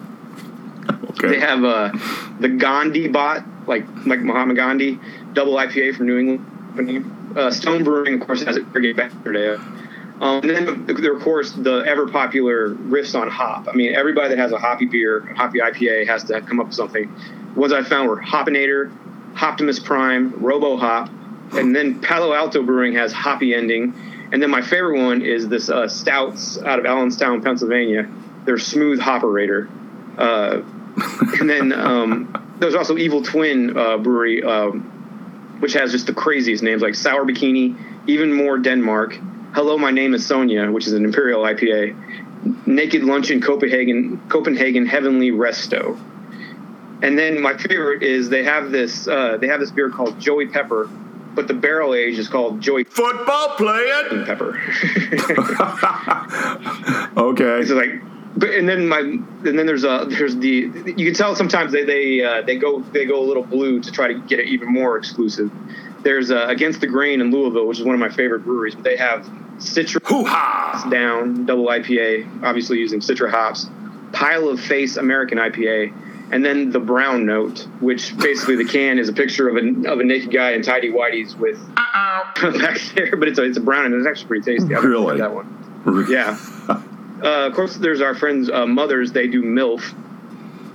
Okay. 1.11 1.27
They 1.27 1.39
have 1.39 1.63
uh, 1.65 1.91
the 2.39 2.47
Gandhi 2.47 3.09
bot, 3.09 3.43
like 3.67 3.85
like 4.05 4.21
Mahatma 4.21 4.53
Gandhi, 4.53 4.97
double 5.33 5.55
IPA 5.55 5.97
from 5.97 6.05
New 6.05 6.17
England. 6.17 7.17
Uh, 7.35 7.51
Stone 7.51 7.83
Brewing, 7.83 8.21
of 8.21 8.27
course, 8.27 8.43
has 8.43 8.57
it 8.57 8.71
pretty 8.71 8.93
today. 8.93 9.55
Um, 10.21 10.41
and 10.43 10.49
then, 10.49 10.85
there, 10.85 11.15
of 11.15 11.23
course, 11.23 11.51
the 11.51 11.83
ever 11.87 12.07
popular 12.07 12.69
riffs 12.69 13.19
on 13.19 13.27
hop. 13.27 13.67
I 13.67 13.71
mean, 13.73 13.95
everybody 13.95 14.29
that 14.29 14.37
has 14.37 14.51
a 14.51 14.57
hoppy 14.57 14.85
beer, 14.85 15.21
hoppy 15.35 15.59
IPA, 15.59 16.07
has 16.07 16.25
to 16.25 16.41
come 16.41 16.59
up 16.59 16.67
with 16.67 16.75
something. 16.75 17.11
The 17.55 17.59
Ones 17.59 17.73
I 17.73 17.81
found 17.83 18.07
were 18.07 18.21
Hopinator, 18.21 18.91
Hoptimus 19.33 19.79
Prime, 19.83 20.31
Robo 20.43 20.77
Hop, 20.77 21.09
and 21.53 21.75
then 21.75 22.01
Palo 22.01 22.33
Alto 22.33 22.61
Brewing 22.61 22.93
has 22.93 23.11
Hoppy 23.11 23.55
Ending. 23.55 23.93
And 24.31 24.41
then 24.41 24.49
my 24.49 24.61
favorite 24.61 25.03
one 25.03 25.21
is 25.23 25.49
this 25.49 25.69
uh, 25.69 25.83
Stoudts 25.83 26.63
out 26.63 26.79
of 26.79 26.85
Allenstown, 26.85 27.41
Pennsylvania. 27.41 28.07
They're 28.45 28.59
Smooth 28.59 28.99
Hoperator. 28.99 29.69
Uh, 30.17 30.61
and 31.39 31.49
then 31.49 31.73
um, 31.73 32.55
there's 32.59 32.75
also 32.75 32.97
Evil 32.97 33.23
Twin 33.23 33.75
uh, 33.77 33.97
Brewery, 33.97 34.43
um, 34.43 35.00
which 35.61 35.73
has 35.73 35.91
just 35.91 36.07
the 36.07 36.13
craziest 36.13 36.63
names 36.63 36.81
like 36.81 36.95
Sour 36.95 37.25
Bikini, 37.25 37.77
even 38.07 38.33
more 38.33 38.57
Denmark. 38.57 39.17
Hello, 39.53 39.77
my 39.77 39.91
name 39.91 40.13
is 40.13 40.25
Sonia, 40.25 40.71
which 40.71 40.87
is 40.87 40.93
an 40.93 41.05
Imperial 41.05 41.43
IPA. 41.43 42.65
Naked 42.65 43.03
Lunch 43.03 43.29
in 43.29 43.41
Copenhagen, 43.41 44.19
Copenhagen 44.27 44.87
Heavenly 44.87 45.31
Resto. 45.31 45.99
And 47.03 47.17
then 47.17 47.41
my 47.41 47.55
favorite 47.57 48.01
is 48.01 48.29
they 48.29 48.43
have 48.43 48.71
this 48.71 49.07
uh, 49.07 49.37
they 49.37 49.47
have 49.47 49.59
this 49.59 49.71
beer 49.71 49.89
called 49.89 50.19
Joey 50.19 50.47
Pepper, 50.47 50.89
but 51.35 51.47
the 51.47 51.53
barrel 51.53 51.93
age 51.93 52.17
is 52.17 52.27
called 52.27 52.61
Joey 52.61 52.83
Football 52.83 53.55
playing. 53.57 54.25
Pepper. 54.25 54.59
Okay. 57.17 57.59
It's 57.59 57.71
like, 57.71 58.01
but 58.37 58.49
and 58.51 58.67
then 58.67 58.87
my 58.87 58.99
and 58.99 59.25
then 59.43 59.65
there's 59.65 59.83
a 59.83 60.05
there's 60.09 60.35
the 60.37 60.69
you 60.97 61.05
can 61.05 61.13
tell 61.13 61.35
sometimes 61.35 61.71
they 61.71 61.83
they 61.83 62.23
uh, 62.23 62.41
they 62.41 62.55
go 62.57 62.79
they 62.79 63.05
go 63.05 63.21
a 63.21 63.25
little 63.25 63.43
blue 63.43 63.81
to 63.81 63.91
try 63.91 64.07
to 64.07 64.19
get 64.19 64.39
it 64.39 64.47
even 64.47 64.71
more 64.71 64.97
exclusive. 64.97 65.51
There's 66.03 66.31
uh, 66.31 66.45
Against 66.47 66.81
the 66.81 66.87
Grain 66.87 67.21
in 67.21 67.29
Louisville, 67.31 67.67
which 67.67 67.77
is 67.79 67.85
one 67.85 67.93
of 67.93 67.99
my 67.99 68.09
favorite 68.09 68.39
breweries. 68.43 68.73
But 68.75 68.83
they 68.85 68.97
have 68.97 69.23
Citra 69.57 70.03
Hoo 70.07 70.25
ha! 70.25 70.87
Down 70.89 71.45
double 71.45 71.67
IPA, 71.67 72.43
obviously 72.43 72.79
using 72.79 72.99
Citra 73.01 73.29
hops. 73.29 73.67
Pile 74.11 74.49
of 74.49 74.59
Face 74.59 74.97
American 74.97 75.37
IPA, 75.37 75.93
and 76.33 76.43
then 76.43 76.71
the 76.71 76.79
Brown 76.79 77.25
Note, 77.25 77.67
which 77.79 78.17
basically 78.17 78.55
the 78.57 78.65
can 78.65 78.97
is 78.99 79.07
a 79.09 79.13
picture 79.13 79.47
of 79.47 79.55
a 79.57 79.89
of 79.89 79.99
a 79.99 80.03
naked 80.03 80.31
guy 80.33 80.51
in 80.51 80.63
tidy 80.63 80.91
whities 80.91 81.37
with 81.37 81.59
back 81.75 82.79
there, 82.95 83.15
but 83.15 83.27
it's 83.27 83.37
a 83.39 83.43
it's 83.43 83.57
a 83.57 83.61
brown 83.61 83.85
and 83.85 83.93
it's 83.95 84.07
actually 84.07 84.27
pretty 84.27 84.57
tasty. 84.57 84.73
I 84.75 84.79
really 84.79 84.89
Really? 84.89 85.05
like 85.05 85.17
that 85.19 85.33
one. 85.33 86.05
Yeah. 86.09 86.37
Uh, 87.21 87.47
of 87.47 87.53
course, 87.53 87.75
there's 87.77 88.01
our 88.01 88.15
friends 88.15 88.49
uh, 88.49 88.65
mothers. 88.65 89.11
They 89.11 89.27
do 89.27 89.43
MILF, 89.43 89.83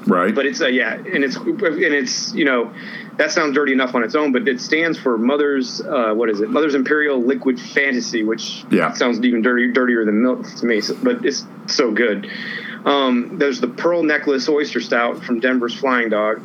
Right. 0.06 0.34
but 0.34 0.46
it's 0.46 0.60
uh, 0.60 0.68
yeah, 0.68 0.94
and 0.94 1.24
it's 1.24 1.36
and 1.36 1.58
it's 1.60 2.32
you 2.34 2.44
know 2.44 2.72
that 3.16 3.32
sounds 3.32 3.54
dirty 3.54 3.72
enough 3.72 3.94
on 3.94 4.04
its 4.04 4.14
own, 4.14 4.30
but 4.32 4.46
it 4.46 4.60
stands 4.60 4.98
for 4.98 5.18
Mother's 5.18 5.80
uh, 5.80 6.12
what 6.14 6.30
is 6.30 6.40
it? 6.40 6.50
Mother's 6.50 6.74
Imperial 6.74 7.20
Liquid 7.20 7.58
Fantasy, 7.60 8.22
which 8.22 8.64
Yeah. 8.70 8.92
sounds 8.92 9.18
even 9.24 9.42
dirty, 9.42 9.72
dirtier 9.72 10.04
than 10.04 10.22
MILF 10.22 10.60
to 10.60 10.66
me. 10.66 10.80
so- 10.80 10.96
But 11.02 11.24
it's 11.24 11.44
so 11.66 11.90
good. 11.90 12.30
Um, 12.84 13.38
there's 13.38 13.60
the 13.60 13.66
Pearl 13.68 14.04
Necklace 14.04 14.48
Oyster 14.48 14.80
Stout 14.80 15.24
from 15.24 15.40
Denver's 15.40 15.74
Flying 15.74 16.10
Dog, 16.10 16.40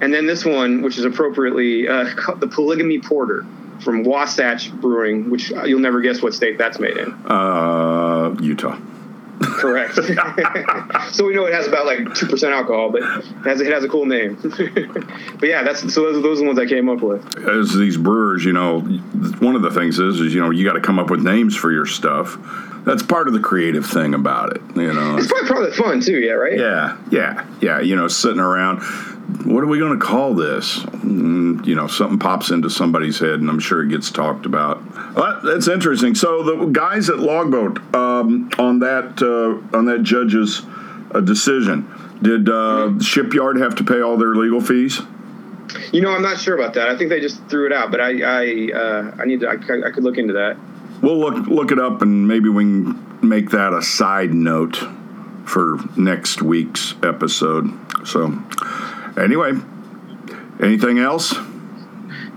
and 0.00 0.14
then 0.14 0.26
this 0.26 0.42
one, 0.44 0.80
which 0.80 0.96
is 0.96 1.04
appropriately 1.04 1.86
uh, 1.86 2.06
the 2.38 2.46
Polygamy 2.46 3.00
Porter 3.00 3.44
from 3.80 4.02
Wasatch 4.04 4.72
Brewing, 4.72 5.28
which 5.30 5.50
you'll 5.66 5.80
never 5.80 6.00
guess 6.00 6.22
what 6.22 6.32
state 6.32 6.56
that's 6.56 6.78
made 6.78 6.96
in. 6.96 7.12
uh, 7.26 8.34
Utah. 8.40 8.78
Correct. 9.44 9.94
so 11.14 11.26
we 11.26 11.34
know 11.34 11.46
it 11.46 11.54
has 11.54 11.66
about 11.66 11.86
like 11.86 12.14
two 12.14 12.26
percent 12.26 12.52
alcohol, 12.52 12.90
but 12.90 13.02
it 13.02 13.24
has 13.44 13.60
it 13.60 13.72
has 13.72 13.84
a 13.84 13.88
cool 13.88 14.06
name. 14.06 14.38
but 15.38 15.48
yeah, 15.48 15.62
that's 15.62 15.92
so 15.92 16.12
those, 16.12 16.22
those 16.22 16.38
are 16.38 16.42
the 16.42 16.46
ones 16.46 16.58
I 16.58 16.66
came 16.66 16.88
up 16.88 17.00
with. 17.00 17.24
as 17.48 17.74
these 17.74 17.96
brewers, 17.96 18.44
you 18.44 18.52
know, 18.52 18.80
one 18.80 19.56
of 19.56 19.62
the 19.62 19.70
things 19.70 19.98
is, 19.98 20.20
is 20.20 20.34
you 20.34 20.40
know, 20.40 20.50
you 20.50 20.64
got 20.64 20.74
to 20.74 20.80
come 20.80 20.98
up 20.98 21.10
with 21.10 21.20
names 21.20 21.56
for 21.56 21.72
your 21.72 21.86
stuff. 21.86 22.38
That's 22.84 23.02
part 23.02 23.28
of 23.28 23.32
the 23.32 23.40
creative 23.40 23.86
thing 23.86 24.12
about 24.12 24.56
it, 24.56 24.62
you 24.76 24.92
know. 24.92 25.16
It's 25.16 25.26
probably 25.26 25.48
part 25.48 25.64
of 25.64 25.70
the 25.70 25.76
fun 25.82 26.00
too, 26.00 26.18
yeah, 26.18 26.32
right? 26.32 26.58
Yeah, 26.58 26.98
yeah, 27.10 27.46
yeah. 27.60 27.80
You 27.80 27.96
know, 27.96 28.08
sitting 28.08 28.40
around, 28.40 28.82
what 29.46 29.64
are 29.64 29.66
we 29.66 29.78
going 29.78 29.98
to 29.98 30.04
call 30.04 30.34
this? 30.34 30.80
Mm, 30.80 31.66
you 31.66 31.74
know, 31.74 31.86
something 31.86 32.18
pops 32.18 32.50
into 32.50 32.68
somebody's 32.68 33.18
head, 33.18 33.40
and 33.40 33.48
I'm 33.48 33.58
sure 33.58 33.82
it 33.82 33.88
gets 33.88 34.10
talked 34.10 34.44
about. 34.44 34.82
Well, 35.14 35.40
that's 35.42 35.66
interesting. 35.66 36.14
So 36.14 36.42
the 36.42 36.66
guys 36.66 37.08
at 37.08 37.20
Logboat 37.20 37.78
um, 37.94 38.50
on 38.58 38.80
that 38.80 39.22
uh, 39.22 39.76
on 39.76 39.86
that 39.86 40.02
judge's 40.02 40.62
uh, 41.12 41.20
decision, 41.20 41.88
did 42.20 42.50
uh, 42.50 42.98
Shipyard 43.00 43.58
have 43.58 43.74
to 43.76 43.84
pay 43.84 44.02
all 44.02 44.18
their 44.18 44.34
legal 44.34 44.60
fees? 44.60 45.00
You 45.90 46.02
know, 46.02 46.10
I'm 46.10 46.22
not 46.22 46.38
sure 46.38 46.54
about 46.54 46.74
that. 46.74 46.88
I 46.88 46.98
think 46.98 47.08
they 47.08 47.20
just 47.20 47.42
threw 47.46 47.64
it 47.64 47.72
out, 47.72 47.90
but 47.90 48.00
I 48.02 48.20
I 48.20 48.72
uh, 48.72 49.16
I 49.18 49.24
need 49.24 49.40
to 49.40 49.48
I, 49.48 49.54
I 49.54 49.90
could 49.90 50.04
look 50.04 50.18
into 50.18 50.34
that. 50.34 50.58
We'll 51.04 51.18
look 51.18 51.46
look 51.46 51.70
it 51.70 51.78
up, 51.78 52.00
and 52.00 52.26
maybe 52.26 52.48
we 52.48 52.64
can 52.64 53.28
make 53.28 53.50
that 53.50 53.74
a 53.74 53.82
side 53.82 54.32
note 54.32 54.82
for 55.44 55.78
next 55.98 56.40
week's 56.40 56.94
episode. 57.02 57.70
So, 58.06 58.42
anyway, 59.18 59.52
anything 60.62 60.98
else? 60.98 61.34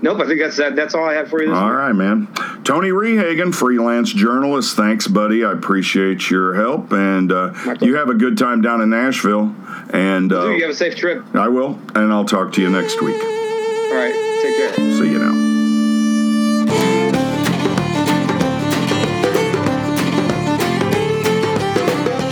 Nope, 0.01 0.20
I 0.20 0.28
think 0.28 0.41
that's 0.41 0.57
that. 0.57 0.76
That's 0.76 0.93
all 0.93 1.05
I 1.05 1.13
have 1.13 1.30
for 1.30 1.41
you. 1.41 1.47
This 1.49 1.57
All 1.57 1.70
week. 1.70 1.76
right, 1.78 1.93
man. 1.93 2.28
Tony 2.65 2.89
Rehagen, 2.89 3.55
freelance 3.55 4.11
journalist. 4.11 4.76
Thanks, 4.76 5.07
buddy. 5.07 5.45
I 5.45 5.53
appreciate 5.53 6.30
your 6.30 6.53
help, 6.53 6.91
and 6.91 7.32
uh, 7.32 7.53
you 7.80 7.95
have 7.95 8.09
a 8.09 8.15
good 8.15 8.38
time 8.38 8.61
down 8.61 8.82
in 8.82 8.89
Nashville. 8.89 9.55
And 9.93 10.34
uh, 10.34 10.49
you 10.49 10.63
have 10.63 10.72
a 10.72 10.76
safe 10.76 10.97
trip. 10.97 11.24
I 11.34 11.47
will, 11.47 11.80
and 11.95 12.11
I'll 12.11 12.26
talk 12.26 12.51
to 12.53 12.61
you 12.61 12.70
next 12.70 13.01
week. 13.01 13.15
All 13.15 13.93
right, 13.93 14.13
take 14.43 14.57
care. 14.57 14.74
See 14.91 15.09
you 15.09 15.20
now. 15.20 15.47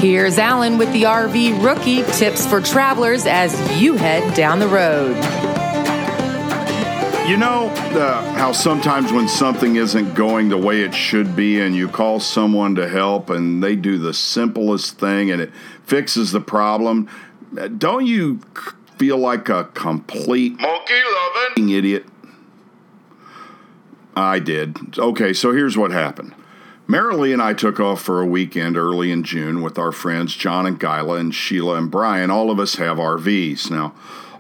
Here's 0.06 0.38
Allen 0.38 0.78
with 0.78 0.93
the 0.93 1.01
RV 1.01 1.66
Rookie 1.66 2.03
tips 2.03 2.45
for 2.45 2.62
travelers 2.62 3.26
as 3.26 3.82
you 3.82 3.95
head 3.95 4.36
down 4.36 4.60
the 4.60 4.68
road. 4.68 5.16
You 7.28 7.38
know 7.38 7.70
uh, 7.70 8.22
how 8.36 8.51
sometimes 8.51 9.12
when 9.12 9.28
something 9.28 9.78
isn't 9.78 10.14
going 10.14 10.49
the 10.49 10.60
way 10.60 10.82
it 10.82 10.93
should 10.93 11.36
be, 11.36 11.60
and 11.60 11.76
you 11.76 11.88
call 11.88 12.20
someone 12.20 12.76
to 12.76 12.88
help, 12.88 13.32
and 13.32 13.64
they 13.64 13.76
do 13.76 13.97
the 13.97 14.14
simplest 14.14 14.99
thing 14.99 15.32
and 15.32 15.41
it 15.41 15.51
fixes 15.86 16.32
the 16.32 16.39
problem, 16.39 17.10
don't 17.80 18.06
you 18.06 18.41
feel 18.99 19.18
like 19.18 19.49
a 19.49 19.64
complete 19.74 20.60
monkey 20.60 21.01
loving 21.16 21.70
idiot? 21.72 22.06
I 24.16 24.38
did. 24.38 24.99
Okay, 24.99 25.34
so 25.34 25.51
here's 25.51 25.76
what 25.76 25.89
happened. 25.89 26.36
Marilee 26.88 27.33
and 27.33 27.41
I 27.41 27.53
took 27.53 27.79
off 27.79 28.01
for 28.01 28.21
a 28.21 28.27
weekend 28.27 28.77
early 28.77 29.11
in 29.11 29.23
June 29.23 29.63
with 29.63 29.79
our 29.79 29.91
friends 29.91 30.36
John 30.36 30.67
and 30.67 30.79
Gyla 30.79 31.15
and 31.15 31.33
Sheila 31.33 31.77
and 31.77 31.89
Brian. 31.89 32.29
All 32.29 32.51
of 32.51 32.59
us 32.59 32.75
have 32.75 32.97
RVs. 32.97 33.71
Now, 33.71 33.95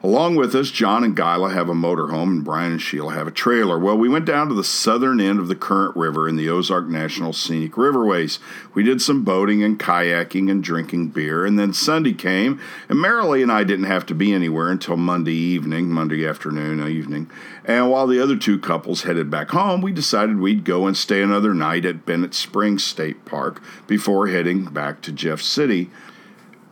Along 0.05 0.35
with 0.35 0.53
us, 0.53 0.69
John 0.69 1.03
and 1.03 1.17
Gyla 1.17 1.51
have 1.51 1.67
a 1.67 1.73
motorhome, 1.73 2.27
and 2.27 2.43
Brian 2.43 2.73
and 2.73 2.81
Sheila 2.81 3.15
have 3.15 3.25
a 3.25 3.31
trailer. 3.31 3.79
Well, 3.79 3.97
we 3.97 4.07
went 4.07 4.25
down 4.25 4.49
to 4.49 4.53
the 4.53 4.63
southern 4.63 5.19
end 5.19 5.39
of 5.39 5.47
the 5.47 5.55
Current 5.55 5.95
River 5.95 6.29
in 6.29 6.35
the 6.35 6.47
Ozark 6.47 6.85
National 6.85 7.33
Scenic 7.33 7.71
Riverways. 7.71 8.37
We 8.75 8.83
did 8.83 9.01
some 9.01 9.23
boating 9.23 9.63
and 9.63 9.79
kayaking 9.79 10.51
and 10.51 10.63
drinking 10.63 11.07
beer, 11.07 11.43
and 11.43 11.57
then 11.57 11.73
Sunday 11.73 12.13
came, 12.13 12.61
and 12.87 12.99
Marilee 12.99 13.41
and 13.41 13.51
I 13.51 13.63
didn't 13.63 13.85
have 13.87 14.05
to 14.05 14.13
be 14.13 14.31
anywhere 14.31 14.69
until 14.69 14.95
Monday 14.95 15.33
evening, 15.33 15.89
Monday 15.89 16.23
afternoon, 16.23 16.79
uh, 16.79 16.87
evening. 16.87 17.27
And 17.63 17.89
while 17.89 18.05
the 18.05 18.21
other 18.21 18.37
two 18.37 18.59
couples 18.59 19.05
headed 19.05 19.31
back 19.31 19.49
home, 19.49 19.81
we 19.81 19.91
decided 19.91 20.39
we'd 20.39 20.65
go 20.65 20.85
and 20.85 20.95
stay 20.95 21.23
another 21.23 21.55
night 21.55 21.83
at 21.83 22.05
Bennett 22.05 22.35
Springs 22.35 22.83
State 22.83 23.25
Park 23.25 23.59
before 23.87 24.27
heading 24.27 24.65
back 24.65 25.01
to 25.01 25.11
Jeff 25.11 25.41
City 25.41 25.89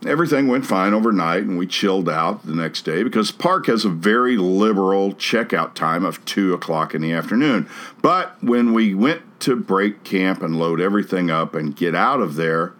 everything 0.06 0.48
went 0.48 0.66
fine 0.66 0.92
overnight 0.92 1.42
and 1.42 1.58
we 1.58 1.66
chilled 1.66 2.08
out 2.08 2.46
the 2.46 2.54
next 2.54 2.82
day 2.82 3.02
because 3.02 3.30
park 3.30 3.66
has 3.66 3.84
a 3.84 3.88
very 3.88 4.36
liberal 4.36 5.12
checkout 5.14 5.74
time 5.74 6.04
of 6.04 6.24
2 6.24 6.52
o'clock 6.54 6.94
in 6.94 7.02
the 7.02 7.12
afternoon. 7.12 7.68
But 8.02 8.42
when 8.42 8.72
we 8.72 8.94
went 8.94 9.22
to 9.40 9.56
break 9.56 10.04
camp 10.04 10.42
and 10.42 10.58
load 10.58 10.80
everything 10.80 11.30
up 11.30 11.54
and 11.54 11.76
get 11.76 11.94
out 11.94 12.20
of 12.20 12.36
there 12.36 12.74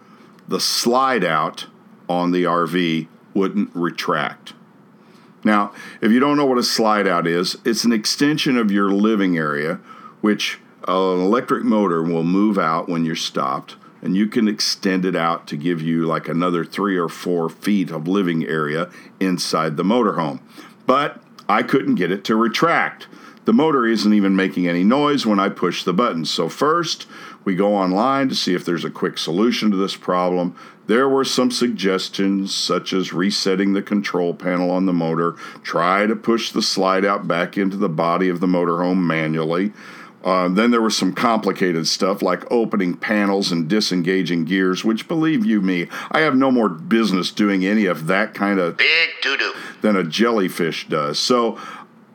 the 0.47 0.59
slide 0.59 1.23
out 1.23 1.67
on 2.07 2.31
the 2.31 2.43
rv 2.43 3.07
wouldn't 3.33 3.69
retract. 3.73 4.53
Now 5.43 5.73
if 6.01 6.11
you 6.11 6.19
don't 6.19 6.37
know 6.37 6.45
what 6.45 6.57
a 6.57 6.63
slide 6.63 7.07
out 7.07 7.27
is 7.27 7.57
it's 7.65 7.83
an 7.83 7.93
extension 7.93 8.57
of 8.57 8.71
your 8.71 8.91
living 8.91 9.37
area 9.37 9.75
which 10.21 10.59
an 10.87 11.19
electric 11.19 11.63
motor 11.63 12.03
will 12.03 12.23
move 12.23 12.57
out 12.57 12.87
when 12.87 13.05
you're 13.05 13.15
stopped 13.15 13.75
and 14.05 14.15
you 14.15 14.27
can 14.27 14.47
extend 14.47 15.03
it 15.03 15.15
out 15.15 15.47
to 15.47 15.57
give 15.57 15.81
you 15.81 16.05
like 16.05 16.27
another 16.27 16.63
three 16.63 16.95
or 16.95 17.09
four 17.09 17.49
feet 17.49 17.89
of 17.89 18.07
living 18.07 18.45
area 18.45 18.87
inside 19.19 19.75
the 19.75 19.83
motorhome. 19.83 20.39
But 20.85 21.19
I 21.49 21.63
couldn't 21.63 21.95
get 21.95 22.11
it 22.11 22.23
to 22.25 22.35
retract. 22.35 23.07
The 23.45 23.53
motor 23.53 23.87
isn't 23.87 24.13
even 24.13 24.35
making 24.35 24.67
any 24.67 24.83
noise 24.83 25.25
when 25.25 25.39
I 25.39 25.49
push 25.49 25.83
the 25.83 25.93
button. 25.93 26.23
So, 26.23 26.49
first, 26.49 27.07
we 27.43 27.55
go 27.55 27.75
online 27.75 28.29
to 28.29 28.35
see 28.35 28.53
if 28.53 28.63
there's 28.63 28.85
a 28.85 28.91
quick 28.91 29.17
solution 29.17 29.71
to 29.71 29.77
this 29.77 29.95
problem. 29.95 30.55
There 30.85 31.09
were 31.09 31.25
some 31.25 31.49
suggestions, 31.49 32.53
such 32.53 32.93
as 32.93 33.11
resetting 33.11 33.73
the 33.73 33.81
control 33.81 34.35
panel 34.35 34.69
on 34.69 34.85
the 34.85 34.93
motor, 34.93 35.31
try 35.63 36.05
to 36.05 36.15
push 36.15 36.51
the 36.51 36.61
slide 36.61 37.05
out 37.05 37.27
back 37.27 37.57
into 37.57 37.77
the 37.77 37.89
body 37.89 38.29
of 38.29 38.39
the 38.39 38.47
motorhome 38.47 39.03
manually. 39.03 39.73
Uh, 40.25 40.49
then 40.49 40.71
there 40.71 40.81
was 40.81 40.97
some 40.97 41.13
complicated 41.13 41.87
stuff 41.87 42.23
like 42.23 42.51
opening 42.51 42.97
panels 42.97 43.51
and 43.51 43.69
disengaging 43.69 44.43
gears, 44.43 44.83
which, 44.83 45.07
believe 45.07 45.45
you 45.45 45.61
me, 45.61 45.87
I 46.11 46.21
have 46.21 46.35
no 46.35 46.49
more 46.49 46.67
business 46.67 47.31
doing 47.31 47.63
any 47.63 47.85
of 47.85 48.07
that 48.07 48.33
kind 48.33 48.59
of 48.59 48.77
big 48.77 49.09
doo 49.21 49.37
doo 49.37 49.53
than 49.81 49.95
a 49.95 50.03
jellyfish 50.03 50.89
does. 50.89 51.19
So 51.19 51.59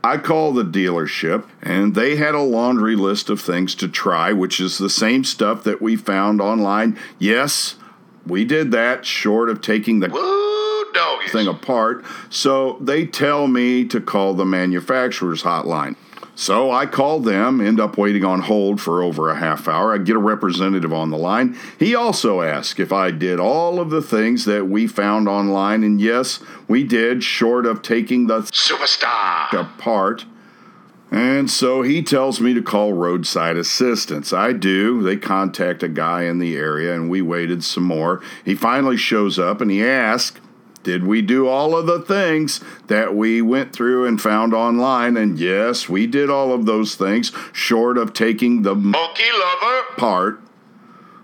I 0.03 0.17
called 0.17 0.57
the 0.57 0.65
dealership, 0.65 1.47
and 1.63 1.95
they 1.95 2.17
had 2.17 2.35
a 2.35 2.41
laundry 2.41 2.97
list 2.97 3.31
of 3.31 3.41
things 3.41 3.77
to 3.77 3.87
try, 3.87 4.33
which 4.33 4.59
is 4.59 4.79
the 4.79 4.91
same 4.91 5.23
stuff 5.23 5.63
that 5.63 5.81
we 5.81 5.95
found 5.95 6.41
online. 6.41 6.99
Yes, 7.21 7.77
we 8.27 8.45
did 8.45 8.73
that, 8.73 9.07
short 9.07 9.49
of 9.49 9.61
taking 9.61 10.01
the 10.01 10.09
thing 11.29 11.47
apart. 11.47 12.05
So 12.29 12.79
they 12.81 13.07
tell 13.07 13.47
me 13.47 13.85
to 13.87 14.01
call 14.01 14.35
the 14.35 14.45
manufacturer's 14.45 15.45
hotline. 15.45 15.97
So 16.41 16.71
I 16.71 16.87
called 16.87 17.27
them, 17.27 17.61
end 17.61 17.79
up 17.79 17.99
waiting 17.99 18.25
on 18.25 18.41
hold 18.41 18.81
for 18.81 19.03
over 19.03 19.29
a 19.29 19.37
half 19.37 19.69
hour. 19.69 19.93
I 19.93 19.99
get 19.99 20.17
a 20.17 20.19
representative 20.19 20.91
on 20.91 21.11
the 21.11 21.19
line. 21.19 21.55
He 21.79 21.95
also 21.95 22.41
asked 22.41 22.81
if 22.81 22.95
I 22.95 23.11
did 23.11 23.39
all 23.39 23.79
of 23.79 23.91
the 23.91 24.01
things 24.01 24.47
that 24.47 24.67
we 24.67 24.87
found 24.87 25.29
online, 25.29 25.85
and 25.85 26.01
yes, 26.01 26.41
we 26.67 26.83
did, 26.83 27.23
short 27.23 27.67
of 27.67 27.83
taking 27.83 28.27
the 28.27 28.41
superstar 28.45 29.53
apart. 29.53 30.25
And 31.11 31.51
so 31.51 31.83
he 31.83 32.03
tells 32.03 32.41
me 32.41 32.55
to 32.55 32.63
call 32.63 32.95
roadside 32.95 33.59
assistance. 33.59 34.33
I 34.33 34.55
do. 34.55 35.03
They 35.03 35.19
contact 35.19 35.83
a 35.83 35.89
guy 35.89 36.23
in 36.23 36.39
the 36.39 36.57
area, 36.57 36.95
and 36.95 37.11
we 37.11 37.21
waited 37.21 37.63
some 37.65 37.85
more. 37.85 38.23
He 38.47 38.55
finally 38.55 38.97
shows 38.97 39.39
up 39.39 39.61
and 39.61 39.71
he 39.71 39.85
asks, 39.85 40.41
did 40.83 41.05
we 41.05 41.21
do 41.21 41.47
all 41.47 41.77
of 41.77 41.87
the 41.87 42.01
things 42.01 42.61
that 42.87 43.15
we 43.15 43.43
went 43.43 43.73
through 43.73 44.07
and 44.07 44.21
found 44.21 44.55
online? 44.55 45.17
And 45.17 45.39
yes, 45.39 45.89
we 45.89 46.07
did 46.07 46.31
all 46.31 46.53
of 46.53 46.65
those 46.65 46.95
things, 46.95 47.33
short 47.53 47.99
of 47.99 48.15
taking 48.15 48.63
the 48.63 48.75
monkey 48.75 49.25
lover 49.33 49.83
part. 49.97 50.41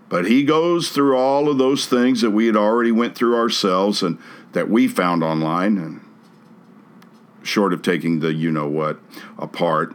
But 0.09 0.27
he 0.27 0.45
goes 0.45 0.91
through 0.91 1.17
all 1.17 1.49
of 1.49 1.59
those 1.59 1.87
things 1.87 2.21
that 2.21 2.31
we 2.31 2.47
had 2.47 2.57
already 2.57 2.93
went 2.93 3.17
through 3.17 3.37
ourselves 3.37 4.03
and 4.03 4.19
that 4.53 4.71
we 4.71 4.89
found 4.89 5.25
online, 5.25 5.79
and 5.79 6.01
short 7.43 7.73
of 7.73 7.83
taking 7.83 8.21
the 8.21 8.33
you 8.33 8.51
know 8.51 8.69
what 8.69 9.01
apart. 9.39 9.95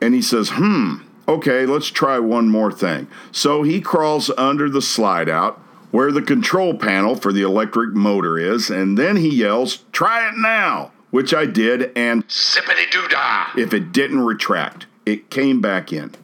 And 0.00 0.14
he 0.14 0.22
says, 0.22 0.50
hmm, 0.54 0.98
okay, 1.26 1.66
let's 1.66 1.88
try 1.88 2.18
one 2.18 2.48
more 2.48 2.72
thing. 2.72 3.08
So 3.32 3.62
he 3.62 3.80
crawls 3.80 4.30
under 4.38 4.70
the 4.70 4.82
slide 4.82 5.28
out 5.28 5.60
where 5.90 6.12
the 6.12 6.22
control 6.22 6.74
panel 6.74 7.16
for 7.16 7.32
the 7.32 7.42
electric 7.42 7.94
motor 7.94 8.38
is, 8.38 8.70
and 8.70 8.96
then 8.96 9.16
he 9.16 9.28
yells, 9.28 9.84
Try 9.92 10.28
it 10.28 10.34
now! 10.36 10.92
Which 11.10 11.34
I 11.34 11.46
did, 11.46 11.92
and 11.96 12.26
zippity 12.28 12.90
doo 12.90 13.08
dah! 13.08 13.50
If 13.56 13.74
it 13.74 13.92
didn't 13.92 14.20
retract, 14.20 14.86
it 15.04 15.30
came 15.30 15.60
back 15.60 15.92
in. 15.92 16.14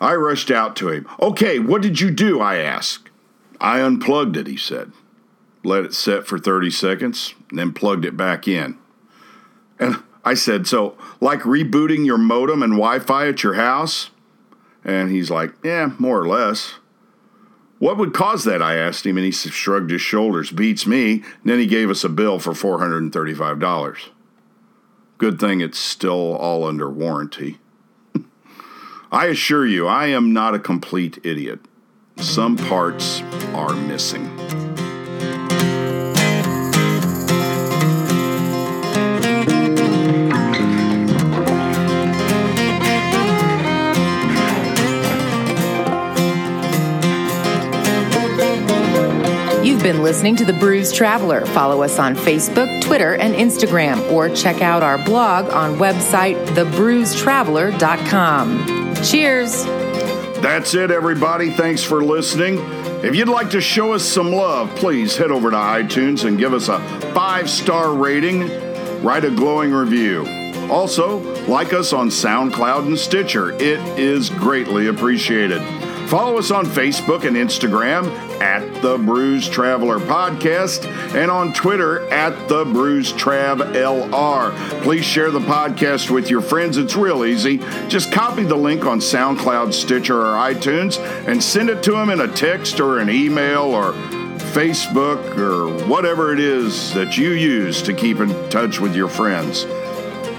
I 0.00 0.14
rushed 0.14 0.50
out 0.50 0.76
to 0.76 0.88
him. 0.88 1.06
Okay, 1.20 1.58
what 1.58 1.82
did 1.82 2.00
you 2.00 2.10
do? 2.10 2.40
I 2.40 2.56
asked. 2.56 3.10
I 3.60 3.80
unplugged 3.80 4.36
it, 4.36 4.46
he 4.46 4.56
said. 4.56 4.92
Let 5.64 5.84
it 5.84 5.92
set 5.92 6.26
for 6.26 6.38
30 6.38 6.70
seconds, 6.70 7.34
then 7.50 7.72
plugged 7.72 8.04
it 8.04 8.16
back 8.16 8.46
in. 8.46 8.78
And 9.78 10.02
I 10.24 10.34
said, 10.34 10.66
So, 10.66 10.96
like 11.20 11.40
rebooting 11.40 12.06
your 12.06 12.18
modem 12.18 12.62
and 12.62 12.74
Wi 12.74 13.00
Fi 13.00 13.28
at 13.28 13.42
your 13.42 13.54
house? 13.54 14.10
And 14.84 15.10
he's 15.10 15.30
like, 15.30 15.52
Yeah, 15.64 15.92
more 15.98 16.20
or 16.20 16.28
less. 16.28 16.74
What 17.78 17.96
would 17.96 18.12
cause 18.12 18.44
that? 18.44 18.60
I 18.60 18.76
asked 18.76 19.06
him, 19.06 19.16
and 19.16 19.24
he 19.24 19.30
shrugged 19.30 19.90
his 19.90 20.00
shoulders. 20.00 20.50
Beats 20.50 20.86
me. 20.86 21.12
And 21.12 21.24
then 21.44 21.58
he 21.58 21.66
gave 21.66 21.90
us 21.90 22.02
a 22.02 22.08
bill 22.08 22.38
for 22.38 22.52
$435. 22.52 23.98
Good 25.18 25.40
thing 25.40 25.60
it's 25.60 25.78
still 25.78 26.36
all 26.36 26.64
under 26.64 26.90
warranty. 26.90 27.58
I 29.12 29.26
assure 29.26 29.66
you, 29.66 29.86
I 29.86 30.06
am 30.06 30.32
not 30.32 30.54
a 30.54 30.58
complete 30.58 31.18
idiot. 31.24 31.60
Some 32.16 32.56
parts 32.56 33.22
are 33.54 33.74
missing. 33.74 34.28
You've 49.78 49.84
been 49.84 50.02
listening 50.02 50.34
to 50.34 50.44
The 50.44 50.54
Brews 50.54 50.92
Traveler. 50.92 51.46
Follow 51.46 51.84
us 51.84 52.00
on 52.00 52.16
Facebook, 52.16 52.82
Twitter, 52.82 53.14
and 53.14 53.32
Instagram, 53.32 54.10
or 54.10 54.28
check 54.28 54.60
out 54.60 54.82
our 54.82 54.98
blog 55.04 55.50
on 55.50 55.76
website 55.76 56.34
thebrewstraveler.com. 56.48 58.96
Cheers. 59.04 59.64
That's 60.42 60.74
it, 60.74 60.90
everybody. 60.90 61.52
Thanks 61.52 61.84
for 61.84 62.02
listening. 62.02 62.58
If 63.04 63.14
you'd 63.14 63.28
like 63.28 63.50
to 63.50 63.60
show 63.60 63.92
us 63.92 64.02
some 64.02 64.32
love, 64.32 64.74
please 64.74 65.16
head 65.16 65.30
over 65.30 65.48
to 65.48 65.56
iTunes 65.56 66.24
and 66.24 66.36
give 66.36 66.52
us 66.52 66.66
a 66.66 66.80
five 67.14 67.48
star 67.48 67.94
rating, 67.94 68.48
write 69.04 69.24
a 69.24 69.30
glowing 69.30 69.70
review. 69.70 70.26
Also, 70.68 71.18
like 71.46 71.72
us 71.72 71.92
on 71.92 72.08
SoundCloud 72.08 72.88
and 72.88 72.98
Stitcher. 72.98 73.52
It 73.52 73.78
is 73.96 74.28
greatly 74.28 74.88
appreciated. 74.88 75.77
Follow 76.08 76.38
us 76.38 76.50
on 76.50 76.64
Facebook 76.64 77.24
and 77.24 77.36
Instagram 77.36 78.06
at 78.40 78.80
the 78.80 78.96
Brews 78.96 79.46
Traveler 79.46 79.98
Podcast 79.98 80.86
and 81.14 81.30
on 81.30 81.52
Twitter 81.52 82.10
at 82.10 82.48
the 82.48 82.64
Brews 82.64 83.12
Trav 83.12 83.58
LR. 83.74 84.82
Please 84.82 85.04
share 85.04 85.30
the 85.30 85.40
podcast 85.40 86.08
with 86.08 86.30
your 86.30 86.40
friends. 86.40 86.78
It's 86.78 86.96
real 86.96 87.26
easy. 87.26 87.58
Just 87.88 88.10
copy 88.10 88.44
the 88.44 88.56
link 88.56 88.86
on 88.86 89.00
SoundCloud, 89.00 89.74
Stitcher, 89.74 90.18
or 90.18 90.32
iTunes 90.36 90.98
and 91.28 91.42
send 91.42 91.68
it 91.68 91.82
to 91.82 91.90
them 91.90 92.08
in 92.08 92.22
a 92.22 92.28
text 92.28 92.80
or 92.80 93.00
an 93.00 93.10
email 93.10 93.64
or 93.64 93.92
Facebook 94.54 95.36
or 95.36 95.86
whatever 95.88 96.32
it 96.32 96.40
is 96.40 96.94
that 96.94 97.18
you 97.18 97.32
use 97.32 97.82
to 97.82 97.92
keep 97.92 98.20
in 98.20 98.30
touch 98.48 98.80
with 98.80 98.96
your 98.96 99.08
friends. 99.08 99.66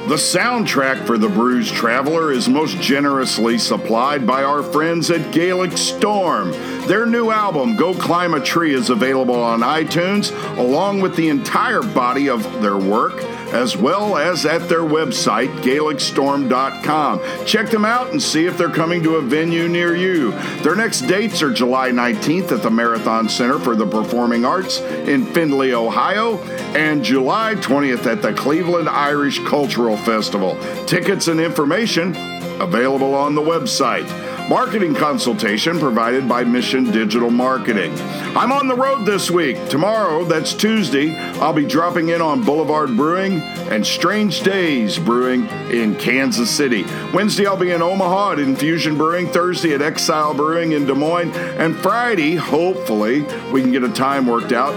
The 0.07 0.15
soundtrack 0.15 1.05
for 1.05 1.19
The 1.19 1.29
Brews 1.29 1.69
Traveler 1.69 2.31
is 2.31 2.49
most 2.49 2.79
generously 2.81 3.59
supplied 3.59 4.25
by 4.25 4.43
our 4.43 4.63
friends 4.63 5.11
at 5.11 5.31
Gaelic 5.31 5.77
Storm. 5.77 6.51
Their 6.87 7.05
new 7.05 7.29
album, 7.29 7.75
Go 7.75 7.93
Climb 7.93 8.33
a 8.33 8.39
Tree, 8.39 8.73
is 8.73 8.89
available 8.89 9.35
on 9.35 9.59
iTunes, 9.59 10.31
along 10.57 11.01
with 11.01 11.15
the 11.15 11.29
entire 11.29 11.83
body 11.83 12.27
of 12.27 12.41
their 12.61 12.77
work 12.77 13.23
as 13.53 13.75
well 13.75 14.17
as 14.17 14.45
at 14.45 14.69
their 14.69 14.81
website, 14.81 15.49
GaelicStorm.com. 15.61 17.45
Check 17.45 17.69
them 17.69 17.85
out 17.85 18.11
and 18.11 18.21
see 18.21 18.45
if 18.45 18.57
they're 18.57 18.69
coming 18.69 19.03
to 19.03 19.15
a 19.15 19.21
venue 19.21 19.67
near 19.67 19.95
you. 19.95 20.31
Their 20.61 20.75
next 20.75 21.01
dates 21.01 21.41
are 21.41 21.51
July 21.51 21.89
19th 21.91 22.51
at 22.51 22.63
the 22.63 22.69
Marathon 22.69 23.29
Center 23.29 23.59
for 23.59 23.75
the 23.75 23.87
Performing 23.87 24.45
Arts 24.45 24.79
in 24.79 25.25
Findlay, 25.25 25.73
Ohio, 25.73 26.37
and 26.75 27.03
July 27.03 27.55
20th 27.55 28.05
at 28.05 28.21
the 28.21 28.33
Cleveland 28.33 28.89
Irish 28.89 29.39
Cultural 29.45 29.97
Festival. 29.97 30.57
Tickets 30.85 31.27
and 31.27 31.39
information 31.39 32.15
available 32.61 33.15
on 33.15 33.35
the 33.35 33.41
website. 33.41 34.07
Marketing 34.49 34.95
consultation 34.95 35.77
provided 35.77 36.27
by 36.27 36.43
Mission 36.43 36.85
Digital 36.85 37.29
Marketing. 37.29 37.93
I'm 38.35 38.51
on 38.51 38.67
the 38.67 38.73
road 38.73 39.05
this 39.05 39.29
week. 39.29 39.69
Tomorrow, 39.69 40.23
that's 40.23 40.55
Tuesday, 40.55 41.15
I'll 41.35 41.53
be 41.53 41.67
dropping 41.67 42.09
in 42.09 42.19
on 42.19 42.43
Boulevard 42.43 42.97
Brewing 42.97 43.41
and 43.69 43.85
Strange 43.85 44.41
Days 44.41 44.97
Brewing 44.97 45.45
in 45.69 45.95
Kansas 45.97 46.49
City. 46.49 46.83
Wednesday, 47.13 47.45
I'll 47.45 47.57
be 47.57 47.69
in 47.69 47.83
Omaha 47.83 48.31
at 48.31 48.39
Infusion 48.39 48.97
Brewing. 48.97 49.27
Thursday 49.27 49.75
at 49.75 49.83
Exile 49.83 50.33
Brewing 50.33 50.71
in 50.71 50.87
Des 50.87 50.95
Moines. 50.95 51.29
And 51.29 51.75
Friday, 51.75 52.33
hopefully, 52.33 53.21
we 53.51 53.61
can 53.61 53.71
get 53.71 53.83
a 53.83 53.89
time 53.89 54.25
worked 54.25 54.51
out 54.51 54.73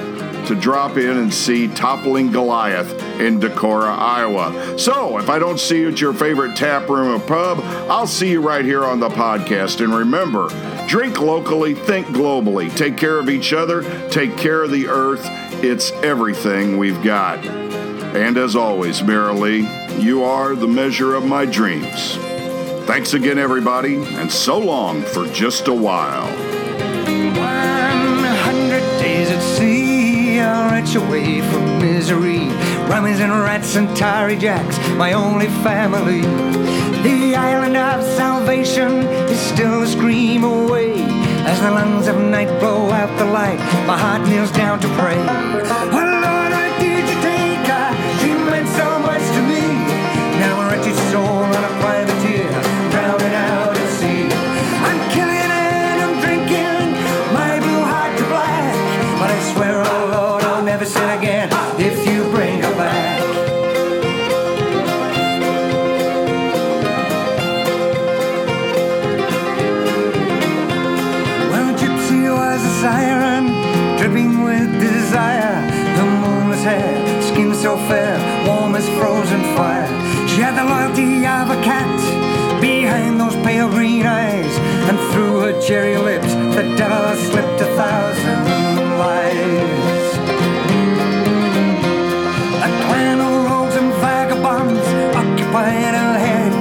to 0.47 0.55
drop 0.55 0.97
in 0.97 1.17
and 1.19 1.33
see 1.33 1.69
Toppling 1.69 2.33
Goliath 2.33 2.93
in 3.21 3.41
Decorah, 3.41 3.97
Iowa. 3.97 4.79
So, 4.79 5.19
if 5.19 5.29
I 5.29 5.39
don't 5.39 5.59
see 5.59 5.81
you 5.81 5.89
at 5.91 6.01
your 6.01 6.13
favorite 6.13 6.57
tap 6.57 6.89
room 6.89 7.09
or 7.09 7.25
pub, 7.25 7.61
I'll 7.91 8.07
see 8.07 8.31
you 8.31 8.41
right 8.41 8.65
here 8.65 8.85
on 8.85 9.01
the 9.01 9.09
podcast. 9.09 9.83
And 9.83 9.95
remember, 9.95 10.49
drink 10.87 11.21
locally, 11.21 11.75
think 11.75 12.09
globally, 12.09 12.75
take 12.77 12.97
care 12.97 13.19
of 13.19 13.29
each 13.29 13.53
other, 13.53 13.83
take 14.11 14.37
care 14.37 14.63
of 14.63 14.71
the 14.71 14.89
earth. 14.89 15.25
It's 15.65 15.91
everything 16.03 16.79
we've 16.79 17.03
got. 17.03 17.45
And 17.45 18.37
as 18.37 18.57
always, 18.57 19.01
Marilee, 19.01 20.03
you 20.03 20.25
are 20.25 20.55
the 20.55 20.67
measure 20.67 21.15
of 21.15 21.25
my 21.25 21.47
dreams. 21.47 22.17
Thanks 22.87 23.15
again, 23.15 23.39
everybody, 23.39 23.95
and 23.95 24.31
so 24.31 24.59
long 24.59 25.03
for 25.03 25.27
just 25.29 25.69
a 25.69 25.75
while. 25.75 26.62
I'll 30.53 30.73
away 30.97 31.41
from 31.41 31.79
misery. 31.79 32.41
Rummies 32.91 33.21
and 33.21 33.33
rats 33.33 33.77
and 33.77 33.97
tarry 33.97 34.37
jacks, 34.37 34.77
my 34.97 35.15
only 35.15 35.47
family. 35.65 36.21
The 37.03 37.35
island 37.35 37.77
of 37.77 38.05
salvation 38.05 39.07
is 39.33 39.41
still 39.41 39.83
a 39.83 39.87
scream 39.87 40.45
away. 40.45 40.93
As 41.49 41.59
the 41.63 41.71
lungs 41.71 42.07
of 42.07 42.17
night 42.19 42.61
blow 42.61 42.91
out 42.91 43.19
the 43.19 43.25
light, 43.25 43.59
my 43.87 43.97
heart 43.97 44.29
kneels 44.29 44.53
down 44.53 44.79
to 44.81 44.89
pray. 44.89 45.17
Oh 45.19 45.89
Lord, 45.91 46.52
fair, 77.93 78.17
warm 78.49 78.75
as 78.75 78.89
frozen 78.99 79.43
fire. 79.55 79.87
She 80.31 80.41
had 80.41 80.55
the 80.61 80.65
loyalty 80.65 81.27
of 81.37 81.47
a 81.57 81.59
cat 81.71 81.99
behind 82.59 83.21
those 83.21 83.37
pale 83.47 83.69
green 83.69 84.07
eyes, 84.07 84.55
and 84.89 84.97
through 85.11 85.37
her 85.45 85.55
cherry 85.61 85.99
lips, 85.99 86.33
the 86.57 86.65
devil 86.81 87.05
slipped 87.29 87.61
a 87.61 87.71
thousand 87.81 88.45
lies. 89.03 90.09
A 92.69 92.71
clan 92.85 93.19
of 93.27 93.33
rogues 93.51 93.77
and 93.81 93.93
vagabonds 94.05 94.87
occupied 95.23 95.95
her 96.01 96.17
head. 96.27 96.53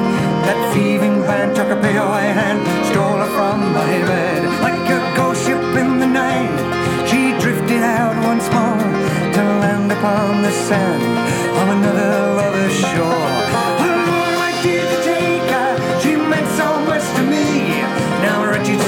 That 0.45 0.59
thieving 0.73 1.21
band 1.27 1.55
took 1.55 1.69
her 1.73 1.82
pale 1.86 2.09
white 2.13 2.36
hand, 2.41 2.59
stole 2.89 3.19
her 3.23 3.32
from 3.38 3.57
my 3.79 3.93
bed. 4.11 4.41
Like 4.67 4.86
a 4.97 4.99
ghost 5.15 5.45
ship 5.45 5.63
in 5.82 5.91
the 6.03 6.11
night, 6.23 6.57
she 7.09 7.21
drifted 7.43 7.84
out 7.99 8.15
once 8.32 8.47
more 8.57 8.84
to 9.36 9.41
land 9.63 9.89
upon 9.93 10.41
the 10.41 10.51
sand 10.67 11.20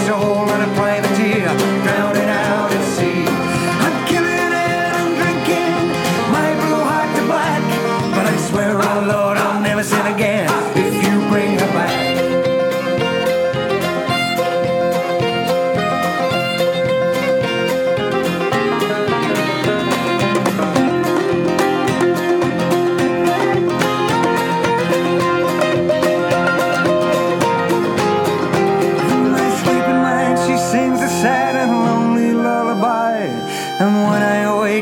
soul 0.06 0.50
on 0.50 0.62
a 0.62 0.76
privateer, 0.76 0.93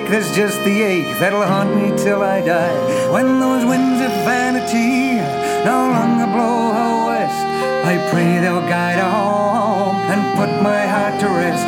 Awake, 0.02 0.12
there's 0.12 0.36
just 0.36 0.64
the 0.64 0.82
ache 0.82 1.20
that'll 1.20 1.44
haunt 1.44 1.76
me 1.76 1.96
till 1.98 2.22
I 2.22 2.42
die. 2.42 3.12
When 3.12 3.40
those 3.40 3.66
winds 3.66 4.02
of 4.02 4.12
vanity 4.26 5.18
no 5.66 5.90
longer 5.96 6.26
blow 6.26 6.72
her 6.78 6.94
west, 7.08 7.46
I 7.86 8.10
pray 8.10 8.40
they'll 8.40 8.68
guide 8.68 9.00
home 9.00 9.96
and 10.12 10.22
put 10.38 10.50
my 10.62 10.86
heart 10.88 11.20
to 11.22 11.28
rest. 11.28 11.66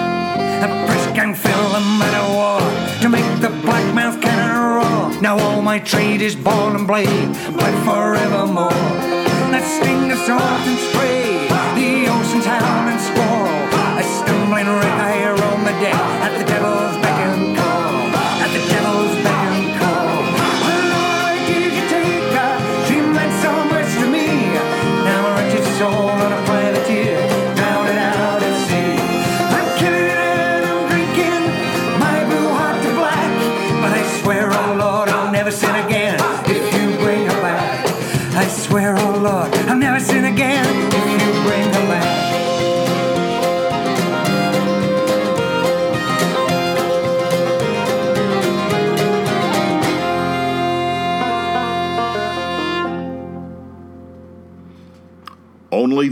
A 0.65 0.69
priest 0.87 1.09
can 1.15 1.35
fill 1.35 1.69
the 1.69 1.81
of 2.21 2.29
war 2.33 2.61
to 3.01 3.09
make 3.09 3.41
the 3.41 3.49
black 3.65 3.85
mouth 3.93 4.19
cannon 4.21 4.55
roar. 4.77 5.21
Now 5.21 5.37
all 5.37 5.61
my 5.61 5.79
trade 5.79 6.21
is 6.21 6.35
ball 6.35 6.75
and 6.75 6.87
blade, 6.87 7.29
but 7.55 7.73
forevermore. 7.85 8.69
That 9.53 9.65
sting 9.77 10.11
of 10.11 10.17
salt 10.19 10.65
and 10.69 10.79
spray, 10.89 11.47
the 11.77 12.09
ocean's 12.09 12.45
hound 12.45 12.89
and 12.89 13.01
squall. 13.09 13.47
A 14.01 14.03
stumbling 14.03 14.67
wreck, 14.67 14.97
I 15.11 15.29
roam 15.29 15.63
the 15.65 15.75
deck 15.83 16.23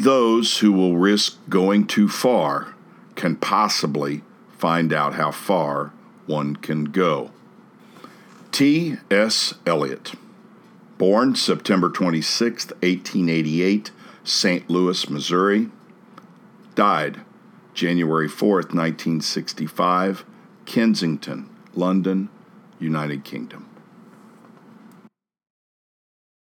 those 0.02 0.60
who 0.60 0.72
will 0.72 0.97
risk 0.97 1.38
going 1.47 1.86
too 1.86 2.08
far 2.08 2.74
can 3.16 3.36
possibly 3.36 4.24
find 4.58 4.91
out 4.91 5.14
how 5.14 5.32
far 5.32 5.91
one 6.26 6.56
can 6.56 6.86
go. 6.86 7.32
T.S. 8.52 9.54
Eliot, 9.66 10.14
born 10.97 11.36
September 11.36 11.89
26, 11.89 12.68
1888, 12.68 13.91
St. 14.24 14.70
Louis, 14.70 15.10
Missouri, 15.10 15.70
died 16.76 17.22
January 17.74 18.28
4th, 18.28 18.74
1965, 18.74 20.26
Kensington, 20.66 21.49
London, 21.74 22.30
United 22.80 23.24
Kingdom. 23.24 23.70